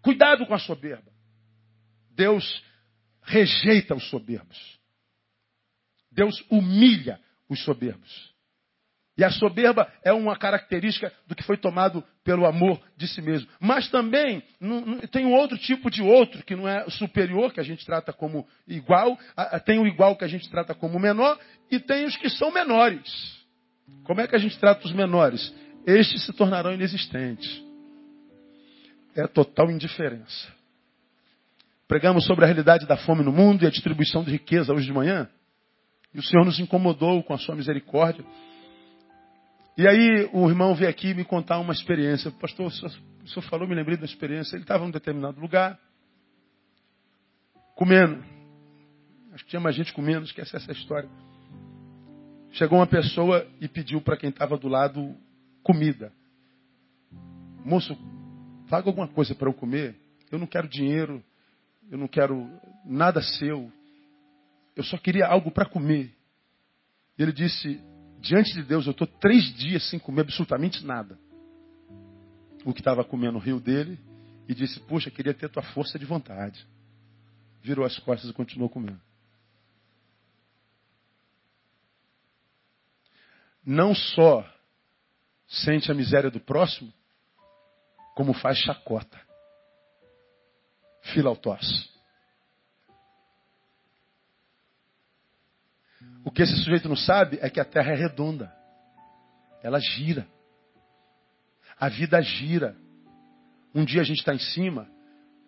Cuidado 0.00 0.46
com 0.46 0.54
a 0.54 0.58
soberba. 0.58 1.12
Deus 2.14 2.64
rejeita 3.22 3.94
os 3.94 4.08
soberbos. 4.08 4.78
Deus 6.10 6.42
humilha 6.50 7.20
os 7.48 7.62
soberbos. 7.62 8.27
E 9.18 9.24
a 9.24 9.30
soberba 9.30 9.92
é 10.04 10.12
uma 10.12 10.36
característica 10.36 11.12
do 11.26 11.34
que 11.34 11.42
foi 11.42 11.56
tomado 11.56 12.04
pelo 12.22 12.46
amor 12.46 12.80
de 12.96 13.08
si 13.08 13.20
mesmo. 13.20 13.48
Mas 13.58 13.90
também 13.90 14.44
tem 15.10 15.26
um 15.26 15.32
outro 15.32 15.58
tipo 15.58 15.90
de 15.90 16.00
outro, 16.00 16.44
que 16.44 16.54
não 16.54 16.68
é 16.68 16.88
superior, 16.88 17.52
que 17.52 17.58
a 17.58 17.64
gente 17.64 17.84
trata 17.84 18.12
como 18.12 18.46
igual, 18.68 19.18
tem 19.64 19.80
o 19.80 19.88
igual 19.88 20.14
que 20.14 20.24
a 20.24 20.28
gente 20.28 20.48
trata 20.48 20.72
como 20.72 21.00
menor, 21.00 21.36
e 21.68 21.80
tem 21.80 22.04
os 22.04 22.16
que 22.16 22.30
são 22.30 22.52
menores. 22.52 23.36
Como 24.04 24.20
é 24.20 24.28
que 24.28 24.36
a 24.36 24.38
gente 24.38 24.56
trata 24.56 24.86
os 24.86 24.92
menores? 24.92 25.52
Estes 25.84 26.24
se 26.24 26.32
tornarão 26.32 26.72
inexistentes. 26.72 27.60
É 29.16 29.26
total 29.26 29.68
indiferença. 29.68 30.46
Pregamos 31.88 32.24
sobre 32.24 32.44
a 32.44 32.46
realidade 32.46 32.86
da 32.86 32.96
fome 32.96 33.24
no 33.24 33.32
mundo 33.32 33.64
e 33.64 33.66
a 33.66 33.70
distribuição 33.70 34.22
de 34.22 34.30
riqueza 34.30 34.72
hoje 34.72 34.86
de 34.86 34.92
manhã. 34.92 35.28
E 36.14 36.20
o 36.20 36.22
Senhor 36.22 36.44
nos 36.44 36.60
incomodou 36.60 37.20
com 37.24 37.34
a 37.34 37.38
sua 37.38 37.56
misericórdia 37.56 38.24
e 39.78 39.86
aí 39.86 40.28
o 40.32 40.48
irmão 40.48 40.74
veio 40.74 40.90
aqui 40.90 41.14
me 41.14 41.24
contar 41.24 41.60
uma 41.60 41.72
experiência. 41.72 42.32
Pastor, 42.32 42.66
o 42.66 42.70
senhor, 42.72 42.92
o 43.22 43.28
senhor 43.28 43.42
falou, 43.42 43.68
me 43.68 43.76
lembrei 43.76 43.96
da 43.96 44.04
experiência. 44.04 44.56
Ele 44.56 44.64
estava 44.64 44.84
em 44.84 44.88
um 44.88 44.90
determinado 44.90 45.40
lugar, 45.40 45.78
comendo. 47.76 48.20
Acho 49.32 49.44
que 49.44 49.50
tinha 49.50 49.60
mais 49.60 49.76
gente 49.76 49.92
comendo, 49.92 50.26
esquece 50.26 50.56
essa 50.56 50.72
história. 50.72 51.08
Chegou 52.50 52.80
uma 52.80 52.88
pessoa 52.88 53.46
e 53.60 53.68
pediu 53.68 54.00
para 54.00 54.16
quem 54.16 54.30
estava 54.30 54.58
do 54.58 54.66
lado 54.66 55.14
comida. 55.62 56.12
Moço, 57.64 57.96
paga 58.68 58.88
alguma 58.88 59.06
coisa 59.06 59.32
para 59.32 59.48
eu 59.48 59.54
comer. 59.54 59.94
Eu 60.28 60.40
não 60.40 60.46
quero 60.48 60.66
dinheiro, 60.66 61.22
eu 61.88 61.96
não 61.96 62.08
quero 62.08 62.50
nada 62.84 63.22
seu. 63.22 63.70
Eu 64.74 64.82
só 64.82 64.98
queria 64.98 65.28
algo 65.28 65.52
para 65.52 65.66
comer. 65.68 66.12
Ele 67.16 67.30
disse: 67.30 67.80
diante 68.28 68.52
de 68.52 68.62
Deus, 68.62 68.84
eu 68.84 68.90
estou 68.90 69.06
três 69.06 69.42
dias 69.54 69.88
sem 69.88 69.98
comer 69.98 70.20
absolutamente 70.20 70.84
nada. 70.84 71.18
O 72.64 72.74
que 72.74 72.80
estava 72.80 73.02
comendo 73.02 73.38
riu 73.38 73.58
dele 73.58 73.98
e 74.46 74.54
disse: 74.54 74.78
Puxa, 74.80 75.10
queria 75.10 75.32
ter 75.32 75.48
tua 75.48 75.62
força 75.62 75.98
de 75.98 76.04
vontade. 76.04 76.66
Virou 77.62 77.86
as 77.86 77.98
costas 77.98 78.30
e 78.30 78.34
continuou 78.34 78.68
comendo. 78.68 79.00
Não 83.64 83.94
só 83.94 84.46
sente 85.46 85.90
a 85.90 85.94
miséria 85.94 86.30
do 86.30 86.40
próximo, 86.40 86.92
como 88.14 88.34
faz 88.34 88.58
chacota. 88.58 89.18
Filautós. 91.02 91.97
O 96.24 96.30
que 96.30 96.42
esse 96.42 96.56
sujeito 96.56 96.88
não 96.88 96.96
sabe 96.96 97.38
é 97.40 97.48
que 97.48 97.60
a 97.60 97.64
terra 97.64 97.92
é 97.92 97.94
redonda. 97.94 98.52
Ela 99.62 99.78
gira. 99.78 100.26
A 101.78 101.88
vida 101.88 102.20
gira. 102.20 102.76
Um 103.74 103.84
dia 103.84 104.00
a 104.00 104.04
gente 104.04 104.18
está 104.18 104.34
em 104.34 104.38
cima, 104.38 104.88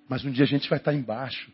mas 0.09 0.25
um 0.25 0.31
dia 0.31 0.45
a 0.45 0.49
gente 0.49 0.69
vai 0.69 0.79
estar 0.79 0.93
tá 0.93 0.97
embaixo. 0.97 1.53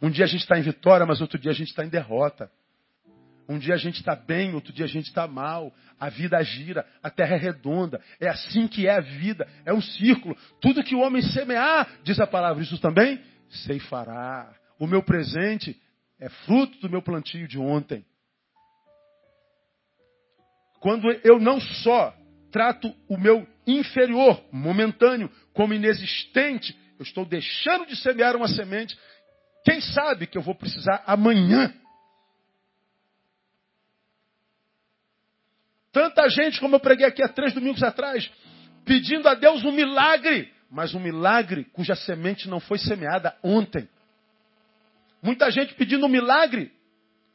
Um 0.00 0.10
dia 0.10 0.24
a 0.24 0.28
gente 0.28 0.42
está 0.42 0.58
em 0.58 0.62
vitória, 0.62 1.04
mas 1.04 1.20
outro 1.20 1.38
dia 1.38 1.50
a 1.50 1.54
gente 1.54 1.68
está 1.68 1.84
em 1.84 1.88
derrota. 1.88 2.50
Um 3.48 3.58
dia 3.58 3.74
a 3.74 3.78
gente 3.78 3.96
está 3.96 4.14
bem, 4.14 4.54
outro 4.54 4.72
dia 4.72 4.84
a 4.84 4.88
gente 4.88 5.06
está 5.06 5.26
mal. 5.26 5.72
A 5.98 6.08
vida 6.08 6.40
gira, 6.42 6.86
a 7.02 7.10
terra 7.10 7.34
é 7.34 7.38
redonda. 7.38 8.00
É 8.20 8.28
assim 8.28 8.68
que 8.68 8.86
é 8.86 8.94
a 8.94 9.00
vida. 9.00 9.48
É 9.64 9.72
um 9.72 9.80
círculo. 9.80 10.36
Tudo 10.60 10.84
que 10.84 10.94
o 10.94 11.00
homem 11.00 11.22
semear, 11.22 11.88
diz 12.04 12.20
a 12.20 12.26
palavra, 12.26 12.62
isso 12.62 12.78
também 12.78 13.20
ceifará. 13.48 14.54
O 14.78 14.86
meu 14.86 15.02
presente 15.02 15.80
é 16.18 16.28
fruto 16.28 16.78
do 16.80 16.90
meu 16.90 17.02
plantio 17.02 17.46
de 17.46 17.58
ontem. 17.58 18.04
Quando 20.80 21.10
eu 21.24 21.38
não 21.38 21.60
só 21.60 22.14
trato 22.50 22.94
o 23.08 23.16
meu 23.16 23.46
inferior, 23.66 24.42
momentâneo, 24.50 25.30
como 25.52 25.74
inexistente, 25.74 26.76
eu 26.98 27.02
estou 27.02 27.24
deixando 27.24 27.86
de 27.86 27.96
semear 27.96 28.36
uma 28.36 28.48
semente. 28.48 28.98
Quem 29.64 29.80
sabe 29.80 30.26
que 30.26 30.38
eu 30.38 30.42
vou 30.42 30.54
precisar 30.54 31.02
amanhã? 31.06 31.72
Tanta 35.92 36.28
gente, 36.28 36.60
como 36.60 36.76
eu 36.76 36.80
preguei 36.80 37.06
aqui 37.06 37.22
há 37.22 37.28
três 37.28 37.52
domingos 37.52 37.82
atrás, 37.82 38.30
pedindo 38.84 39.28
a 39.28 39.34
Deus 39.34 39.64
um 39.64 39.72
milagre, 39.72 40.52
mas 40.70 40.94
um 40.94 41.00
milagre 41.00 41.64
cuja 41.72 41.94
semente 41.94 42.48
não 42.48 42.60
foi 42.60 42.78
semeada 42.78 43.36
ontem. 43.42 43.88
Muita 45.22 45.50
gente 45.50 45.74
pedindo 45.74 46.06
um 46.06 46.08
milagre, 46.08 46.72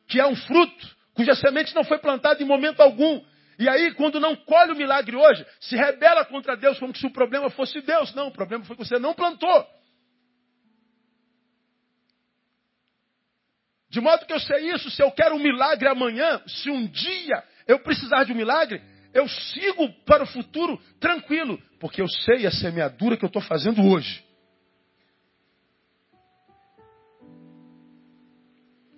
que 0.07 0.19
é 0.19 0.25
um 0.25 0.35
fruto, 0.35 0.95
cuja 1.13 1.35
semente 1.35 1.75
não 1.75 1.83
foi 1.83 1.97
plantada 1.97 2.41
em 2.41 2.45
momento 2.45 2.81
algum. 2.81 3.21
E 3.59 3.69
aí, 3.69 3.93
quando 3.93 4.19
não 4.19 4.35
colhe 4.35 4.71
o 4.71 4.75
milagre 4.75 5.15
hoje, 5.15 5.45
se 5.59 5.75
rebela 5.75 6.25
contra 6.25 6.55
Deus 6.55 6.79
como 6.79 6.95
se 6.95 7.05
o 7.05 7.11
problema 7.11 7.49
fosse 7.49 7.81
Deus. 7.81 8.13
Não, 8.13 8.27
o 8.27 8.31
problema 8.31 8.63
foi 8.65 8.75
que 8.75 8.85
você 8.85 8.97
não 8.97 9.13
plantou. 9.13 9.67
De 13.89 14.01
modo 14.01 14.25
que 14.25 14.33
eu 14.33 14.39
sei 14.39 14.71
isso, 14.71 14.89
se 14.89 15.03
eu 15.03 15.11
quero 15.11 15.35
um 15.35 15.39
milagre 15.39 15.87
amanhã, 15.87 16.41
se 16.47 16.69
um 16.71 16.87
dia 16.87 17.43
eu 17.67 17.77
precisar 17.79 18.23
de 18.23 18.31
um 18.31 18.35
milagre, 18.35 18.81
eu 19.13 19.27
sigo 19.27 19.87
para 20.03 20.23
o 20.23 20.27
futuro 20.27 20.81
tranquilo, 20.99 21.61
porque 21.79 22.01
eu 22.01 22.07
sei 22.07 22.47
a 22.47 22.51
semeadura 22.51 23.15
que 23.15 23.23
eu 23.23 23.27
estou 23.27 23.41
fazendo 23.41 23.83
hoje. 23.85 24.22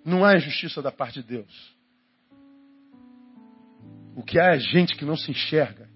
Não 0.05 0.23
há 0.23 0.35
injustiça 0.35 0.83
da 0.83 0.91
parte 0.91 1.23
de 1.23 1.27
Deus. 1.27 1.75
O 4.15 4.23
que 4.23 4.39
há 4.39 4.53
é 4.53 4.59
gente 4.59 4.95
que 4.95 5.03
não 5.03 5.17
se 5.17 5.31
enxerga, 5.31 5.89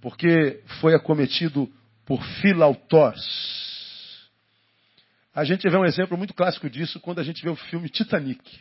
porque 0.00 0.62
foi 0.80 0.94
acometido 0.94 1.72
por 2.04 2.20
filautós. 2.42 3.20
A 5.32 5.44
gente 5.44 5.68
vê 5.70 5.76
um 5.76 5.84
exemplo 5.84 6.18
muito 6.18 6.34
clássico 6.34 6.68
disso 6.68 6.98
quando 6.98 7.20
a 7.20 7.22
gente 7.22 7.42
vê 7.42 7.48
o 7.48 7.56
filme 7.56 7.88
Titanic. 7.88 8.60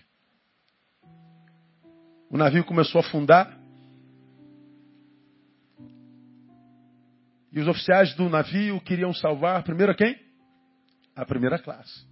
O 2.29 2.37
navio 2.37 2.63
começou 2.63 3.01
a 3.01 3.03
afundar. 3.03 3.57
E 7.51 7.59
os 7.59 7.67
oficiais 7.67 8.13
do 8.15 8.29
navio 8.29 8.79
queriam 8.81 9.11
salvar 9.13 9.63
primeiro 9.63 9.95
quem? 9.95 10.15
A 11.15 11.25
primeira 11.25 11.57
classe. 11.57 12.05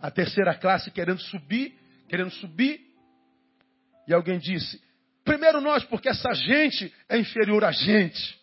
A 0.00 0.10
terceira 0.10 0.54
classe 0.54 0.90
querendo 0.90 1.20
subir, 1.20 1.78
querendo 2.08 2.30
subir. 2.30 2.80
E 4.06 4.14
alguém 4.14 4.38
disse: 4.38 4.82
primeiro 5.24 5.60
nós, 5.60 5.84
porque 5.84 6.08
essa 6.08 6.32
gente 6.32 6.92
é 7.08 7.18
inferior 7.18 7.64
a 7.64 7.72
gente. 7.72 8.38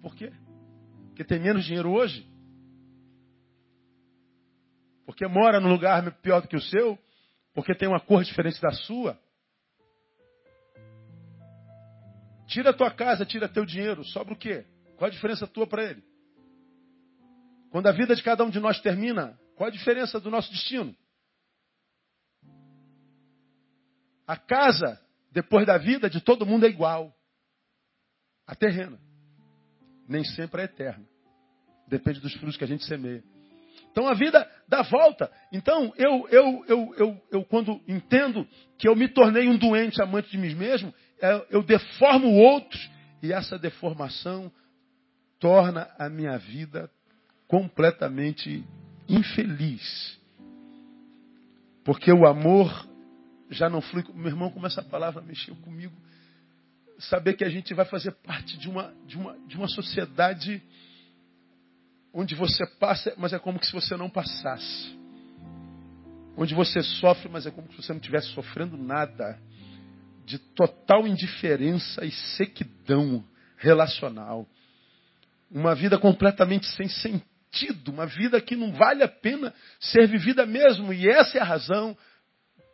Por 0.00 0.14
quê? 0.14 0.32
Porque 1.08 1.24
tem 1.24 1.38
menos 1.38 1.64
dinheiro 1.64 1.90
hoje? 1.90 2.26
Porque 5.06 5.26
mora 5.26 5.60
num 5.60 5.70
lugar 5.70 6.10
pior 6.20 6.40
do 6.40 6.48
que 6.48 6.56
o 6.56 6.60
seu? 6.60 6.98
Porque 7.54 7.74
tem 7.74 7.88
uma 7.88 8.00
cor 8.00 8.24
diferente 8.24 8.60
da 8.60 8.72
sua? 8.72 9.18
Tira 12.46 12.70
a 12.70 12.74
tua 12.74 12.90
casa, 12.90 13.24
tira 13.24 13.48
teu 13.48 13.64
dinheiro, 13.64 14.04
sobra 14.04 14.34
o 14.34 14.36
quê? 14.36 14.64
Qual 14.96 15.08
a 15.08 15.12
diferença 15.12 15.46
tua 15.46 15.66
para 15.66 15.84
ele? 15.84 16.02
Quando 17.70 17.86
a 17.86 17.92
vida 17.92 18.14
de 18.14 18.22
cada 18.22 18.44
um 18.44 18.50
de 18.50 18.60
nós 18.60 18.80
termina, 18.80 19.38
qual 19.56 19.68
a 19.68 19.72
diferença 19.72 20.20
do 20.20 20.30
nosso 20.30 20.50
destino? 20.50 20.94
A 24.26 24.36
casa, 24.36 25.00
depois 25.30 25.66
da 25.66 25.78
vida, 25.78 26.08
de 26.08 26.20
todo 26.20 26.46
mundo 26.46 26.66
é 26.66 26.68
igual. 26.68 27.14
A 28.46 28.54
terrena. 28.54 28.98
Nem 30.08 30.24
sempre 30.24 30.62
é 30.62 30.64
eterna. 30.64 31.06
Depende 31.86 32.20
dos 32.20 32.34
frutos 32.34 32.56
que 32.56 32.64
a 32.64 32.68
gente 32.68 32.84
semeia. 32.84 33.22
Então 33.90 34.08
a 34.08 34.14
vida 34.14 34.48
dá 34.66 34.82
volta. 34.82 35.30
Então 35.52 35.92
eu, 35.96 36.26
eu, 36.28 36.64
eu, 36.66 36.94
eu, 36.96 37.22
eu 37.30 37.44
quando 37.44 37.80
entendo 37.86 38.46
que 38.78 38.88
eu 38.88 38.96
me 38.96 39.08
tornei 39.08 39.48
um 39.48 39.56
doente 39.56 40.02
amante 40.02 40.30
de 40.30 40.38
mim 40.38 40.54
mesmo, 40.54 40.92
é, 41.20 41.46
eu 41.50 41.62
deformo 41.62 42.28
outros 42.34 42.90
e 43.22 43.32
essa 43.32 43.58
deformação 43.58 44.50
torna 45.38 45.88
a 45.98 46.08
minha 46.08 46.36
vida 46.38 46.90
completamente 47.46 48.64
infeliz. 49.08 50.18
Porque 51.84 52.12
o 52.12 52.26
amor 52.26 52.88
já 53.50 53.68
não 53.68 53.80
flui. 53.80 54.04
Meu 54.14 54.28
irmão, 54.28 54.50
como 54.50 54.66
essa 54.66 54.82
palavra 54.82 55.22
mexeu 55.22 55.54
comigo. 55.56 55.94
Saber 56.98 57.34
que 57.34 57.44
a 57.44 57.50
gente 57.50 57.74
vai 57.74 57.84
fazer 57.84 58.12
parte 58.12 58.56
de 58.56 58.68
uma, 58.68 58.94
de 59.06 59.16
uma, 59.16 59.36
de 59.46 59.56
uma 59.56 59.68
sociedade 59.68 60.62
onde 62.12 62.34
você 62.34 62.64
passa, 62.78 63.12
mas 63.16 63.32
é 63.32 63.38
como 63.38 63.62
se 63.62 63.72
você 63.72 63.96
não 63.96 64.08
passasse. 64.08 64.96
Onde 66.36 66.54
você 66.54 66.82
sofre, 66.82 67.28
mas 67.28 67.46
é 67.46 67.50
como 67.50 67.70
se 67.70 67.76
você 67.76 67.92
não 67.92 68.00
estivesse 68.00 68.28
sofrendo 68.28 68.76
nada. 68.76 69.38
De 70.24 70.38
total 70.38 71.06
indiferença 71.06 72.04
e 72.04 72.10
sequidão 72.10 73.24
relacional. 73.56 74.48
Uma 75.50 75.74
vida 75.74 75.98
completamente 75.98 76.66
sem 76.66 76.88
sentido, 76.88 77.33
uma 77.90 78.06
vida 78.06 78.40
que 78.40 78.56
não 78.56 78.72
vale 78.72 79.02
a 79.02 79.08
pena 79.08 79.52
ser 79.80 80.06
vivida 80.08 80.46
mesmo. 80.46 80.92
E 80.92 81.08
essa 81.08 81.38
é 81.38 81.40
a 81.40 81.44
razão 81.44 81.96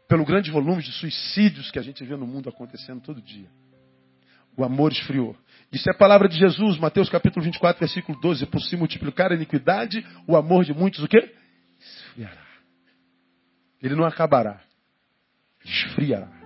pelo 0.09 0.25
grande 0.25 0.51
volume 0.51 0.83
de 0.83 0.93
suicídios 0.93 1.71
que 1.71 1.79
a 1.79 1.83
gente 1.83 2.05
vê 2.05 2.17
no 2.17 2.27
mundo 2.27 2.49
acontecendo 2.49 3.01
todo 3.01 3.23
dia. 3.23 3.49
O 4.57 4.65
amor 4.65 4.93
esfriou. 4.93 5.37
Isso 5.73 5.89
é 5.89 5.95
a 5.95 5.97
palavra 5.97 6.29
de 6.29 6.37
Jesus, 6.37 6.79
Mateus 6.79 7.09
capítulo 7.09 7.45
24, 7.45 7.79
versículo 7.79 8.21
12. 8.21 8.47
Por 8.47 8.61
se 8.61 8.77
multiplicar 8.77 9.31
a 9.31 9.35
iniquidade, 9.35 10.05
o 10.27 10.37
amor 10.37 10.65
de 10.65 10.75
muitos 10.75 11.03
o 11.03 11.09
quê? 11.09 11.33
Esfriará. 11.79 12.47
Ele 13.81 13.95
não 13.95 14.05
acabará. 14.05 14.61
Esfriará. 15.65 16.41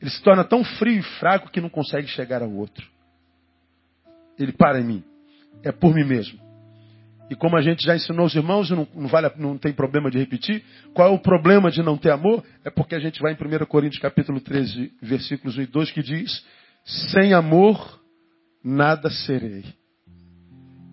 Ele 0.00 0.10
se 0.10 0.22
torna 0.22 0.44
tão 0.44 0.62
frio 0.62 0.98
e 0.98 1.02
fraco 1.18 1.50
que 1.50 1.62
não 1.62 1.70
consegue 1.70 2.06
chegar 2.08 2.42
ao 2.42 2.52
outro. 2.52 2.86
Ele 4.38 4.52
para 4.52 4.78
em 4.78 4.84
mim. 4.84 5.13
É 5.62 5.72
por 5.72 5.94
mim 5.94 6.04
mesmo. 6.04 6.38
E 7.30 7.34
como 7.34 7.56
a 7.56 7.62
gente 7.62 7.84
já 7.84 7.96
ensinou 7.96 8.26
os 8.26 8.34
irmãos, 8.34 8.70
não, 8.70 8.86
não, 8.94 9.08
vale, 9.08 9.30
não 9.36 9.56
tem 9.56 9.72
problema 9.72 10.10
de 10.10 10.18
repetir, 10.18 10.62
qual 10.92 11.08
é 11.08 11.10
o 11.10 11.18
problema 11.18 11.70
de 11.70 11.82
não 11.82 11.96
ter 11.96 12.10
amor? 12.10 12.44
É 12.64 12.70
porque 12.70 12.94
a 12.94 12.98
gente 12.98 13.20
vai 13.20 13.32
em 13.32 13.62
1 13.62 13.64
Coríntios 13.66 14.00
capítulo 14.00 14.40
13, 14.40 14.92
versículos 15.00 15.56
1 15.56 15.62
e 15.62 15.66
2, 15.66 15.90
que 15.90 16.02
diz, 16.02 16.44
sem 16.84 17.32
amor, 17.32 18.00
nada 18.62 19.08
serei. 19.10 19.64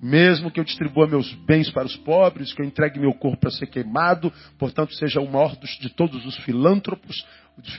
Mesmo 0.01 0.49
que 0.49 0.59
eu 0.59 0.63
distribua 0.63 1.05
meus 1.05 1.31
bens 1.45 1.69
para 1.69 1.85
os 1.85 1.95
pobres, 1.97 2.53
que 2.53 2.61
eu 2.61 2.65
entregue 2.65 2.99
meu 2.99 3.13
corpo 3.13 3.41
para 3.41 3.51
ser 3.51 3.67
queimado, 3.67 4.33
portanto 4.57 4.95
seja 4.95 5.21
o 5.21 5.31
maior 5.31 5.55
de 5.55 5.89
todos 5.89 6.25
os 6.25 6.35
filântropos, 6.37 7.23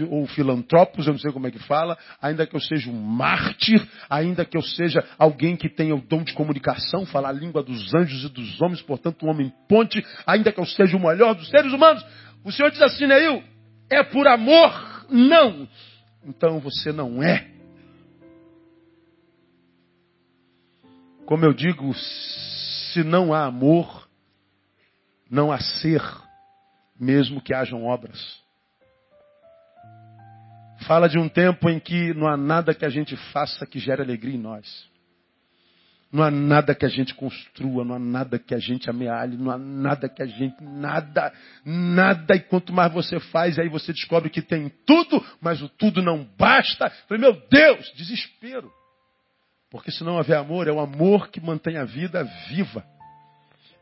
ou 0.08 0.26
filantropos, 0.28 1.06
eu 1.06 1.12
não 1.12 1.18
sei 1.18 1.32
como 1.32 1.46
é 1.46 1.50
que 1.50 1.58
fala, 1.58 1.98
ainda 2.20 2.46
que 2.46 2.54
eu 2.54 2.60
seja 2.60 2.88
um 2.90 3.00
mártir, 3.00 3.84
ainda 4.08 4.44
que 4.44 4.56
eu 4.56 4.62
seja 4.62 5.04
alguém 5.18 5.56
que 5.56 5.68
tenha 5.68 5.94
o 5.94 6.00
dom 6.00 6.22
de 6.22 6.32
comunicação, 6.32 7.04
falar 7.04 7.30
a 7.30 7.32
língua 7.32 7.62
dos 7.62 7.92
anjos 7.94 8.24
e 8.24 8.28
dos 8.28 8.60
homens, 8.60 8.80
portanto 8.82 9.26
um 9.26 9.30
homem 9.30 9.52
ponte, 9.68 10.04
ainda 10.24 10.52
que 10.52 10.60
eu 10.60 10.66
seja 10.66 10.96
o 10.96 11.00
melhor 11.00 11.34
dos 11.34 11.48
seres 11.48 11.72
humanos. 11.72 12.04
O 12.44 12.52
Senhor 12.52 12.70
diz 12.70 12.82
assim, 12.82 13.06
Neil, 13.06 13.42
é 13.90 14.04
por 14.04 14.28
amor? 14.28 15.06
Não. 15.10 15.66
Então 16.24 16.60
você 16.60 16.92
não 16.92 17.22
é. 17.22 17.51
Como 21.32 21.46
eu 21.46 21.54
digo, 21.54 21.94
se 21.94 23.02
não 23.02 23.32
há 23.32 23.46
amor, 23.46 24.06
não 25.30 25.50
há 25.50 25.58
ser, 25.58 26.02
mesmo 27.00 27.40
que 27.40 27.54
hajam 27.54 27.86
obras. 27.86 28.38
Fala 30.86 31.08
de 31.08 31.18
um 31.18 31.30
tempo 31.30 31.70
em 31.70 31.80
que 31.80 32.12
não 32.12 32.28
há 32.28 32.36
nada 32.36 32.74
que 32.74 32.84
a 32.84 32.90
gente 32.90 33.16
faça 33.32 33.64
que 33.64 33.78
gere 33.78 34.02
alegria 34.02 34.34
em 34.34 34.38
nós. 34.38 34.86
Não 36.12 36.22
há 36.22 36.30
nada 36.30 36.74
que 36.74 36.84
a 36.84 36.90
gente 36.90 37.14
construa, 37.14 37.82
não 37.82 37.94
há 37.94 37.98
nada 37.98 38.38
que 38.38 38.54
a 38.54 38.58
gente 38.58 38.90
amealhe, 38.90 39.38
não 39.38 39.50
há 39.50 39.56
nada 39.56 40.10
que 40.10 40.22
a 40.22 40.26
gente. 40.26 40.62
Nada, 40.62 41.32
nada. 41.64 42.36
E 42.36 42.40
quanto 42.40 42.74
mais 42.74 42.92
você 42.92 43.18
faz, 43.18 43.58
aí 43.58 43.70
você 43.70 43.90
descobre 43.94 44.28
que 44.28 44.42
tem 44.42 44.70
tudo, 44.84 45.24
mas 45.40 45.62
o 45.62 45.68
tudo 45.70 46.02
não 46.02 46.28
basta. 46.36 46.90
Falei, 47.08 47.22
meu 47.22 47.42
Deus, 47.48 47.90
desespero. 47.96 48.70
Porque 49.72 49.90
se 49.90 50.04
não 50.04 50.16
houver 50.16 50.36
amor, 50.36 50.68
é 50.68 50.70
o 50.70 50.78
amor 50.78 51.30
que 51.30 51.40
mantém 51.40 51.78
a 51.78 51.84
vida 51.84 52.22
viva. 52.50 52.84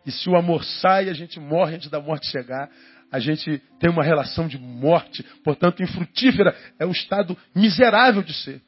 E 0.06 0.12
se 0.12 0.30
o 0.30 0.36
amor 0.36 0.62
sai, 0.62 1.10
a 1.10 1.12
gente 1.12 1.40
morre 1.40 1.74
antes 1.74 1.90
da 1.90 2.00
morte 2.00 2.30
chegar. 2.30 2.70
A 3.10 3.18
gente 3.18 3.60
tem 3.80 3.90
uma 3.90 4.04
relação 4.04 4.46
de 4.46 4.56
morte, 4.56 5.24
portanto, 5.42 5.82
infrutífera. 5.82 6.56
É 6.78 6.86
o 6.86 6.92
estado 6.92 7.36
miserável 7.52 8.22
de 8.22 8.32
ser. 8.32 8.62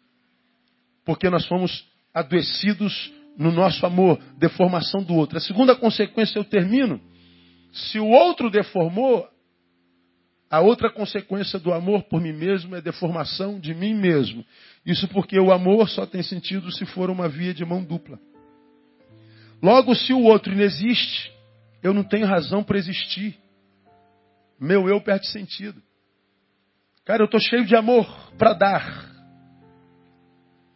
Porque 1.05 1.31
nós 1.31 1.47
fomos 1.47 1.87
adoecidos 2.13 3.13
no 3.39 3.53
nosso 3.53 3.87
amor, 3.87 4.21
deformação 4.37 5.01
do 5.01 5.15
outro. 5.15 5.39
A 5.39 5.41
segunda 5.41 5.77
consequência 5.77 6.41
eu 6.41 6.45
termino. 6.45 7.01
Se 7.73 8.01
o 8.01 8.09
outro 8.09 8.51
deformou, 8.51 9.29
a 10.53 10.61
outra 10.61 10.91
consequência 10.91 11.59
do 11.59 11.73
amor 11.73 12.03
por 12.03 12.21
mim 12.21 12.35
mesmo 12.35 12.77
é 12.77 12.81
deformação 12.83 13.59
de 13.59 13.75
mim 13.75 13.95
mesmo. 13.95 14.45
Isso 14.85 15.09
porque 15.09 15.41
o 15.41 15.51
amor 15.51 15.89
só 15.89 16.05
tem 16.05 16.23
sentido 16.23 16.71
se 16.71 16.85
for 16.85 17.09
uma 17.09 17.27
via 17.27 17.55
de 17.55 17.65
mão 17.65 17.83
dupla. 17.83 18.21
Logo, 19.63 19.95
se 19.95 20.13
o 20.13 20.21
outro 20.25 20.55
não 20.55 20.63
existe, 20.63 21.33
eu 21.83 21.95
não 21.95 22.05
tenho 22.05 22.27
razão 22.27 22.63
para 22.63 22.77
existir. 22.77 23.35
Meu 24.61 24.91
eu 24.91 25.01
perde 25.01 25.27
sentido. 25.31 25.83
Cara, 27.07 27.23
eu 27.23 27.25
estou 27.25 27.41
cheio 27.41 27.65
de 27.65 27.75
amor 27.75 28.07
para 28.37 28.53
dar. 28.53 29.11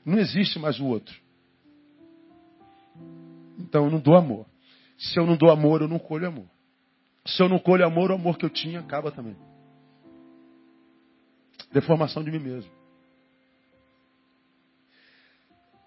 Não 0.07 0.19
existe 0.19 0.59
mais 0.59 0.81
o 0.81 0.87
outro. 0.87 1.15
Então 3.59 3.85
eu 3.85 3.91
não 3.91 4.01
dou 4.01 4.17
amor. 4.17 4.47
Se 4.97 5.21
eu 5.21 5.27
não 5.27 5.37
dou 5.37 5.51
amor, 5.51 5.83
eu 5.83 5.89
não 5.89 5.99
colho 5.99 6.29
amor. 6.29 6.47
Se 7.27 7.43
eu 7.43 7.49
não 7.51 7.59
colho 7.59 7.85
amor, 7.85 8.11
o 8.11 8.15
amor 8.15 8.39
que 8.39 8.47
eu 8.47 8.51
tinha 8.51 8.81
acaba 8.81 9.13
também. 9.13 9.37
Deformação 11.73 12.23
de 12.23 12.31
mim 12.31 12.39
mesmo. 12.39 12.71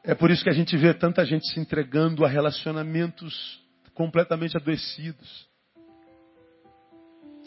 É 0.04 0.16
por 0.16 0.32
isso 0.32 0.44
que 0.44 0.50
a 0.50 0.54
gente 0.54 0.76
vê 0.78 0.94
tanta 0.94 1.26
gente 1.26 1.48
se 1.52 1.60
entregando 1.60 2.26
a 2.26 2.30
relacionamentos 2.30 3.62
completamente 3.94 4.56
adoecidos. 4.56 5.48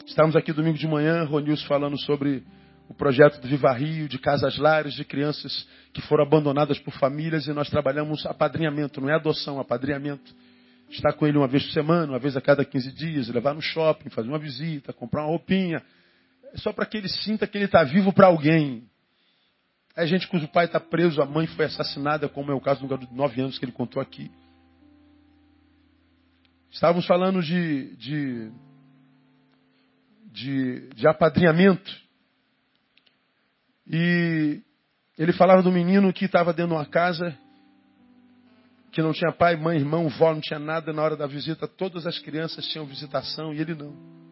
Estávamos 0.05 0.35
aqui 0.35 0.53
domingo 0.53 0.77
de 0.77 0.87
manhã, 0.87 1.23
Ronils 1.23 1.63
falando 1.63 1.99
sobre 2.01 2.43
o 2.87 2.93
projeto 2.93 3.41
do 3.41 3.47
Viva 3.47 3.71
Rio, 3.73 4.07
de 4.07 4.19
casas 4.19 4.57
lares, 4.57 4.93
de 4.93 5.03
crianças 5.03 5.67
que 5.93 6.01
foram 6.01 6.23
abandonadas 6.23 6.77
por 6.79 6.93
famílias, 6.93 7.47
e 7.47 7.53
nós 7.53 7.69
trabalhamos 7.69 8.25
apadrinhamento, 8.25 9.01
não 9.01 9.09
é 9.09 9.15
adoção, 9.15 9.59
apadrinhamento. 9.59 10.33
Estar 10.89 11.13
com 11.13 11.25
ele 11.25 11.37
uma 11.37 11.47
vez 11.47 11.63
por 11.63 11.71
semana, 11.71 12.11
uma 12.11 12.19
vez 12.19 12.37
a 12.37 12.41
cada 12.41 12.63
15 12.63 12.91
dias, 12.91 13.29
levar 13.29 13.55
no 13.55 13.61
shopping, 13.61 14.09
fazer 14.09 14.27
uma 14.27 14.37
visita, 14.37 14.93
comprar 14.93 15.21
uma 15.21 15.29
roupinha, 15.29 15.81
é 16.53 16.57
só 16.57 16.71
para 16.71 16.85
que 16.85 16.97
ele 16.97 17.09
sinta 17.09 17.47
que 17.47 17.57
ele 17.57 17.65
está 17.65 17.83
vivo 17.83 18.13
para 18.13 18.27
alguém. 18.27 18.87
É 19.95 20.05
gente 20.05 20.27
cujo 20.27 20.47
pai 20.47 20.65
está 20.65 20.79
preso, 20.79 21.21
a 21.21 21.25
mãe 21.25 21.47
foi 21.47 21.65
assassinada, 21.65 22.29
como 22.29 22.51
é 22.51 22.53
o 22.53 22.61
caso 22.61 22.81
do 22.81 22.87
garoto 22.87 23.07
de 23.07 23.15
nove 23.15 23.41
anos 23.41 23.57
que 23.57 23.65
ele 23.65 23.71
contou 23.71 24.01
aqui. 24.01 24.31
Estávamos 26.71 27.05
falando 27.05 27.41
de, 27.41 27.95
de, 27.97 28.51
de, 30.31 30.89
de 30.89 31.07
apadrinhamento. 31.07 31.91
E 33.87 34.61
ele 35.17 35.33
falava 35.33 35.61
do 35.61 35.71
menino 35.71 36.13
que 36.13 36.25
estava 36.25 36.53
dentro 36.53 36.69
de 36.69 36.77
uma 36.77 36.85
casa 36.85 37.37
que 38.91 39.01
não 39.01 39.11
tinha 39.11 39.31
pai, 39.31 39.55
mãe, 39.55 39.77
irmão, 39.77 40.07
vó, 40.07 40.33
não 40.33 40.41
tinha 40.41 40.59
nada. 40.59 40.93
Na 40.93 41.01
hora 41.01 41.17
da 41.17 41.25
visita, 41.25 41.67
todas 41.67 42.05
as 42.05 42.19
crianças 42.19 42.67
tinham 42.67 42.85
visitação 42.85 43.53
e 43.53 43.59
ele 43.59 43.73
não. 43.73 44.22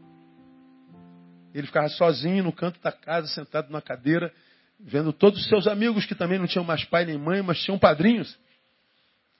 Ele 1.53 1.67
ficava 1.67 1.89
sozinho 1.89 2.43
no 2.43 2.53
canto 2.53 2.79
da 2.81 2.91
casa, 2.91 3.27
sentado 3.27 3.71
na 3.71 3.81
cadeira, 3.81 4.33
vendo 4.79 5.11
todos 5.11 5.39
os 5.41 5.47
seus 5.47 5.67
amigos 5.67 6.05
que 6.05 6.15
também 6.15 6.39
não 6.39 6.47
tinham 6.47 6.63
mais 6.63 6.83
pai 6.85 7.05
nem 7.05 7.17
mãe, 7.17 7.41
mas 7.41 7.61
tinham 7.61 7.77
padrinhos. 7.77 8.37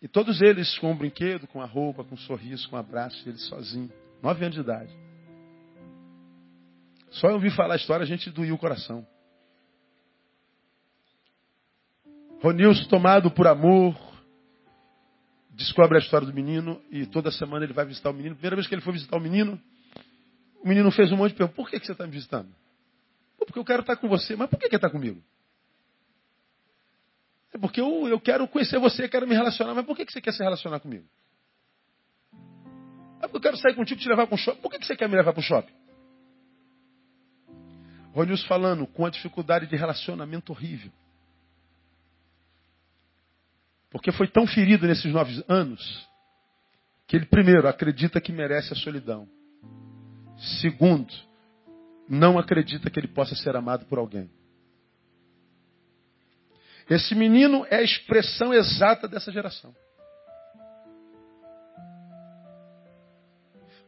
E 0.01 0.07
todos 0.07 0.41
eles 0.41 0.78
com 0.80 0.91
um 0.91 0.97
brinquedo, 0.97 1.47
com 1.47 1.62
a 1.62 1.66
roupa, 1.66 2.03
com 2.03 2.16
um 2.16 2.18
sorriso, 2.18 2.68
com 2.70 2.76
um 2.76 2.80
abraço, 2.80 3.28
ele 3.28 3.38
sozinho. 3.38 3.91
Nove 4.22 4.43
anos 4.43 4.55
de 4.55 4.62
idade. 4.62 4.91
Só 7.12 7.28
eu 7.28 7.36
ouvir 7.36 7.51
falar 7.51 7.76
a 7.76 7.78
história, 7.78 8.03
a 8.03 8.07
gente 8.07 8.30
doía 8.30 8.53
o 8.53 8.57
coração. 8.57 9.05
Ronilson, 12.41 12.88
tomado 12.88 13.30
por 13.30 13.45
amor, 13.45 13.95
descobre 15.51 15.97
a 15.97 16.01
história 16.01 16.26
do 16.26 16.34
menino 16.34 16.82
e 16.89 17.05
toda 17.05 17.30
semana 17.30 17.66
ele 17.66 17.74
vai 17.74 17.86
visitar 17.86 18.09
o 18.09 18.14
menino. 18.14 18.36
Primeira 18.36 18.55
vez 18.55 18.68
que 18.68 18.74
ele 18.74 18.82
foi 18.82 18.93
visitar 18.93 19.18
o 19.18 19.20
menino, 19.20 19.62
o 20.64 20.68
menino 20.68 20.91
fez 20.91 21.12
um 21.12 21.18
monte 21.18 21.32
de 21.32 21.38
perguntas. 21.38 21.55
Por 21.55 21.70
que, 21.70 21.80
que 21.80 21.86
você 21.86 21.91
está 21.91 22.05
me 22.05 22.12
visitando? 22.12 22.49
Porque 23.38 23.57
eu 23.57 23.66
quero 23.66 23.82
estar 23.82 23.95
com 23.95 24.07
você. 24.07 24.36
Mas 24.36 24.49
por 24.49 24.59
que 24.59 24.70
quer 24.70 24.76
estar 24.76 24.89
comigo? 24.89 25.22
É 27.53 27.57
porque 27.57 27.82
eu, 27.82 28.07
eu 28.07 28.20
quero 28.20 28.47
conhecer 28.47 28.80
você, 28.80 29.09
quero 29.09 29.28
me 29.28 29.36
relacionar. 29.36 29.74
Mas 29.74 29.86
por 29.86 29.95
que, 29.95 30.05
que 30.05 30.14
você 30.14 30.22
quer 30.22 30.32
se 30.32 30.43
relacionar 30.43 30.80
comigo? 30.80 31.05
É 33.20 33.28
porque 33.28 33.38
eu 33.38 33.41
quero 33.41 33.57
sair 33.57 33.76
contigo 33.76 33.99
e 33.99 34.03
te 34.03 34.09
levar 34.09 34.28
para 34.28 34.36
o 34.36 34.38
shopping. 34.38 34.62
Por 34.62 34.72
que, 34.72 34.80
que 34.80 34.86
você 34.86 34.95
quer 34.95 35.09
me 35.09 35.16
levar 35.16 35.34
para 35.34 35.39
o 35.39 35.43
shopping? 35.43 35.74
Ronilson 38.14 38.47
falando 38.47 38.86
com 38.88 39.05
a 39.05 39.09
dificuldade 39.09 39.68
de 39.68 39.76
relacionamento 39.76 40.51
horrível. 40.51 40.91
Porque 43.89 44.12
foi 44.12 44.28
tão 44.28 44.47
ferido 44.47 44.88
nesses 44.88 45.12
nove 45.12 45.43
anos 45.47 46.07
que 47.07 47.18
ele, 47.18 47.26
primeiro, 47.26 47.68
acredita 47.68 48.22
que 48.22 48.32
merece 48.32 48.72
a 48.72 48.76
solidão. 48.76 49.28
Segundo, 50.60 51.14
não 52.10 52.39
acredita 52.39 52.89
que 52.89 53.00
ele 53.00 53.08
possa 53.08 53.36
ser 53.36 53.56
amado 53.56 53.86
por 53.86 54.00
alguém. 54.00 54.30
Esse 56.89 57.16
menino 57.16 57.66
é 57.70 57.78
a 57.78 57.84
expressão 57.84 58.54
exata 58.54 59.08
dessa 59.08 59.32
geração. 59.32 59.74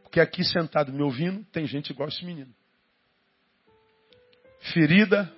Porque 0.02 0.20
aqui 0.20 0.44
sentado 0.44 0.92
me 0.92 1.02
ouvindo, 1.02 1.44
tem 1.46 1.66
gente 1.66 1.90
igual 1.90 2.08
esse 2.08 2.24
menino. 2.24 2.54
Ferida, 4.72 5.30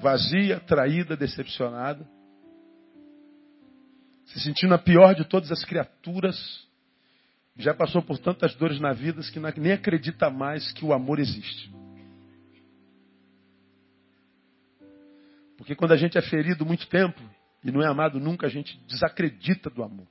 vazia, 0.00 0.58
traída, 0.58 1.16
decepcionada. 1.16 2.08
Se 4.24 4.40
sentindo 4.40 4.74
a 4.74 4.78
pior 4.78 5.14
de 5.14 5.24
todas 5.24 5.52
as 5.52 5.64
criaturas. 5.64 6.66
Já 7.56 7.72
passou 7.72 8.02
por 8.02 8.18
tantas 8.18 8.54
dores 8.56 8.80
na 8.80 8.92
vida 8.92 9.20
que 9.22 9.60
nem 9.60 9.72
acredita 9.72 10.28
mais 10.28 10.72
que 10.72 10.84
o 10.84 10.92
amor 10.92 11.18
existe. 11.18 11.72
Porque 15.56 15.74
quando 15.74 15.92
a 15.92 15.96
gente 15.96 16.18
é 16.18 16.22
ferido 16.22 16.66
muito 16.66 16.86
tempo 16.88 17.20
e 17.62 17.70
não 17.70 17.80
é 17.80 17.86
amado 17.86 18.18
nunca, 18.18 18.46
a 18.46 18.50
gente 18.50 18.78
desacredita 18.86 19.70
do 19.70 19.82
amor. 19.82 20.06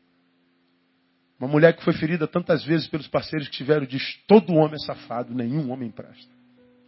Uma 1.39 1.47
mulher 1.47 1.75
que 1.75 1.83
foi 1.83 1.93
ferida 1.93 2.25
tantas 2.25 2.63
vezes 2.63 2.87
pelos 2.87 3.07
parceiros 3.07 3.49
que 3.49 3.57
tiveram 3.57 3.85
diz: 3.85 4.01
todo 4.25 4.53
homem 4.53 4.75
é 4.75 4.85
safado, 4.85 5.35
nenhum 5.35 5.69
homem 5.71 5.91
presta. 5.91 6.31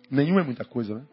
Nenhum 0.10 0.39
é 0.39 0.43
muita 0.43 0.64
coisa, 0.64 0.95
né? 0.95 1.06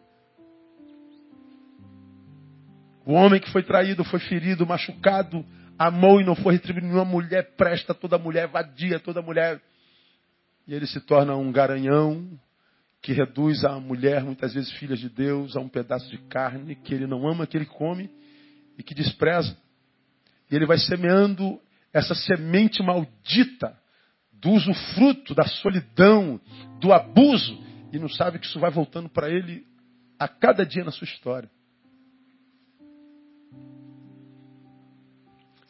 O 3.05 3.13
homem 3.13 3.41
que 3.41 3.51
foi 3.51 3.63
traído, 3.63 4.05
foi 4.05 4.19
ferido, 4.19 4.65
machucado, 4.65 5.45
amou 5.77 6.21
e 6.21 6.23
não 6.23 6.35
foi 6.35 6.53
retribuído. 6.53 6.87
Nenhuma 6.87 7.05
mulher 7.05 7.55
presta, 7.55 7.93
toda 7.93 8.17
mulher 8.17 8.47
vadia, 8.47 8.99
toda 8.99 9.21
mulher. 9.21 9.61
E 10.67 10.73
ele 10.73 10.87
se 10.87 10.99
torna 11.01 11.35
um 11.35 11.51
garanhão, 11.51 12.39
que 13.01 13.11
reduz 13.11 13.65
a 13.65 13.79
mulher, 13.79 14.23
muitas 14.23 14.53
vezes 14.53 14.71
filha 14.73 14.95
de 14.95 15.09
Deus, 15.09 15.57
a 15.57 15.59
um 15.59 15.67
pedaço 15.67 16.09
de 16.09 16.17
carne 16.29 16.75
que 16.75 16.93
ele 16.93 17.05
não 17.05 17.27
ama, 17.27 17.45
que 17.45 17.57
ele 17.57 17.65
come 17.65 18.09
e 18.77 18.81
que 18.81 18.95
despreza. 18.95 19.57
E 20.49 20.55
ele 20.55 20.65
vai 20.65 20.77
semeando 20.77 21.59
essa 21.91 22.15
semente 22.15 22.81
maldita 22.81 23.77
do 24.31 24.51
usufruto, 24.51 25.35
da 25.35 25.45
solidão, 25.45 26.39
do 26.79 26.93
abuso, 26.93 27.61
e 27.91 27.99
não 27.99 28.09
sabe 28.09 28.39
que 28.39 28.45
isso 28.45 28.59
vai 28.59 28.71
voltando 28.71 29.09
para 29.09 29.29
ele 29.29 29.65
a 30.17 30.27
cada 30.27 30.65
dia 30.65 30.83
na 30.83 30.91
sua 30.91 31.05
história. 31.05 31.49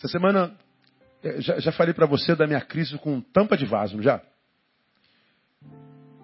Essa 0.04 0.10
semana, 0.10 0.54
eh, 1.24 1.40
já, 1.40 1.60
já 1.60 1.72
falei 1.72 1.94
para 1.94 2.06
você 2.06 2.36
da 2.36 2.46
minha 2.46 2.62
crise 2.62 2.98
com 2.98 3.22
tampa 3.22 3.56
de 3.56 3.66
vaso, 3.66 4.02
já? 4.02 4.22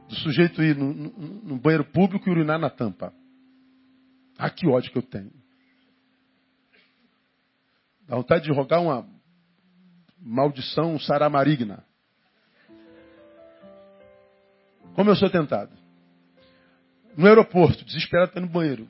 do 0.09 0.15
sujeito 0.15 0.63
ir 0.63 0.75
no, 0.75 0.91
no, 0.91 1.09
no, 1.43 1.59
banheiro 1.59 1.85
público 1.85 2.27
e 2.27 2.31
urinar 2.31 2.57
na 2.57 2.69
tampa. 2.69 3.13
Ah, 4.37 4.49
que 4.49 4.67
ódio 4.67 4.91
que 4.91 4.97
eu 4.97 5.03
tenho. 5.03 5.31
Dá 8.07 8.15
vontade 8.15 8.45
de 8.45 8.51
rogar 8.51 8.81
uma 8.81 9.07
maldição 10.19 10.99
saramarigna. 10.99 11.85
Como 14.95 15.11
eu 15.11 15.15
sou 15.15 15.29
tentado. 15.29 15.77
No 17.15 17.27
aeroporto, 17.27 17.85
desesperado, 17.85 18.29
está 18.29 18.41
no 18.41 18.47
banheiro. 18.49 18.89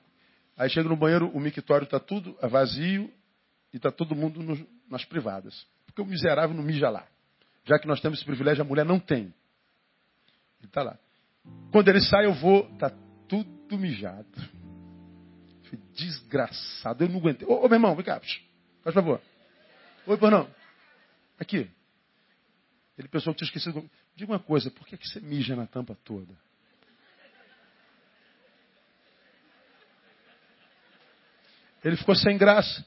Aí 0.56 0.70
chega 0.70 0.88
no 0.88 0.96
banheiro, 0.96 1.30
o 1.36 1.40
mictório 1.40 1.84
está 1.84 2.00
tudo 2.00 2.38
vazio 2.50 3.12
e 3.74 3.78
está 3.78 3.92
todo 3.92 4.16
mundo 4.16 4.42
no, 4.42 4.56
nas 4.90 5.06
privadas. 5.06 5.66
Porque 5.86 6.02
o 6.02 6.06
miserável 6.06 6.56
não 6.56 6.64
mija 6.64 6.90
lá. 6.90 7.08
Já 7.66 7.78
que 7.78 7.88
nós 7.88 8.02
temos 8.02 8.20
esse 8.20 8.26
privilégio, 8.26 8.64
a 8.64 8.68
mulher 8.68 8.86
não 8.86 9.00
tem. 9.00 9.34
Ele 10.60 10.68
está 10.68 10.84
lá. 10.84 10.98
Quando 11.72 11.88
ele 11.88 12.02
sai, 12.02 12.26
eu 12.26 12.34
vou, 12.34 12.64
tá 12.78 12.92
tudo 13.28 13.78
mijado. 13.78 14.28
Desgraçado, 15.94 17.04
eu 17.04 17.10
não 17.10 17.20
aguentei. 17.20 17.48
Ô, 17.48 17.66
ô 17.66 17.68
meu 17.68 17.76
irmão, 17.76 17.96
vem 17.96 18.04
cá, 18.04 18.20
faz 18.84 18.94
favor. 18.94 19.22
Oi, 20.08 20.18
por 20.18 20.32
não. 20.32 20.50
Aqui. 21.40 21.70
Ele 22.98 23.08
pensou 23.08 23.34
que 23.34 23.40
tinha 23.40 23.48
esquecido. 23.48 23.90
Diga 24.16 24.32
uma 24.32 24.40
coisa, 24.40 24.72
por 24.72 24.86
que, 24.88 24.98
que 24.98 25.08
você 25.08 25.20
mija 25.20 25.56
na 25.56 25.68
tampa 25.68 25.96
toda? 26.04 26.34
Ele 31.84 31.96
ficou 31.96 32.16
sem 32.16 32.38
graça. 32.38 32.86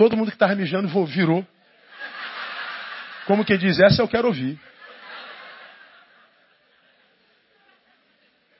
Todo 0.00 0.16
mundo 0.16 0.30
que 0.30 0.36
estava 0.36 0.54
mijando 0.54 0.88
virou. 1.04 1.46
Como 3.26 3.44
que 3.44 3.58
diz, 3.58 3.78
essa 3.78 4.00
eu 4.00 4.08
quero 4.08 4.28
ouvir. 4.28 4.58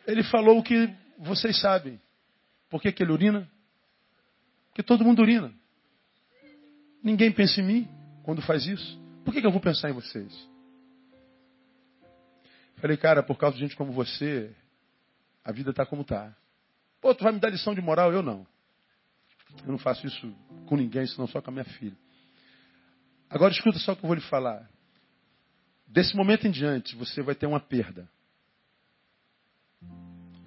Ele 0.06 0.22
falou 0.22 0.58
o 0.58 0.62
que 0.62 0.94
vocês 1.16 1.58
sabem. 1.58 1.98
Por 2.68 2.82
que, 2.82 2.92
que 2.92 3.02
ele 3.02 3.12
urina? 3.12 3.50
Porque 4.68 4.82
todo 4.82 5.02
mundo 5.02 5.22
urina. 5.22 5.50
Ninguém 7.02 7.32
pensa 7.32 7.62
em 7.62 7.64
mim 7.64 7.88
quando 8.22 8.42
faz 8.42 8.66
isso. 8.66 9.00
Por 9.24 9.32
que, 9.32 9.40
que 9.40 9.46
eu 9.46 9.50
vou 9.50 9.62
pensar 9.62 9.88
em 9.88 9.94
vocês? 9.94 10.46
Falei, 12.82 12.98
cara, 12.98 13.22
por 13.22 13.38
causa 13.38 13.56
de 13.56 13.62
gente 13.62 13.76
como 13.76 13.92
você, 13.92 14.54
a 15.42 15.52
vida 15.52 15.70
está 15.70 15.86
como 15.86 16.02
está. 16.02 16.36
Pô, 17.00 17.14
tu 17.14 17.24
vai 17.24 17.32
me 17.32 17.40
dar 17.40 17.48
lição 17.48 17.74
de 17.74 17.80
moral? 17.80 18.12
Eu 18.12 18.22
não. 18.22 18.46
Eu 19.64 19.72
não 19.72 19.78
faço 19.78 20.06
isso 20.06 20.34
com 20.66 20.76
ninguém, 20.76 21.06
senão 21.06 21.26
só 21.26 21.40
com 21.40 21.50
a 21.50 21.52
minha 21.52 21.64
filha. 21.64 21.96
Agora 23.28 23.52
escuta 23.52 23.78
só 23.78 23.92
o 23.92 23.96
que 23.96 24.04
eu 24.04 24.08
vou 24.08 24.14
lhe 24.14 24.22
falar. 24.22 24.68
Desse 25.86 26.16
momento 26.16 26.46
em 26.46 26.50
diante, 26.50 26.96
você 26.96 27.22
vai 27.22 27.34
ter 27.34 27.46
uma 27.46 27.60
perda 27.60 28.08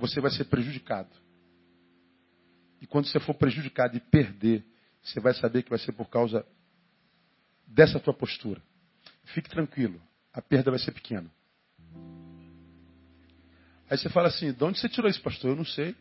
você 0.03 0.19
vai 0.19 0.31
ser 0.31 0.43
prejudicado. 0.45 1.09
E 2.81 2.85
quando 2.85 3.07
você 3.07 3.21
for 3.21 3.33
prejudicado 3.33 3.95
e 3.95 4.01
perder, 4.01 4.61
você 5.01 5.19
vai 5.21 5.33
saber 5.33 5.63
que 5.63 5.69
vai 5.69 5.79
ser 5.79 5.93
por 5.93 6.09
causa 6.09 6.45
dessa 7.65 8.01
tua 8.01 8.13
postura. 8.13 8.61
Fique 9.33 9.49
tranquilo, 9.49 10.01
a 10.33 10.41
perda 10.41 10.71
vai 10.71 10.79
ser 10.79 10.91
pequena. 10.91 11.31
Aí 13.89 13.97
você 13.97 14.09
fala 14.09 14.27
assim: 14.27 14.51
de 14.51 14.63
onde 14.63 14.77
você 14.77 14.89
tirou 14.89 15.09
isso, 15.09 15.21
pastor? 15.21 15.51
Eu 15.51 15.55
não 15.55 15.65
sei. 15.65 15.95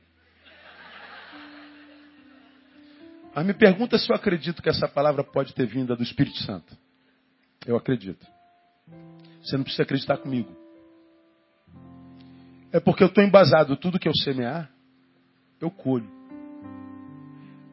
Mas 3.34 3.46
me 3.46 3.54
pergunta 3.54 3.98
se 3.98 4.10
eu 4.10 4.16
acredito 4.16 4.62
que 4.62 4.68
essa 4.68 4.86
palavra 4.86 5.24
pode 5.24 5.54
ter 5.54 5.66
vindo 5.66 5.96
do 5.96 6.02
Espírito 6.02 6.38
Santo. 6.38 6.76
Eu 7.66 7.76
acredito. 7.76 8.26
Você 9.42 9.56
não 9.56 9.64
precisa 9.64 9.82
acreditar 9.82 10.18
comigo. 10.18 10.54
É 12.70 12.80
porque 12.80 13.02
eu 13.02 13.08
estou 13.08 13.24
embasado. 13.24 13.76
Tudo 13.76 13.98
que 13.98 14.08
eu 14.08 14.14
semear, 14.14 14.70
eu 15.60 15.70
colho. 15.70 16.10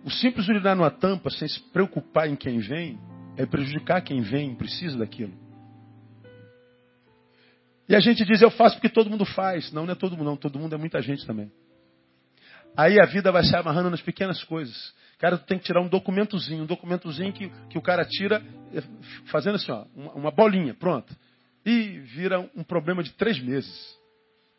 O 0.04 0.10
simples 0.10 0.48
urinar 0.48 0.76
numa 0.76 0.92
tampa, 0.92 1.30
sem 1.30 1.48
se 1.48 1.60
preocupar 1.72 2.30
em 2.30 2.36
quem 2.36 2.60
vem, 2.60 3.00
é 3.36 3.46
prejudicar 3.46 4.02
quem 4.02 4.22
vem, 4.22 4.56
precisa 4.56 4.98
daquilo. 4.98 5.34
E 7.88 7.96
a 7.96 8.00
gente 8.00 8.24
diz, 8.24 8.42
eu 8.42 8.52
faço 8.52 8.76
porque 8.76 8.90
todo 8.90 9.10
mundo 9.10 9.26
faz. 9.26 9.72
Não, 9.72 9.86
não 9.86 9.94
é 9.94 9.96
todo 9.96 10.16
mundo, 10.16 10.28
não. 10.28 10.38
Todo 10.38 10.60
mundo 10.60 10.76
é 10.76 10.78
muita 10.78 11.02
gente 11.02 11.26
também. 11.26 11.52
Aí 12.78 13.00
a 13.00 13.06
vida 13.06 13.32
vai 13.32 13.44
se 13.44 13.56
amarrando 13.56 13.90
nas 13.90 14.02
pequenas 14.02 14.44
coisas. 14.44 14.94
Cara, 15.20 15.38
tu 15.38 15.46
tem 15.46 15.60
que 15.60 15.66
tirar 15.66 15.82
um 15.82 15.88
documentozinho, 15.88 16.64
um 16.64 16.66
documentozinho 16.66 17.34
que, 17.34 17.50
que 17.70 17.78
o 17.78 17.82
cara 17.82 18.06
tira 18.06 18.42
eh, 18.74 18.82
fazendo 19.26 19.56
assim, 19.56 19.72
ó, 19.72 19.86
uma, 19.94 20.14
uma 20.14 20.32
bolinha, 20.32 20.74
pronto. 20.74 21.14
E 21.66 22.00
vira 22.00 22.40
um 22.56 22.64
problema 22.64 23.04
de 23.04 23.12
três 23.12 23.38
meses. 23.38 24.00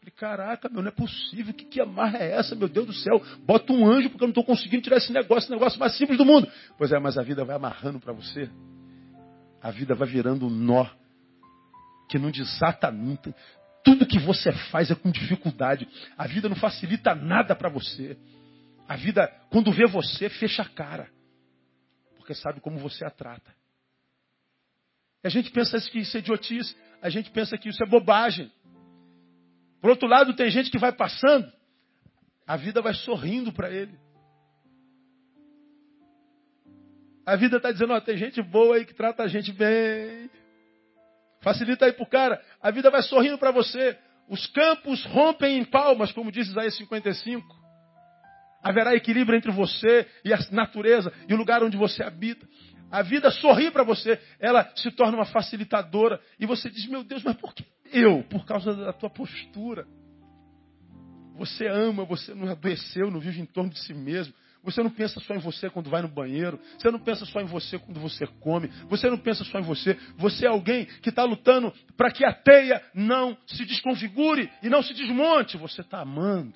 Falei, 0.00 0.14
caraca, 0.16 0.68
meu, 0.68 0.82
não 0.82 0.88
é 0.88 0.92
possível. 0.92 1.54
Que, 1.54 1.64
que 1.64 1.80
amarra 1.80 2.18
é 2.18 2.32
essa, 2.32 2.54
meu 2.54 2.68
Deus 2.68 2.86
do 2.86 2.92
céu? 2.92 3.22
Bota 3.46 3.72
um 3.72 3.86
anjo 3.86 4.10
porque 4.10 4.22
eu 4.22 4.28
não 4.28 4.32
estou 4.32 4.44
conseguindo 4.44 4.82
tirar 4.82 4.98
esse 4.98 5.10
negócio, 5.12 5.44
esse 5.44 5.50
negócio 5.50 5.80
mais 5.80 5.96
simples 5.96 6.18
do 6.18 6.26
mundo. 6.26 6.46
Pois 6.76 6.92
é, 6.92 6.98
mas 6.98 7.16
a 7.16 7.22
vida 7.22 7.42
vai 7.42 7.56
amarrando 7.56 7.98
para 7.98 8.12
você. 8.12 8.50
A 9.62 9.70
vida 9.70 9.94
vai 9.94 10.08
virando 10.08 10.46
um 10.46 10.50
nó 10.50 10.86
que 12.10 12.18
não 12.18 12.30
desata 12.30 12.90
nunca. 12.90 13.34
Tudo 13.82 14.06
que 14.06 14.18
você 14.18 14.52
faz 14.70 14.90
é 14.90 14.94
com 14.94 15.10
dificuldade. 15.10 15.88
A 16.18 16.26
vida 16.26 16.50
não 16.50 16.56
facilita 16.56 17.14
nada 17.14 17.54
para 17.54 17.70
você. 17.70 18.18
A 18.90 18.96
vida, 18.96 19.28
quando 19.52 19.70
vê 19.70 19.86
você, 19.86 20.28
fecha 20.28 20.62
a 20.62 20.68
cara. 20.68 21.08
Porque 22.16 22.34
sabe 22.34 22.60
como 22.60 22.76
você 22.76 23.04
a 23.04 23.10
trata. 23.10 23.54
E 25.22 25.28
a 25.28 25.30
gente 25.30 25.48
pensa 25.52 25.80
que 25.80 26.00
isso 26.00 26.16
é 26.16 26.18
idiotice. 26.18 26.76
A 27.00 27.08
gente 27.08 27.30
pensa 27.30 27.56
que 27.56 27.68
isso 27.68 27.80
é 27.84 27.86
bobagem. 27.86 28.50
Por 29.80 29.90
outro 29.90 30.08
lado, 30.08 30.34
tem 30.34 30.50
gente 30.50 30.72
que 30.72 30.76
vai 30.76 30.90
passando, 30.90 31.52
a 32.44 32.56
vida 32.56 32.82
vai 32.82 32.92
sorrindo 32.92 33.52
para 33.52 33.70
ele. 33.70 33.96
A 37.24 37.36
vida 37.36 37.58
está 37.58 37.70
dizendo, 37.70 37.92
ó, 37.92 38.00
tem 38.00 38.16
gente 38.16 38.42
boa 38.42 38.74
aí 38.74 38.84
que 38.84 38.92
trata 38.92 39.22
a 39.22 39.28
gente 39.28 39.52
bem. 39.52 40.28
Facilita 41.42 41.84
aí 41.84 41.92
para 41.92 42.02
o 42.02 42.10
cara. 42.10 42.44
A 42.60 42.72
vida 42.72 42.90
vai 42.90 43.02
sorrindo 43.02 43.38
para 43.38 43.52
você. 43.52 43.96
Os 44.28 44.48
campos 44.48 45.04
rompem 45.04 45.58
em 45.58 45.64
palmas, 45.64 46.10
como 46.10 46.32
diz 46.32 46.48
Isaías 46.48 46.76
55. 46.76 47.59
Haverá 48.62 48.94
equilíbrio 48.94 49.36
entre 49.36 49.50
você 49.50 50.06
e 50.24 50.32
a 50.32 50.38
natureza 50.50 51.12
e 51.28 51.34
o 51.34 51.36
lugar 51.36 51.62
onde 51.62 51.76
você 51.76 52.02
habita. 52.02 52.46
A 52.90 53.02
vida 53.02 53.30
sorri 53.30 53.70
para 53.70 53.84
você, 53.84 54.20
ela 54.38 54.70
se 54.74 54.90
torna 54.90 55.16
uma 55.16 55.24
facilitadora. 55.24 56.20
E 56.38 56.46
você 56.46 56.68
diz: 56.68 56.86
Meu 56.86 57.04
Deus, 57.04 57.22
mas 57.22 57.36
por 57.36 57.54
que 57.54 57.64
eu? 57.92 58.24
Por 58.24 58.44
causa 58.44 58.74
da 58.74 58.92
tua 58.92 59.08
postura. 59.08 59.86
Você 61.36 61.66
ama, 61.66 62.04
você 62.04 62.34
não 62.34 62.50
adoeceu, 62.50 63.10
não 63.10 63.20
vive 63.20 63.40
em 63.40 63.46
torno 63.46 63.70
de 63.70 63.78
si 63.78 63.94
mesmo. 63.94 64.34
Você 64.62 64.82
não 64.82 64.90
pensa 64.90 65.18
só 65.20 65.34
em 65.34 65.38
você 65.38 65.70
quando 65.70 65.88
vai 65.88 66.02
no 66.02 66.08
banheiro. 66.08 66.60
Você 66.78 66.90
não 66.90 66.98
pensa 66.98 67.24
só 67.24 67.40
em 67.40 67.46
você 67.46 67.78
quando 67.78 67.98
você 67.98 68.26
come. 68.26 68.68
Você 68.90 69.08
não 69.08 69.16
pensa 69.16 69.42
só 69.44 69.58
em 69.58 69.62
você. 69.62 69.98
Você 70.18 70.44
é 70.44 70.48
alguém 70.48 70.84
que 70.84 71.08
está 71.08 71.24
lutando 71.24 71.72
para 71.96 72.10
que 72.10 72.24
a 72.24 72.32
teia 72.32 72.82
não 72.92 73.38
se 73.46 73.64
desconfigure 73.64 74.50
e 74.62 74.68
não 74.68 74.82
se 74.82 74.92
desmonte. 74.92 75.56
Você 75.56 75.80
está 75.80 76.00
amando. 76.00 76.54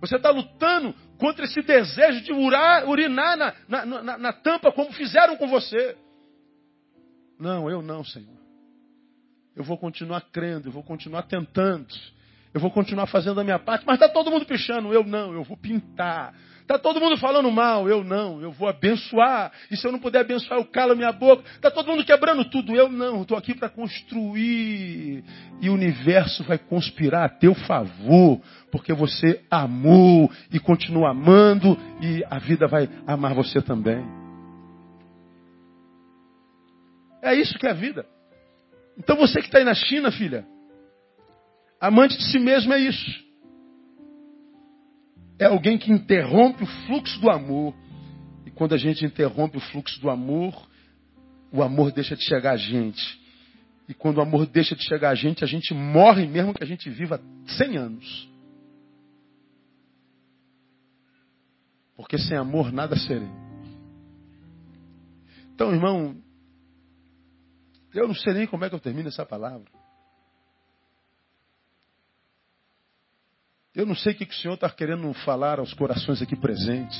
Você 0.00 0.16
está 0.16 0.30
lutando 0.30 0.94
contra 1.16 1.44
esse 1.44 1.62
desejo 1.62 2.20
de 2.22 2.32
urar, 2.32 2.88
urinar 2.88 3.36
na, 3.36 3.54
na, 3.68 3.86
na, 3.86 4.18
na 4.18 4.32
tampa, 4.32 4.72
como 4.72 4.92
fizeram 4.92 5.36
com 5.36 5.48
você. 5.48 5.96
Não, 7.38 7.70
eu 7.70 7.82
não, 7.82 8.04
Senhor. 8.04 8.36
Eu 9.54 9.64
vou 9.64 9.78
continuar 9.78 10.20
crendo, 10.32 10.68
eu 10.68 10.72
vou 10.72 10.82
continuar 10.82 11.22
tentando, 11.22 11.94
eu 12.52 12.60
vou 12.60 12.70
continuar 12.70 13.06
fazendo 13.06 13.40
a 13.40 13.44
minha 13.44 13.58
parte, 13.58 13.86
mas 13.86 13.94
está 13.94 14.08
todo 14.08 14.30
mundo 14.30 14.44
pichando, 14.44 14.92
eu 14.92 15.04
não, 15.04 15.32
eu 15.32 15.42
vou 15.42 15.56
pintar. 15.56 16.34
Está 16.66 16.80
todo 16.80 17.00
mundo 17.00 17.16
falando 17.16 17.48
mal, 17.48 17.88
eu 17.88 18.02
não, 18.02 18.42
eu 18.42 18.50
vou 18.50 18.68
abençoar. 18.68 19.52
E 19.70 19.76
se 19.76 19.86
eu 19.86 19.92
não 19.92 20.00
puder 20.00 20.22
abençoar, 20.22 20.58
eu 20.58 20.64
calo 20.64 20.96
minha 20.96 21.12
boca. 21.12 21.44
Está 21.54 21.70
todo 21.70 21.86
mundo 21.86 22.04
quebrando 22.04 22.44
tudo, 22.46 22.74
eu 22.74 22.88
não, 22.88 23.22
estou 23.22 23.38
aqui 23.38 23.54
para 23.54 23.68
construir. 23.68 25.22
E 25.60 25.70
o 25.70 25.74
universo 25.74 26.42
vai 26.42 26.58
conspirar 26.58 27.24
a 27.24 27.28
teu 27.28 27.54
favor, 27.54 28.40
porque 28.72 28.92
você 28.92 29.44
amou 29.48 30.28
e 30.52 30.58
continua 30.58 31.10
amando, 31.10 31.78
e 32.00 32.24
a 32.28 32.40
vida 32.40 32.66
vai 32.66 32.88
amar 33.06 33.32
você 33.32 33.62
também. 33.62 34.04
É 37.22 37.32
isso 37.32 37.56
que 37.60 37.66
é 37.68 37.70
a 37.70 37.74
vida. 37.74 38.04
Então 38.98 39.14
você 39.14 39.38
que 39.38 39.46
está 39.46 39.58
aí 39.58 39.64
na 39.64 39.74
China, 39.74 40.10
filha, 40.10 40.44
amante 41.80 42.18
de 42.18 42.24
si 42.24 42.40
mesmo 42.40 42.72
é 42.72 42.80
isso 42.80 43.25
é 45.38 45.46
alguém 45.46 45.78
que 45.78 45.92
interrompe 45.92 46.64
o 46.64 46.66
fluxo 46.66 47.20
do 47.20 47.30
amor. 47.30 47.74
E 48.44 48.50
quando 48.50 48.74
a 48.74 48.78
gente 48.78 49.04
interrompe 49.04 49.58
o 49.58 49.60
fluxo 49.60 50.00
do 50.00 50.08
amor, 50.08 50.68
o 51.52 51.62
amor 51.62 51.92
deixa 51.92 52.16
de 52.16 52.24
chegar 52.24 52.52
a 52.52 52.56
gente. 52.56 53.20
E 53.88 53.94
quando 53.94 54.18
o 54.18 54.22
amor 54.22 54.46
deixa 54.46 54.74
de 54.74 54.82
chegar 54.82 55.10
a 55.10 55.14
gente, 55.14 55.44
a 55.44 55.46
gente 55.46 55.72
morre 55.72 56.26
mesmo 56.26 56.54
que 56.54 56.62
a 56.62 56.66
gente 56.66 56.88
viva 56.90 57.20
100 57.46 57.76
anos. 57.76 58.28
Porque 61.96 62.18
sem 62.18 62.36
amor 62.36 62.72
nada 62.72 62.96
serei. 62.96 63.28
Então, 65.54 65.72
irmão, 65.72 66.16
eu 67.94 68.06
não 68.06 68.14
sei 68.14 68.34
nem 68.34 68.46
como 68.46 68.64
é 68.64 68.68
que 68.68 68.74
eu 68.74 68.80
termino 68.80 69.08
essa 69.08 69.24
palavra. 69.24 69.75
Eu 73.76 73.84
não 73.84 73.94
sei 73.94 74.14
o 74.14 74.16
que, 74.16 74.24
o 74.24 74.32
Senhor 74.32 74.54
está 74.54 74.70
querendo 74.70 75.12
falar 75.12 75.58
aos 75.58 75.74
corações 75.74 76.22
aqui 76.22 76.34
presentes. 76.34 76.98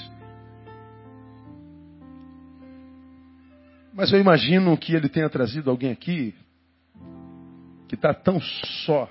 Mas 3.95 4.13
eu 4.13 4.21
imagino 4.21 4.77
que 4.77 4.95
Ele 4.95 5.09
tenha 5.09 5.31
trazido 5.31 5.71
alguém 5.71 5.91
aqui 5.91 6.35
que 7.89 7.95
está 7.95 8.13
tão 8.13 8.39
só, 8.85 9.11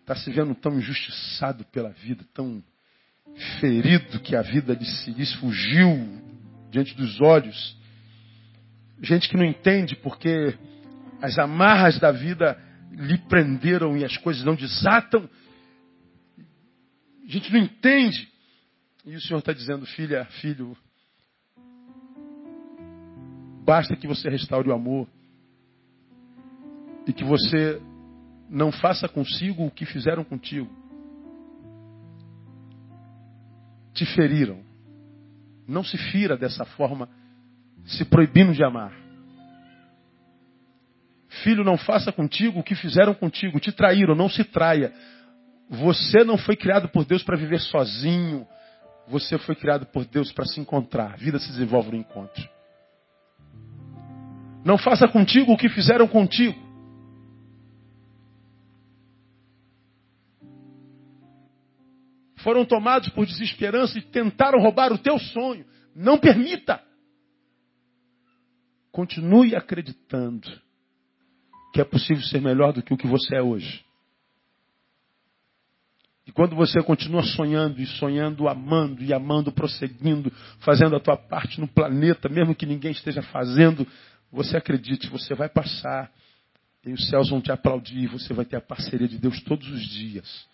está 0.00 0.16
se 0.16 0.32
vendo 0.32 0.52
tão 0.56 0.76
injustiçado 0.76 1.64
pela 1.66 1.90
vida, 1.90 2.24
tão 2.34 2.60
ferido 3.60 4.18
que 4.18 4.34
a 4.34 4.42
vida 4.42 4.74
lhe, 4.74 5.26
fugiu 5.36 5.88
diante 6.72 6.92
dos 6.96 7.20
olhos. 7.20 7.78
Gente 9.00 9.28
que 9.28 9.36
não 9.36 9.44
entende 9.44 9.94
porque 9.94 10.58
as 11.22 11.38
amarras 11.38 12.00
da 12.00 12.10
vida 12.10 12.58
lhe 12.90 13.16
prenderam 13.28 13.96
e 13.96 14.04
as 14.04 14.16
coisas 14.16 14.42
não 14.42 14.56
desatam 14.56 15.30
a 17.26 17.30
gente 17.30 17.52
não 17.52 17.60
entende. 17.60 18.28
E 19.04 19.16
o 19.16 19.20
Senhor 19.20 19.38
está 19.38 19.52
dizendo, 19.52 19.84
filha, 19.86 20.24
filho, 20.40 20.76
basta 23.64 23.96
que 23.96 24.06
você 24.06 24.28
restaure 24.28 24.68
o 24.68 24.74
amor 24.74 25.08
e 27.06 27.12
que 27.12 27.24
você 27.24 27.80
não 28.48 28.70
faça 28.70 29.08
consigo 29.08 29.66
o 29.66 29.70
que 29.70 29.84
fizeram 29.84 30.24
contigo. 30.24 30.70
Te 33.92 34.04
feriram. 34.06 34.62
Não 35.66 35.82
se 35.82 35.96
fira 35.96 36.36
dessa 36.36 36.64
forma, 36.64 37.08
se 37.84 38.04
proibindo 38.04 38.52
de 38.52 38.62
amar. 38.62 38.92
Filho, 41.42 41.64
não 41.64 41.76
faça 41.76 42.12
contigo 42.12 42.60
o 42.60 42.62
que 42.62 42.74
fizeram 42.74 43.14
contigo. 43.14 43.58
Te 43.58 43.72
traíram, 43.72 44.14
não 44.14 44.28
se 44.28 44.44
traia. 44.44 44.92
Você 45.68 46.24
não 46.24 46.36
foi 46.36 46.56
criado 46.56 46.88
por 46.88 47.04
Deus 47.04 47.22
para 47.22 47.36
viver 47.36 47.60
sozinho. 47.60 48.46
Você 49.08 49.38
foi 49.38 49.54
criado 49.54 49.86
por 49.86 50.04
Deus 50.04 50.32
para 50.32 50.44
se 50.44 50.60
encontrar. 50.60 51.12
A 51.12 51.16
vida 51.16 51.38
se 51.38 51.48
desenvolve 51.48 51.90
no 51.90 51.96
encontro. 51.96 52.48
Não 54.64 54.78
faça 54.78 55.06
contigo 55.06 55.52
o 55.52 55.56
que 55.56 55.68
fizeram 55.68 56.08
contigo. 56.08 56.64
Foram 62.38 62.64
tomados 62.64 63.08
por 63.10 63.24
desesperança 63.24 63.98
e 63.98 64.02
tentaram 64.02 64.60
roubar 64.60 64.92
o 64.92 64.98
teu 64.98 65.18
sonho. 65.18 65.64
Não 65.94 66.18
permita. 66.18 66.82
Continue 68.92 69.56
acreditando 69.56 70.48
que 71.72 71.80
é 71.80 71.84
possível 71.84 72.22
ser 72.22 72.40
melhor 72.40 72.72
do 72.72 72.82
que 72.82 72.94
o 72.94 72.96
que 72.96 73.06
você 73.06 73.36
é 73.36 73.42
hoje. 73.42 73.83
E 76.26 76.32
quando 76.32 76.56
você 76.56 76.82
continua 76.82 77.22
sonhando 77.22 77.80
e 77.80 77.86
sonhando, 77.86 78.48
amando 78.48 79.02
e 79.02 79.12
amando, 79.12 79.52
prosseguindo, 79.52 80.32
fazendo 80.60 80.96
a 80.96 81.00
tua 81.00 81.16
parte 81.16 81.60
no 81.60 81.68
planeta, 81.68 82.28
mesmo 82.28 82.54
que 82.54 82.64
ninguém 82.64 82.92
esteja 82.92 83.22
fazendo, 83.22 83.86
você 84.32 84.56
acredite, 84.56 85.08
você 85.08 85.34
vai 85.34 85.48
passar. 85.48 86.10
E 86.84 86.92
os 86.92 87.08
céus 87.08 87.30
vão 87.30 87.40
te 87.40 87.52
aplaudir, 87.52 88.08
você 88.08 88.32
vai 88.32 88.44
ter 88.44 88.56
a 88.56 88.60
parceria 88.60 89.08
de 89.08 89.18
Deus 89.18 89.40
todos 89.42 89.68
os 89.68 89.82
dias. 89.82 90.46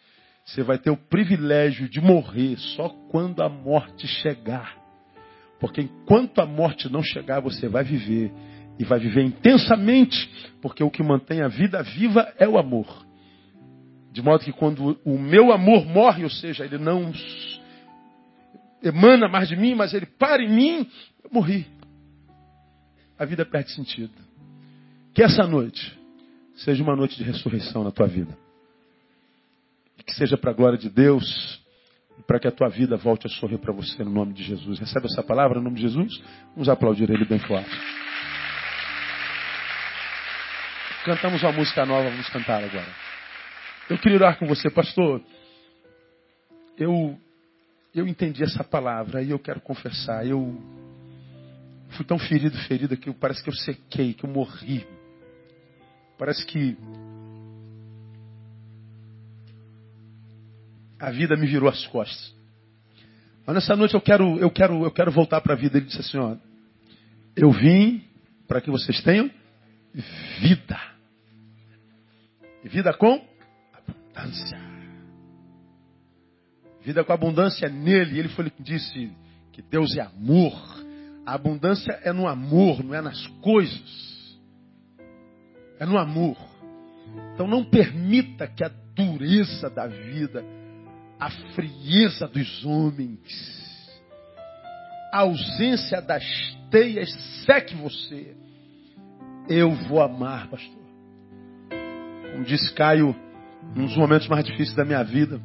Você 0.45 0.63
vai 0.63 0.79
ter 0.79 0.91
o 0.91 0.97
privilégio 0.97 1.89
de 1.89 2.01
morrer 2.01 2.57
só 2.59 2.89
quando 3.11 3.43
a 3.43 3.49
morte 3.49 4.07
chegar. 4.07 4.77
Porque 5.61 5.83
enquanto 5.83 6.41
a 6.41 6.47
morte 6.47 6.91
não 6.91 7.03
chegar, 7.03 7.41
você 7.41 7.69
vai 7.69 7.85
viver. 7.85 8.33
E 8.79 8.85
vai 8.85 8.99
viver 8.99 9.23
intensamente, 9.23 10.29
porque 10.63 10.83
o 10.83 10.91
que 10.91 11.03
mantém 11.03 11.43
a 11.43 11.49
vida 11.49 11.83
viva 11.83 12.33
é 12.39 12.49
o 12.49 12.59
amor. 12.59 13.10
De 14.13 14.23
modo 14.23 14.45
que 14.45 14.53
quando 14.53 14.99
o 15.05 15.19
meu 15.19 15.53
amor 15.53 15.87
morre, 15.87 16.25
ou 16.25 16.31
seja, 16.31 16.65
ele 16.65 16.79
não 16.79 17.13
emana 18.83 19.29
mais 19.29 19.49
de 19.49 19.57
mim, 19.57 19.75
mas 19.75 19.95
ele 19.95 20.07
para 20.07 20.43
em 20.43 20.49
mim, 20.49 20.91
eu 21.23 21.31
morri. 21.33 21.67
A 23.19 23.25
vida 23.25 23.45
perde 23.45 23.71
sentido. 23.73 24.13
Que 25.15 25.23
essa 25.23 25.47
noite 25.47 25.99
seja 26.57 26.83
uma 26.83 26.97
noite 26.97 27.17
de 27.17 27.23
ressurreição 27.23 27.85
na 27.85 27.91
tua 27.91 28.07
vida. 28.07 28.37
E 29.99 30.03
que 30.03 30.15
seja 30.15 30.37
para 30.37 30.51
a 30.51 30.55
glória 30.55 30.79
de 30.79 30.89
Deus 30.89 31.61
e 32.19 32.23
para 32.23 32.41
que 32.41 32.49
a 32.49 32.51
tua 32.51 32.69
vida 32.69 32.97
volte 32.97 33.27
a 33.27 33.31
sorrir 33.31 33.59
para 33.59 33.73
você 33.73 34.03
no 34.03 34.11
nome 34.11 34.33
de 34.33 34.43
Jesus. 34.43 34.79
Recebe 34.79 35.07
essa 35.07 35.23
palavra 35.23 35.59
no 35.59 35.65
nome 35.65 35.77
de 35.77 35.83
Jesus? 35.83 36.21
Vamos 36.55 36.69
aplaudir 36.69 37.11
ele 37.11 37.25
bem 37.25 37.39
forte. 37.39 37.71
Cantamos 41.05 41.43
uma 41.43 41.53
música 41.53 41.87
nova, 41.87 42.11
vamos 42.11 42.29
cantar 42.29 42.63
agora. 42.63 43.11
Eu 43.91 43.99
queria 43.99 44.19
orar 44.19 44.39
com 44.39 44.47
você, 44.47 44.71
pastor. 44.71 45.21
Eu 46.79 47.19
eu 47.93 48.07
entendi 48.07 48.45
essa 48.45 48.63
palavra 48.63 49.21
e 49.21 49.31
eu 49.31 49.39
quero 49.41 49.61
confessar. 49.61 50.25
Eu 50.25 50.63
fui 51.97 52.05
tão 52.07 52.17
ferido, 52.17 52.57
ferida 52.69 52.97
que 52.97 53.13
parece 53.13 53.43
que 53.43 53.51
eu 53.51 53.55
sequei, 53.55 54.15
que 54.15 54.25
eu 54.25 54.31
morri. 54.31 54.87
Parece 56.17 56.47
que 56.47 56.77
a 60.97 61.11
vida 61.11 61.37
me 61.37 61.49
virou 61.49 61.69
as 61.69 61.85
costas. 61.89 62.33
Mas 63.45 63.57
nessa 63.57 63.75
noite 63.75 63.95
eu 63.95 64.01
quero, 64.01 64.39
eu 64.39 64.53
quero, 64.53 64.85
eu 64.85 64.93
quero 64.93 65.11
voltar 65.11 65.41
para 65.41 65.55
a 65.55 65.57
vida. 65.57 65.79
Ele 65.79 65.87
disse 65.87 65.99
assim, 65.99 66.17
ó, 66.17 66.37
eu 67.35 67.51
vim 67.51 68.05
para 68.47 68.61
que 68.61 68.71
vocês 68.71 69.03
tenham 69.03 69.29
vida. 70.41 70.81
Vida 72.63 72.95
com 72.95 73.29
abundância. 74.21 74.59
Vida 76.83 77.05
com 77.05 77.13
abundância 77.13 77.69
nele. 77.69 78.19
Ele 78.19 78.29
foi 78.29 78.51
que 78.51 78.63
disse 78.63 79.11
que 79.53 79.63
Deus 79.63 79.97
é 79.97 80.03
amor. 80.03 80.53
A 81.27 81.35
abundância 81.35 81.93
é 82.03 82.13
no 82.13 82.27
amor, 82.27 82.83
não 82.83 82.95
é 82.95 83.01
nas 83.01 83.27
coisas. 83.43 84.39
É 85.79 85.87
no 85.87 85.99
amor. 85.99 86.37
Então 87.35 87.47
não 87.47 87.65
permita 87.65 88.47
que 88.47 88.65
a 88.65 88.71
dureza 88.95 89.69
da 89.71 89.87
vida 89.87 90.45
a 91.21 91.29
frieza 91.55 92.27
dos 92.27 92.65
homens, 92.65 93.21
a 95.13 95.19
ausência 95.19 96.01
das 96.01 96.25
teias 96.71 97.13
seque 97.45 97.75
você. 97.75 98.35
Eu 99.47 99.71
vou 99.71 100.01
amar, 100.01 100.49
pastor. 100.49 100.81
Como 102.33 102.45
disse 102.45 102.73
Caio, 102.73 103.15
nos 103.75 103.97
momentos 103.97 104.29
mais 104.29 104.45
difíceis 104.45 104.75
da 104.75 104.85
minha 104.85 105.03
vida, 105.03 105.41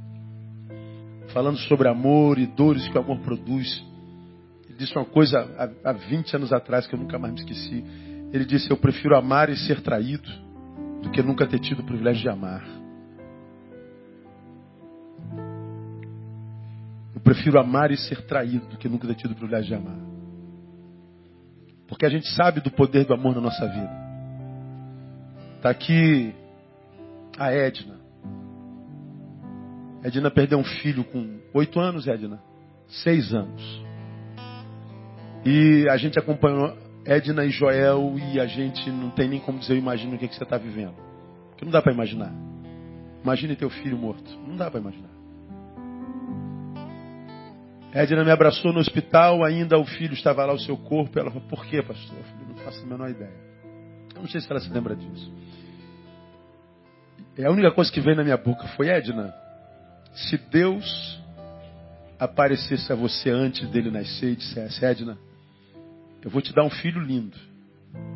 falando 1.34 1.58
sobre 1.60 1.88
amor 1.88 2.38
e 2.38 2.48
dores 2.48 2.88
que 2.88 2.98
o 2.98 3.02
amor 3.02 3.20
produz. 3.20 3.84
Ele 4.68 4.78
disse 4.78 4.96
uma 4.96 5.06
coisa 5.06 5.40
há, 5.58 5.90
há 5.90 5.94
20 5.94 6.36
anos 6.36 6.54
atrás 6.54 6.88
que 6.88 6.96
eu 6.96 7.00
nunca 7.00 7.20
mais 7.20 7.34
me 7.34 7.40
esqueci. 7.40 7.84
Ele 8.32 8.46
disse: 8.46 8.70
Eu 8.70 8.78
prefiro 8.78 9.16
amar 9.18 9.50
e 9.50 9.58
ser 9.58 9.82
traído 9.82 10.30
do 11.02 11.10
que 11.12 11.22
nunca 11.22 11.46
ter 11.46 11.60
tido 11.60 11.80
o 11.82 11.86
privilégio 11.86 12.22
de 12.22 12.30
amar. 12.30 12.64
prefiro 17.26 17.60
amar 17.60 17.90
e 17.90 17.98
ser 17.98 18.22
traído 18.28 18.68
do 18.68 18.78
que 18.78 18.88
nunca 18.88 19.08
ter 19.08 19.16
tido 19.16 19.32
o 19.32 19.36
privilégio 19.36 19.68
de 19.70 19.74
amar. 19.74 19.98
Porque 21.88 22.06
a 22.06 22.10
gente 22.10 22.30
sabe 22.30 22.62
do 22.62 22.70
poder 22.70 23.06
do 23.06 23.16
amor 23.16 23.34
na 23.34 23.42
nossa 23.42 23.68
vida. 23.68 23.92
Está 25.58 25.72
aqui 25.72 26.34
a 27.38 27.52
Edna. 27.52 27.95
Edna 30.06 30.30
perdeu 30.30 30.60
um 30.60 30.64
filho 30.64 31.04
com 31.04 31.40
oito 31.52 31.80
anos, 31.80 32.08
Edna. 32.08 32.40
Seis 32.88 33.34
anos. 33.34 33.84
E 35.44 35.90
a 35.90 35.98
gente 35.98 36.20
acompanhou 36.20 36.78
Edna 37.04 37.44
e 37.44 37.50
Joel 37.50 38.14
e 38.16 38.40
a 38.40 38.46
gente 38.46 38.88
não 38.92 39.10
tem 39.10 39.28
nem 39.28 39.40
como 39.40 39.58
dizer, 39.58 39.74
eu 39.74 39.78
imagino 39.80 40.16
o 40.16 40.20
que, 40.20 40.28
que 40.28 40.36
você 40.36 40.44
está 40.44 40.60
vivendo. 40.60 40.94
Porque 41.50 41.66
não 41.66 41.72
dá 41.72 41.82
para 41.82 41.92
imaginar. 41.92 42.32
Imagine 43.24 43.56
teu 43.56 43.72
filho 43.72 43.98
morto. 43.98 44.30
Não 44.48 44.56
dá 44.56 44.70
para 44.70 44.80
imaginar. 44.80 45.10
Edna 47.92 48.24
me 48.24 48.30
abraçou 48.30 48.72
no 48.72 48.80
hospital, 48.80 49.44
ainda 49.44 49.80
o 49.80 49.86
filho 49.86 50.14
estava 50.14 50.46
lá, 50.46 50.54
o 50.54 50.60
seu 50.60 50.78
corpo. 50.78 51.18
Ela 51.18 51.32
falou, 51.32 51.48
por 51.48 51.66
quê, 51.66 51.82
pastor? 51.82 52.16
Eu 52.16 52.24
falei, 52.26 52.48
não 52.48 52.56
faço 52.58 52.84
a 52.84 52.86
menor 52.86 53.10
ideia. 53.10 53.34
Eu 54.14 54.22
não 54.22 54.28
sei 54.28 54.40
se 54.40 54.52
ela 54.52 54.60
se 54.60 54.70
lembra 54.70 54.96
disso. 54.96 55.34
E 57.36 57.44
a 57.44 57.50
única 57.50 57.72
coisa 57.72 57.92
que 57.92 58.00
veio 58.00 58.16
na 58.16 58.24
minha 58.24 58.38
boca 58.38 58.68
foi, 58.76 58.90
Edna, 58.90 59.34
se 60.16 60.38
Deus 60.38 61.20
aparecesse 62.20 62.92
a 62.92 62.96
você 62.96 63.30
antes 63.30 63.70
dele 63.70 63.92
nascer 63.92 64.32
e 64.32 64.36
dissesse, 64.36 64.84
Edna, 64.84 65.18
eu 66.24 66.30
vou 66.30 66.42
te 66.42 66.54
dar 66.54 66.64
um 66.64 66.70
filho 66.70 67.00
lindo. 67.02 67.38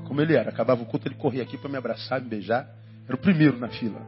Como 0.06 0.20
ele 0.22 0.36
era. 0.36 0.50
Acabava 0.50 0.82
o 0.82 0.86
culto, 0.86 1.08
ele 1.08 1.16
corria 1.16 1.44
aqui 1.44 1.58
para 1.58 1.70
me 1.70 1.78
abraçar, 1.78 2.22
me 2.22 2.28
beijar. 2.28 2.68
Era 3.06 3.16
o 3.16 3.20
primeiro 3.20 3.58
na 3.60 3.68
fila. 3.68 4.02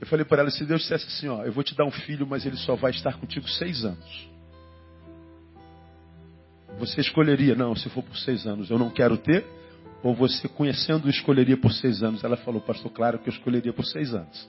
Eu 0.00 0.06
falei 0.06 0.24
para 0.24 0.42
ela, 0.42 0.50
se 0.50 0.64
Deus 0.64 0.82
dissesse 0.82 1.06
assim, 1.06 1.28
ó, 1.28 1.44
eu 1.44 1.52
vou 1.52 1.64
te 1.64 1.74
dar 1.74 1.84
um 1.84 1.90
filho, 1.90 2.26
mas 2.26 2.44
ele 2.44 2.56
só 2.56 2.74
vai 2.76 2.90
estar 2.90 3.18
contigo 3.18 3.48
seis 3.48 3.84
anos. 3.84 4.28
Você 6.78 7.00
escolheria, 7.00 7.54
não, 7.54 7.74
se 7.74 7.88
for 7.88 8.02
por 8.02 8.16
seis 8.18 8.46
anos, 8.46 8.70
eu 8.70 8.78
não 8.78 8.90
quero 8.90 9.16
ter, 9.16 9.46
ou 10.02 10.14
você 10.14 10.48
conhecendo 10.48 11.08
escolheria 11.08 11.56
por 11.56 11.72
seis 11.72 12.02
anos? 12.02 12.22
Ela 12.22 12.36
falou, 12.36 12.60
pastor, 12.60 12.90
claro 12.92 13.18
que 13.18 13.28
eu 13.28 13.32
escolheria 13.32 13.72
por 13.72 13.84
seis 13.84 14.12
anos. 14.12 14.48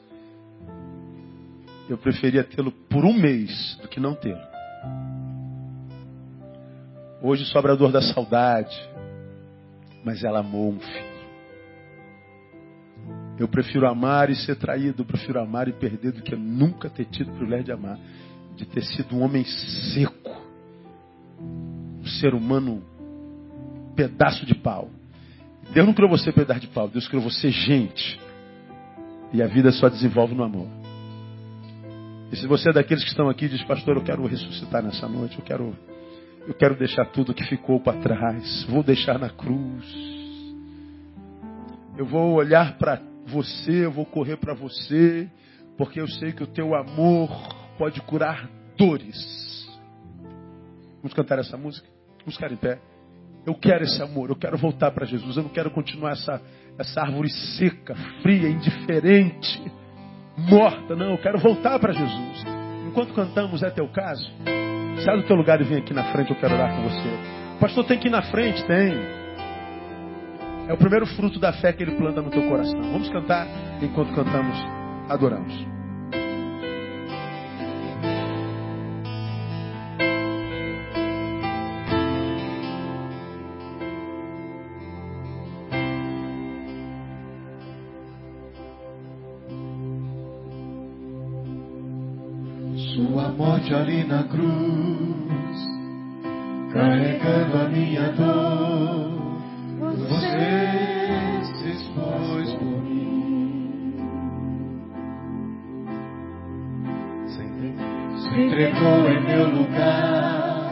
Eu 1.87 1.97
preferia 1.97 2.43
tê-lo 2.43 2.71
por 2.71 3.05
um 3.05 3.13
mês 3.13 3.77
do 3.81 3.87
que 3.87 3.99
não 3.99 4.15
tê-lo. 4.15 4.41
Hoje 7.21 7.45
sobra 7.45 7.73
a 7.73 7.75
dor 7.75 7.91
da 7.91 8.01
saudade, 8.01 8.75
mas 10.03 10.23
ela 10.23 10.39
amou 10.39 10.71
um 10.71 10.79
filho. 10.79 11.15
Eu 13.37 13.47
prefiro 13.47 13.87
amar 13.87 14.29
e 14.29 14.35
ser 14.35 14.55
traído, 14.55 15.01
eu 15.01 15.05
prefiro 15.05 15.39
amar 15.39 15.67
e 15.67 15.73
perder 15.73 16.11
do 16.13 16.21
que 16.21 16.35
nunca 16.35 16.89
ter 16.89 17.05
tido 17.05 17.31
o 17.31 17.35
privilégio 17.35 17.65
de 17.65 17.71
amar. 17.71 17.99
De 18.55 18.65
ter 18.65 18.83
sido 18.83 19.15
um 19.15 19.21
homem 19.21 19.43
seco. 19.43 20.31
Um 21.39 22.05
ser 22.05 22.33
humano 22.33 22.81
pedaço 23.95 24.45
de 24.45 24.55
pau. 24.55 24.89
Deus 25.73 25.85
não 25.85 25.93
criou 25.93 26.09
você 26.09 26.31
pedaço 26.31 26.61
de 26.61 26.67
pau, 26.67 26.87
Deus 26.87 27.07
criou 27.07 27.23
você 27.23 27.49
gente. 27.49 28.19
E 29.33 29.41
a 29.41 29.47
vida 29.47 29.71
só 29.71 29.89
desenvolve 29.89 30.33
no 30.33 30.43
amor. 30.43 30.84
E 32.31 32.35
se 32.35 32.47
você 32.47 32.69
é 32.69 32.73
daqueles 32.73 33.03
que 33.03 33.09
estão 33.09 33.29
aqui 33.29 33.45
e 33.45 33.49
diz, 33.49 33.63
pastor, 33.63 33.97
eu 33.97 34.03
quero 34.03 34.25
ressuscitar 34.25 34.83
nessa 34.83 35.07
noite, 35.07 35.37
eu 35.37 35.45
quero, 35.45 35.75
eu 36.47 36.53
quero 36.53 36.75
deixar 36.75 37.05
tudo 37.05 37.33
que 37.33 37.43
ficou 37.43 37.79
para 37.79 37.99
trás, 37.99 38.63
vou 38.69 38.83
deixar 38.83 39.19
na 39.19 39.29
cruz. 39.29 39.85
Eu 41.97 42.05
vou 42.05 42.33
olhar 42.33 42.77
para 42.77 43.01
você, 43.25 43.85
eu 43.85 43.91
vou 43.91 44.05
correr 44.05 44.37
para 44.37 44.53
você, 44.53 45.29
porque 45.77 46.01
eu 46.01 46.07
sei 46.07 46.31
que 46.31 46.43
o 46.43 46.47
teu 46.47 46.75
amor 46.75 47.29
pode 47.77 48.01
curar 48.01 48.49
dores. 48.77 49.65
Vamos 51.01 51.13
cantar 51.13 51.39
essa 51.39 51.55
música? 51.55 51.87
Vamos 52.19 52.35
ficar 52.35 52.51
em 52.51 52.57
pé. 52.57 52.79
Eu 53.45 53.53
quero 53.53 53.83
esse 53.83 54.01
amor, 54.01 54.29
eu 54.29 54.35
quero 54.35 54.57
voltar 54.57 54.89
para 54.91 55.05
Jesus, 55.05 55.37
eu 55.37 55.43
não 55.43 55.51
quero 55.51 55.69
continuar 55.69 56.13
essa, 56.13 56.41
essa 56.79 57.01
árvore 57.01 57.29
seca, 57.29 57.95
fria, 58.23 58.49
indiferente, 58.49 59.71
morta, 60.37 60.95
não, 60.95 61.11
eu 61.11 61.17
quero 61.17 61.39
voltar 61.39 61.79
para 61.79 61.93
Jesus. 61.93 62.43
Enquanto 62.87 63.13
cantamos, 63.13 63.63
é 63.63 63.69
teu 63.69 63.87
caso? 63.87 64.31
Sai 65.03 65.17
do 65.17 65.23
teu 65.23 65.35
lugar 65.35 65.59
e 65.61 65.63
vem 65.63 65.79
aqui 65.79 65.93
na 65.93 66.05
frente, 66.05 66.31
eu 66.31 66.37
quero 66.37 66.53
orar 66.53 66.75
com 66.75 66.83
você. 66.83 67.09
pastor 67.59 67.85
tem 67.85 67.99
que 67.99 68.07
ir 68.07 68.11
na 68.11 68.21
frente, 68.23 68.63
tem. 68.65 68.93
É 70.67 70.73
o 70.73 70.77
primeiro 70.77 71.05
fruto 71.05 71.39
da 71.39 71.53
fé 71.53 71.73
que 71.73 71.83
ele 71.83 71.95
planta 71.95 72.21
no 72.21 72.29
teu 72.29 72.47
coração. 72.47 72.81
Vamos 72.81 73.09
cantar 73.09 73.47
enquanto 73.81 74.13
cantamos, 74.15 74.57
adoramos. 75.09 75.74
Na 94.07 94.23
cruz, 94.23 95.67
carregando 96.71 97.57
a 97.57 97.69
minha 97.69 98.11
dor 98.11 99.15
você 99.93 101.41
se 101.43 101.69
expôs 101.69 102.53
por 102.53 102.83
mim. 102.83 103.95
Se 107.27 108.41
entregou 108.41 109.09
em 109.09 109.21
meu 109.21 109.49
lugar 109.49 110.71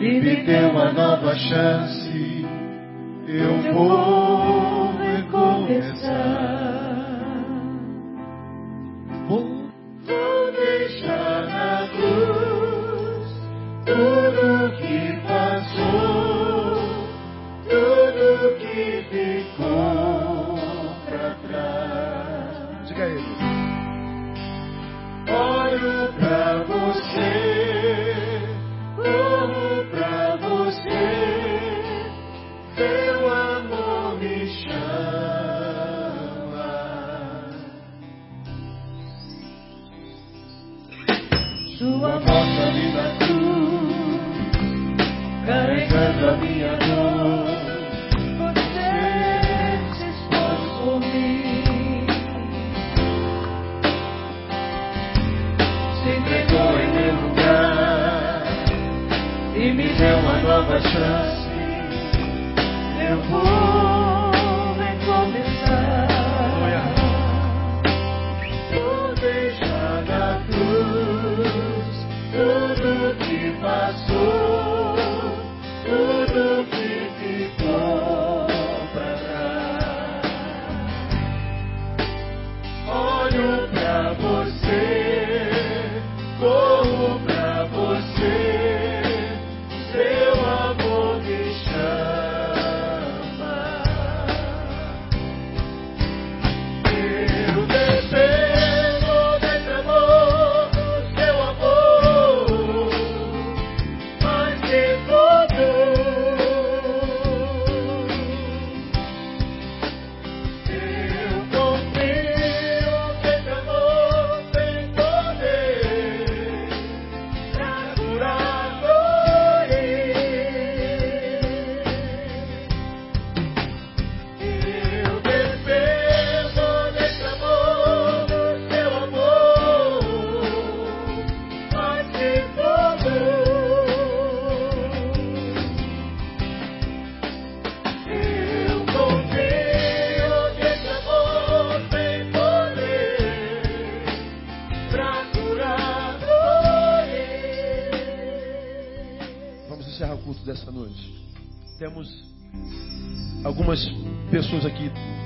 e 0.00 0.20
me 0.20 0.36
deu 0.44 0.70
uma 0.70 0.92
nova 0.92 1.34
chance. 1.34 2.46
Eu 3.26 3.72
vou 3.72 4.63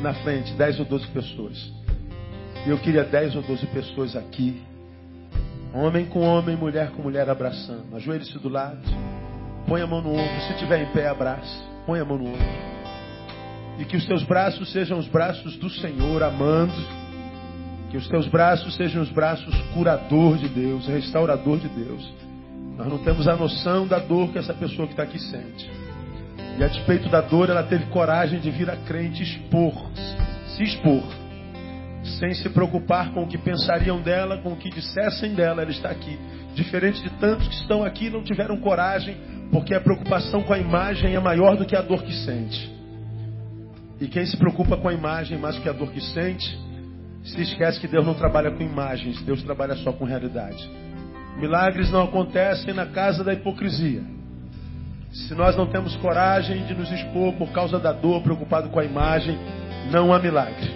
na 0.02 0.14
frente, 0.14 0.52
10 0.54 0.80
ou 0.80 0.86
12 0.86 1.06
pessoas. 1.08 1.72
E 2.66 2.70
eu 2.70 2.78
queria 2.78 3.04
10 3.04 3.36
ou 3.36 3.42
12 3.42 3.66
pessoas 3.68 4.16
aqui. 4.16 4.60
Homem 5.72 6.06
com 6.06 6.20
homem, 6.20 6.56
mulher 6.56 6.90
com 6.90 7.02
mulher 7.02 7.28
abraçando. 7.28 7.94
Ajoelhe-se 7.94 8.38
do 8.38 8.48
lado. 8.48 8.80
Põe 9.66 9.82
a 9.82 9.86
mão 9.86 10.00
no 10.00 10.10
ombro. 10.10 10.40
Se 10.46 10.54
tiver 10.54 10.82
em 10.82 10.92
pé, 10.92 11.08
abraça. 11.08 11.62
Põe 11.86 12.00
a 12.00 12.04
mão 12.04 12.18
no 12.18 12.28
ombro. 12.28 12.68
E 13.78 13.84
que 13.84 13.96
os 13.96 14.04
teus 14.06 14.24
braços 14.24 14.72
sejam 14.72 14.98
os 14.98 15.06
braços 15.06 15.56
do 15.56 15.70
Senhor, 15.70 16.22
amando. 16.22 16.74
Que 17.90 17.96
os 17.96 18.08
teus 18.08 18.26
braços 18.26 18.74
sejam 18.74 19.02
os 19.02 19.10
braços 19.10 19.54
curador 19.74 20.36
de 20.36 20.48
Deus, 20.48 20.86
restaurador 20.86 21.58
de 21.58 21.68
Deus. 21.68 22.12
Nós 22.76 22.88
não 22.88 22.98
temos 22.98 23.28
a 23.28 23.36
noção 23.36 23.86
da 23.86 23.98
dor 23.98 24.30
que 24.32 24.38
essa 24.38 24.54
pessoa 24.54 24.86
que 24.86 24.94
está 24.94 25.04
aqui 25.04 25.18
sente. 25.18 25.87
E 26.58 26.64
a 26.64 26.66
despeito 26.66 27.08
da 27.08 27.20
dor, 27.20 27.48
ela 27.48 27.62
teve 27.62 27.86
coragem 27.86 28.40
de 28.40 28.50
vir 28.50 28.68
a 28.68 28.76
crente 28.76 29.22
expor, 29.22 29.72
se 30.48 30.64
expor, 30.64 31.04
sem 32.18 32.34
se 32.34 32.48
preocupar 32.48 33.12
com 33.12 33.22
o 33.22 33.28
que 33.28 33.38
pensariam 33.38 34.00
dela, 34.00 34.38
com 34.38 34.54
o 34.54 34.56
que 34.56 34.68
dissessem 34.68 35.34
dela, 35.34 35.62
ela 35.62 35.70
está 35.70 35.88
aqui. 35.88 36.18
Diferente 36.56 37.00
de 37.00 37.10
tantos 37.10 37.46
que 37.46 37.54
estão 37.54 37.84
aqui 37.84 38.06
e 38.06 38.10
não 38.10 38.24
tiveram 38.24 38.56
coragem, 38.56 39.16
porque 39.52 39.72
a 39.72 39.80
preocupação 39.80 40.42
com 40.42 40.52
a 40.52 40.58
imagem 40.58 41.14
é 41.14 41.20
maior 41.20 41.56
do 41.56 41.64
que 41.64 41.76
a 41.76 41.80
dor 41.80 42.02
que 42.02 42.12
sente. 42.12 42.68
E 44.00 44.08
quem 44.08 44.26
se 44.26 44.36
preocupa 44.36 44.76
com 44.76 44.88
a 44.88 44.92
imagem 44.92 45.38
mais 45.38 45.54
do 45.54 45.62
que 45.62 45.68
a 45.68 45.72
dor 45.72 45.92
que 45.92 46.00
sente, 46.00 46.58
se 47.22 47.40
esquece 47.40 47.78
que 47.78 47.86
Deus 47.86 48.04
não 48.04 48.14
trabalha 48.14 48.50
com 48.50 48.64
imagens, 48.64 49.22
Deus 49.22 49.44
trabalha 49.44 49.76
só 49.76 49.92
com 49.92 50.04
realidade. 50.04 50.68
Milagres 51.36 51.88
não 51.92 52.02
acontecem 52.02 52.74
na 52.74 52.86
casa 52.86 53.22
da 53.22 53.32
hipocrisia. 53.32 54.17
Se 55.12 55.34
nós 55.34 55.56
não 55.56 55.66
temos 55.66 55.96
coragem 55.96 56.64
de 56.66 56.74
nos 56.74 56.90
expor 56.90 57.32
por 57.34 57.50
causa 57.50 57.78
da 57.78 57.92
dor, 57.92 58.22
preocupado 58.22 58.68
com 58.68 58.78
a 58.78 58.84
imagem, 58.84 59.38
não 59.90 60.12
há 60.12 60.18
milagre. 60.18 60.70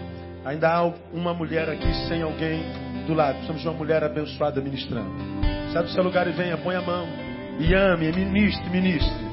Ainda 0.44 0.68
há 0.68 0.92
uma 1.12 1.32
mulher 1.34 1.68
aqui 1.68 1.94
sem 2.08 2.22
alguém 2.22 2.62
do 3.06 3.14
lado. 3.14 3.34
Precisamos 3.34 3.62
de 3.62 3.68
uma 3.68 3.76
mulher 3.76 4.02
abençoada 4.02 4.60
ministrando. 4.60 5.10
Sai 5.72 5.82
do 5.82 5.90
seu 5.90 6.02
lugar 6.02 6.26
e 6.26 6.32
venha, 6.32 6.56
põe 6.56 6.74
a 6.74 6.82
mão. 6.82 7.06
E 7.58 7.74
ame, 7.74 8.10
ministre, 8.12 8.68
ministre. 8.70 9.32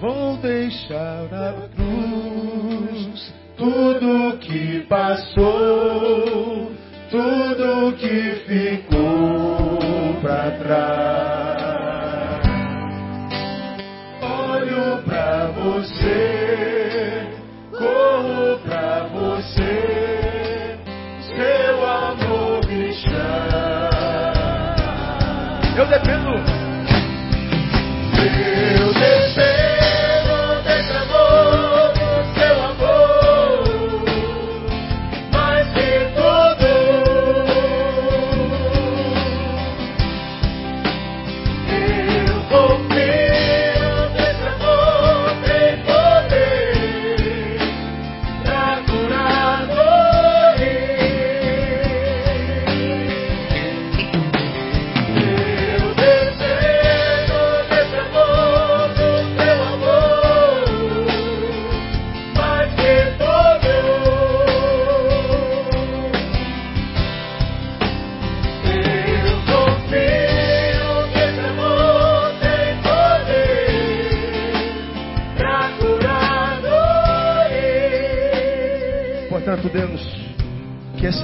Vou 0.00 0.36
deixar 0.38 1.26
a 1.32 1.68
cruz 1.74 3.32
tudo 3.56 4.38
que 4.38 4.80
passou, 4.88 6.72
tudo 7.10 7.96
que 7.96 8.32
ficou 8.46 9.78
para 10.20 10.50
trás. 10.58 11.53
Eu 25.76 25.86
dependo. 25.86 26.30
Eu 28.80 28.94
dependo 28.94 29.23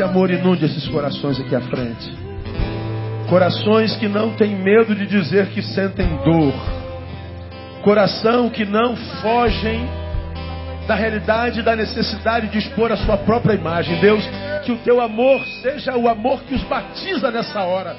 esse 0.01 0.09
amor 0.09 0.31
inunde 0.31 0.65
esses 0.65 0.89
corações 0.89 1.39
aqui 1.39 1.55
à 1.55 1.61
frente. 1.61 2.11
Corações 3.29 3.95
que 3.97 4.09
não 4.09 4.35
têm 4.35 4.57
medo 4.57 4.95
de 4.95 5.07
dizer 5.07 5.49
que 5.49 5.61
sentem 5.61 6.09
dor. 6.25 6.55
Coração 7.83 8.49
que 8.49 8.65
não 8.65 8.97
fogem 8.97 9.87
da 10.87 10.95
realidade, 10.95 11.61
da 11.61 11.77
necessidade 11.77 12.49
de 12.49 12.57
expor 12.57 12.91
a 12.91 12.97
sua 12.97 13.19
própria 13.19 13.53
imagem. 13.53 14.01
Deus, 14.01 14.25
que 14.65 14.73
o 14.73 14.79
teu 14.79 15.03
amor 15.03 15.45
seja 15.61 15.95
o 15.95 16.09
amor 16.09 16.45
que 16.45 16.55
os 16.55 16.63
batiza 16.63 17.31
nessa 17.31 17.63
hora. 17.63 17.95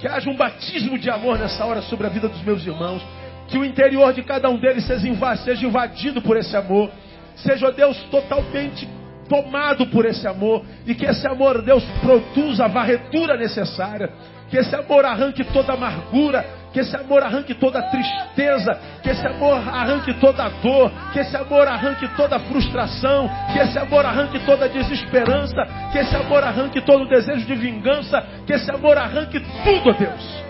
Que 0.00 0.08
haja 0.08 0.28
um 0.28 0.36
batismo 0.36 0.98
de 0.98 1.08
amor 1.10 1.38
nessa 1.38 1.64
hora 1.64 1.80
sobre 1.82 2.08
a 2.08 2.10
vida 2.10 2.28
dos 2.28 2.42
meus 2.42 2.66
irmãos. 2.66 3.00
Que 3.46 3.56
o 3.56 3.64
interior 3.64 4.12
de 4.12 4.24
cada 4.24 4.50
um 4.50 4.58
deles 4.58 4.84
seja 4.84 5.64
invadido 5.64 6.20
por 6.22 6.36
esse 6.36 6.56
amor. 6.56 6.90
Seja, 7.36 7.70
Deus, 7.70 7.96
totalmente 8.10 8.88
tomado 9.30 9.86
por 9.86 10.04
esse 10.04 10.26
amor. 10.26 10.64
E 10.84 10.94
que 10.94 11.06
esse 11.06 11.26
amor, 11.26 11.62
Deus, 11.62 11.84
produza 12.02 12.64
a 12.64 12.68
varredura 12.68 13.36
necessária. 13.36 14.10
Que 14.50 14.58
esse 14.58 14.74
amor 14.74 15.04
arranque 15.04 15.44
toda 15.44 15.72
amargura, 15.72 16.44
que 16.72 16.80
esse 16.80 16.96
amor 16.96 17.22
arranque 17.22 17.54
toda 17.54 17.80
tristeza, 17.82 18.76
que 19.00 19.08
esse 19.10 19.24
amor 19.24 19.54
arranque 19.54 20.12
toda 20.14 20.48
dor, 20.60 20.90
que 21.12 21.20
esse 21.20 21.36
amor 21.36 21.68
arranque 21.68 22.08
toda 22.16 22.36
frustração, 22.40 23.30
que 23.52 23.60
esse 23.60 23.78
amor 23.78 24.04
arranque 24.04 24.40
toda 24.40 24.68
desesperança, 24.68 25.62
que 25.92 25.98
esse 25.98 26.16
amor 26.16 26.42
arranque 26.42 26.80
todo 26.80 27.08
desejo 27.08 27.46
de 27.46 27.54
vingança, 27.54 28.20
que 28.44 28.52
esse 28.52 28.68
amor 28.72 28.98
arranque 28.98 29.40
tudo, 29.62 29.96
Deus, 29.96 30.44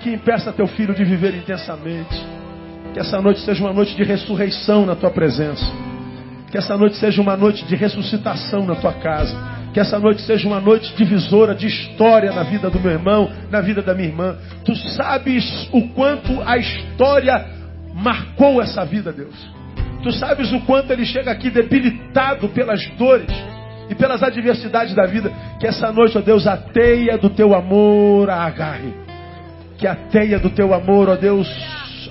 que 0.00 0.10
impeça 0.10 0.52
teu 0.52 0.68
filho 0.68 0.94
de 0.94 1.04
viver 1.04 1.34
intensamente. 1.34 2.24
Que 2.92 3.00
essa 3.00 3.20
noite 3.20 3.40
seja 3.40 3.64
uma 3.64 3.72
noite 3.72 3.96
de 3.96 4.04
ressurreição 4.04 4.86
na 4.86 4.94
tua 4.94 5.10
presença. 5.10 5.89
Que 6.50 6.58
essa 6.58 6.76
noite 6.76 6.96
seja 6.96 7.22
uma 7.22 7.36
noite 7.36 7.64
de 7.64 7.76
ressuscitação 7.76 8.66
na 8.66 8.74
tua 8.74 8.92
casa. 8.92 9.36
Que 9.72 9.78
essa 9.78 9.98
noite 10.00 10.20
seja 10.22 10.48
uma 10.48 10.60
noite 10.60 10.92
divisora 10.96 11.54
de 11.54 11.68
história 11.68 12.32
na 12.32 12.42
vida 12.42 12.68
do 12.68 12.80
meu 12.80 12.90
irmão, 12.90 13.30
na 13.50 13.60
vida 13.60 13.80
da 13.80 13.94
minha 13.94 14.08
irmã. 14.08 14.36
Tu 14.64 14.74
sabes 14.74 15.68
o 15.72 15.88
quanto 15.90 16.42
a 16.42 16.58
história 16.58 17.46
marcou 17.94 18.60
essa 18.60 18.84
vida, 18.84 19.12
Deus. 19.12 19.34
Tu 20.02 20.10
sabes 20.12 20.52
o 20.52 20.60
quanto 20.62 20.92
ele 20.92 21.04
chega 21.04 21.30
aqui 21.30 21.50
debilitado 21.50 22.48
pelas 22.48 22.84
dores 22.96 23.30
e 23.88 23.94
pelas 23.94 24.20
adversidades 24.20 24.92
da 24.94 25.06
vida. 25.06 25.30
Que 25.60 25.68
essa 25.68 25.92
noite, 25.92 26.18
ó 26.18 26.20
Deus, 26.20 26.48
a 26.48 26.56
teia 26.56 27.16
do 27.16 27.30
teu 27.30 27.54
amor 27.54 28.28
a 28.28 28.44
agarre. 28.44 28.92
Que 29.78 29.86
a 29.86 29.94
teia 29.94 30.40
do 30.40 30.50
teu 30.50 30.74
amor, 30.74 31.08
ó 31.08 31.14
Deus, 31.14 31.48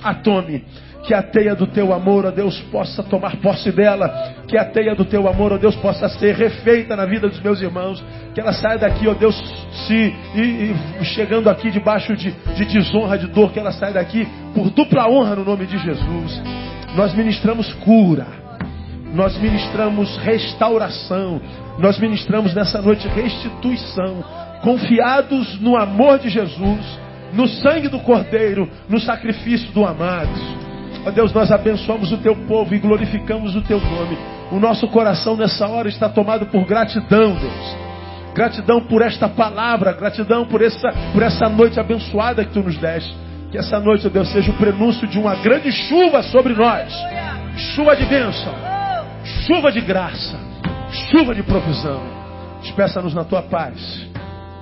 a 0.02 0.14
tome 0.14 0.64
que 1.10 1.14
a 1.14 1.24
teia 1.24 1.56
do 1.56 1.66
teu 1.66 1.92
amor, 1.92 2.24
ó 2.24 2.30
Deus, 2.30 2.60
possa 2.70 3.02
tomar 3.02 3.34
posse 3.38 3.72
dela. 3.72 4.08
Que 4.46 4.56
a 4.56 4.64
teia 4.64 4.94
do 4.94 5.04
teu 5.04 5.28
amor, 5.28 5.52
ó 5.52 5.58
Deus, 5.58 5.74
possa 5.74 6.08
ser 6.08 6.36
refeita 6.36 6.94
na 6.94 7.04
vida 7.04 7.28
dos 7.28 7.40
meus 7.40 7.60
irmãos. 7.60 8.00
Que 8.32 8.40
ela 8.40 8.52
saia 8.52 8.78
daqui, 8.78 9.08
ó 9.08 9.14
Deus, 9.14 9.34
se 9.88 10.14
e, 10.36 10.72
e 11.00 11.04
chegando 11.06 11.50
aqui 11.50 11.68
debaixo 11.72 12.14
de, 12.14 12.30
de 12.30 12.64
desonra, 12.64 13.18
de 13.18 13.26
dor, 13.26 13.50
que 13.50 13.58
ela 13.58 13.72
saia 13.72 13.94
daqui 13.94 14.24
por 14.54 14.70
dupla 14.70 15.08
honra 15.10 15.34
no 15.34 15.44
nome 15.44 15.66
de 15.66 15.78
Jesus. 15.78 16.42
Nós 16.94 17.12
ministramos 17.12 17.72
cura. 17.74 18.28
Nós 19.12 19.36
ministramos 19.36 20.16
restauração. 20.18 21.42
Nós 21.80 21.98
ministramos 21.98 22.54
nessa 22.54 22.80
noite 22.80 23.08
restituição. 23.08 24.22
Confiados 24.62 25.60
no 25.60 25.76
amor 25.76 26.20
de 26.20 26.28
Jesus, 26.28 27.00
no 27.32 27.48
sangue 27.48 27.88
do 27.88 27.98
Cordeiro, 27.98 28.70
no 28.88 29.00
sacrifício 29.00 29.72
do 29.72 29.84
amado. 29.84 30.59
Ó 31.04 31.10
Deus, 31.10 31.32
nós 31.32 31.50
abençoamos 31.50 32.12
o 32.12 32.18
teu 32.18 32.36
povo 32.46 32.74
e 32.74 32.78
glorificamos 32.78 33.56
o 33.56 33.62
teu 33.62 33.80
nome. 33.80 34.18
O 34.52 34.58
nosso 34.58 34.86
coração 34.88 35.36
nessa 35.36 35.66
hora 35.66 35.88
está 35.88 36.08
tomado 36.08 36.46
por 36.46 36.64
gratidão, 36.66 37.34
Deus. 37.34 37.76
Gratidão 38.34 38.80
por 38.82 39.02
esta 39.02 39.28
palavra, 39.28 39.92
gratidão 39.92 40.44
por 40.44 40.62
essa, 40.62 40.92
por 41.12 41.22
essa 41.22 41.48
noite 41.48 41.80
abençoada 41.80 42.44
que 42.44 42.52
tu 42.52 42.62
nos 42.62 42.76
deste. 42.76 43.14
Que 43.50 43.58
essa 43.58 43.80
noite, 43.80 44.06
ó 44.06 44.10
Deus, 44.10 44.30
seja 44.30 44.50
o 44.50 44.56
prenúncio 44.56 45.08
de 45.08 45.18
uma 45.18 45.34
grande 45.36 45.72
chuva 45.72 46.22
sobre 46.24 46.52
nós. 46.54 46.92
Chuva 47.74 47.96
de 47.96 48.04
bênção, 48.04 48.54
chuva 49.46 49.72
de 49.72 49.80
graça, 49.80 50.38
chuva 51.10 51.34
de 51.34 51.42
provisão. 51.42 52.00
Despeça-nos 52.62 53.14
na 53.14 53.24
tua 53.24 53.42
paz. 53.42 54.08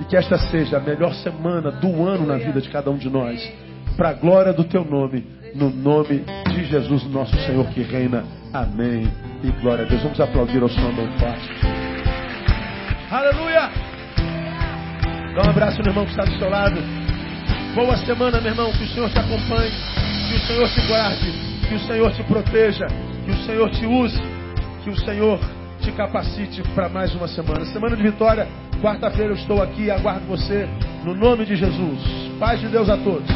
E 0.01 0.05
que 0.05 0.17
esta 0.17 0.39
seja 0.39 0.77
a 0.77 0.81
melhor 0.81 1.13
semana 1.15 1.73
do 1.73 2.07
ano 2.07 2.25
na 2.25 2.37
vida 2.37 2.61
de 2.61 2.69
cada 2.69 2.91
um 2.91 2.97
de 2.97 3.11
nós. 3.11 3.53
Para 3.97 4.11
a 4.11 4.15
glória 4.15 4.53
do 4.53 4.65
teu 4.65 4.85
nome 4.85 5.38
no 5.55 5.71
nome 5.71 6.25
de 6.51 6.65
Jesus, 6.65 7.05
nosso 7.05 7.37
Senhor 7.47 7.67
que 7.69 7.83
reina. 7.83 8.25
Amém. 8.53 9.11
E 9.43 9.51
glória 9.61 9.85
a 9.85 9.89
Deus. 9.89 10.03
Vamos 10.03 10.21
aplaudir 10.21 10.63
ao 10.63 10.69
Senhor 10.69 10.93
bem 10.93 11.09
forte. 11.19 11.49
Aleluia! 13.11 13.71
Dá 15.35 15.47
um 15.47 15.51
abraço 15.51 15.81
no 15.83 15.89
irmão 15.89 16.05
que 16.05 16.11
está 16.11 16.25
do 16.25 16.39
seu 16.39 16.51
lado. 16.51 16.81
Boa 17.75 17.97
semana, 17.99 18.41
meu 18.41 18.51
irmão. 18.51 18.73
Que 18.73 18.85
o 18.85 18.89
Senhor 18.89 19.11
te 19.11 19.19
acompanhe. 19.19 19.71
Que 20.29 20.35
o 20.35 20.47
Senhor 20.47 20.69
te 20.69 20.87
guarde. 20.89 21.33
Que 21.69 21.75
o 21.75 21.81
Senhor 21.81 22.13
te 22.13 22.23
proteja. 22.25 22.87
Que 23.25 23.31
o 23.31 23.37
Senhor 23.45 23.71
te 23.71 23.87
use. 23.87 24.21
Que 24.83 24.91
o 24.91 24.97
Senhor 24.97 25.39
te 25.81 25.93
capacite 25.93 26.63
para 26.75 26.89
mais 26.89 27.15
uma 27.15 27.29
semana. 27.29 27.65
Semana 27.67 27.97
de 27.97 28.03
vitória. 28.03 28.49
Quarta-feira 28.83 29.33
eu 29.33 29.37
estou 29.37 29.63
aqui 29.63 29.91
aguardo 29.91 30.27
você 30.27 30.69
no 31.05 31.15
nome 31.15 31.45
de 31.45 31.57
Jesus. 31.57 32.01
Paz 32.39 32.61
de 32.61 32.69
Deus 32.69 32.89
a 32.89 32.97
todos. 32.97 33.29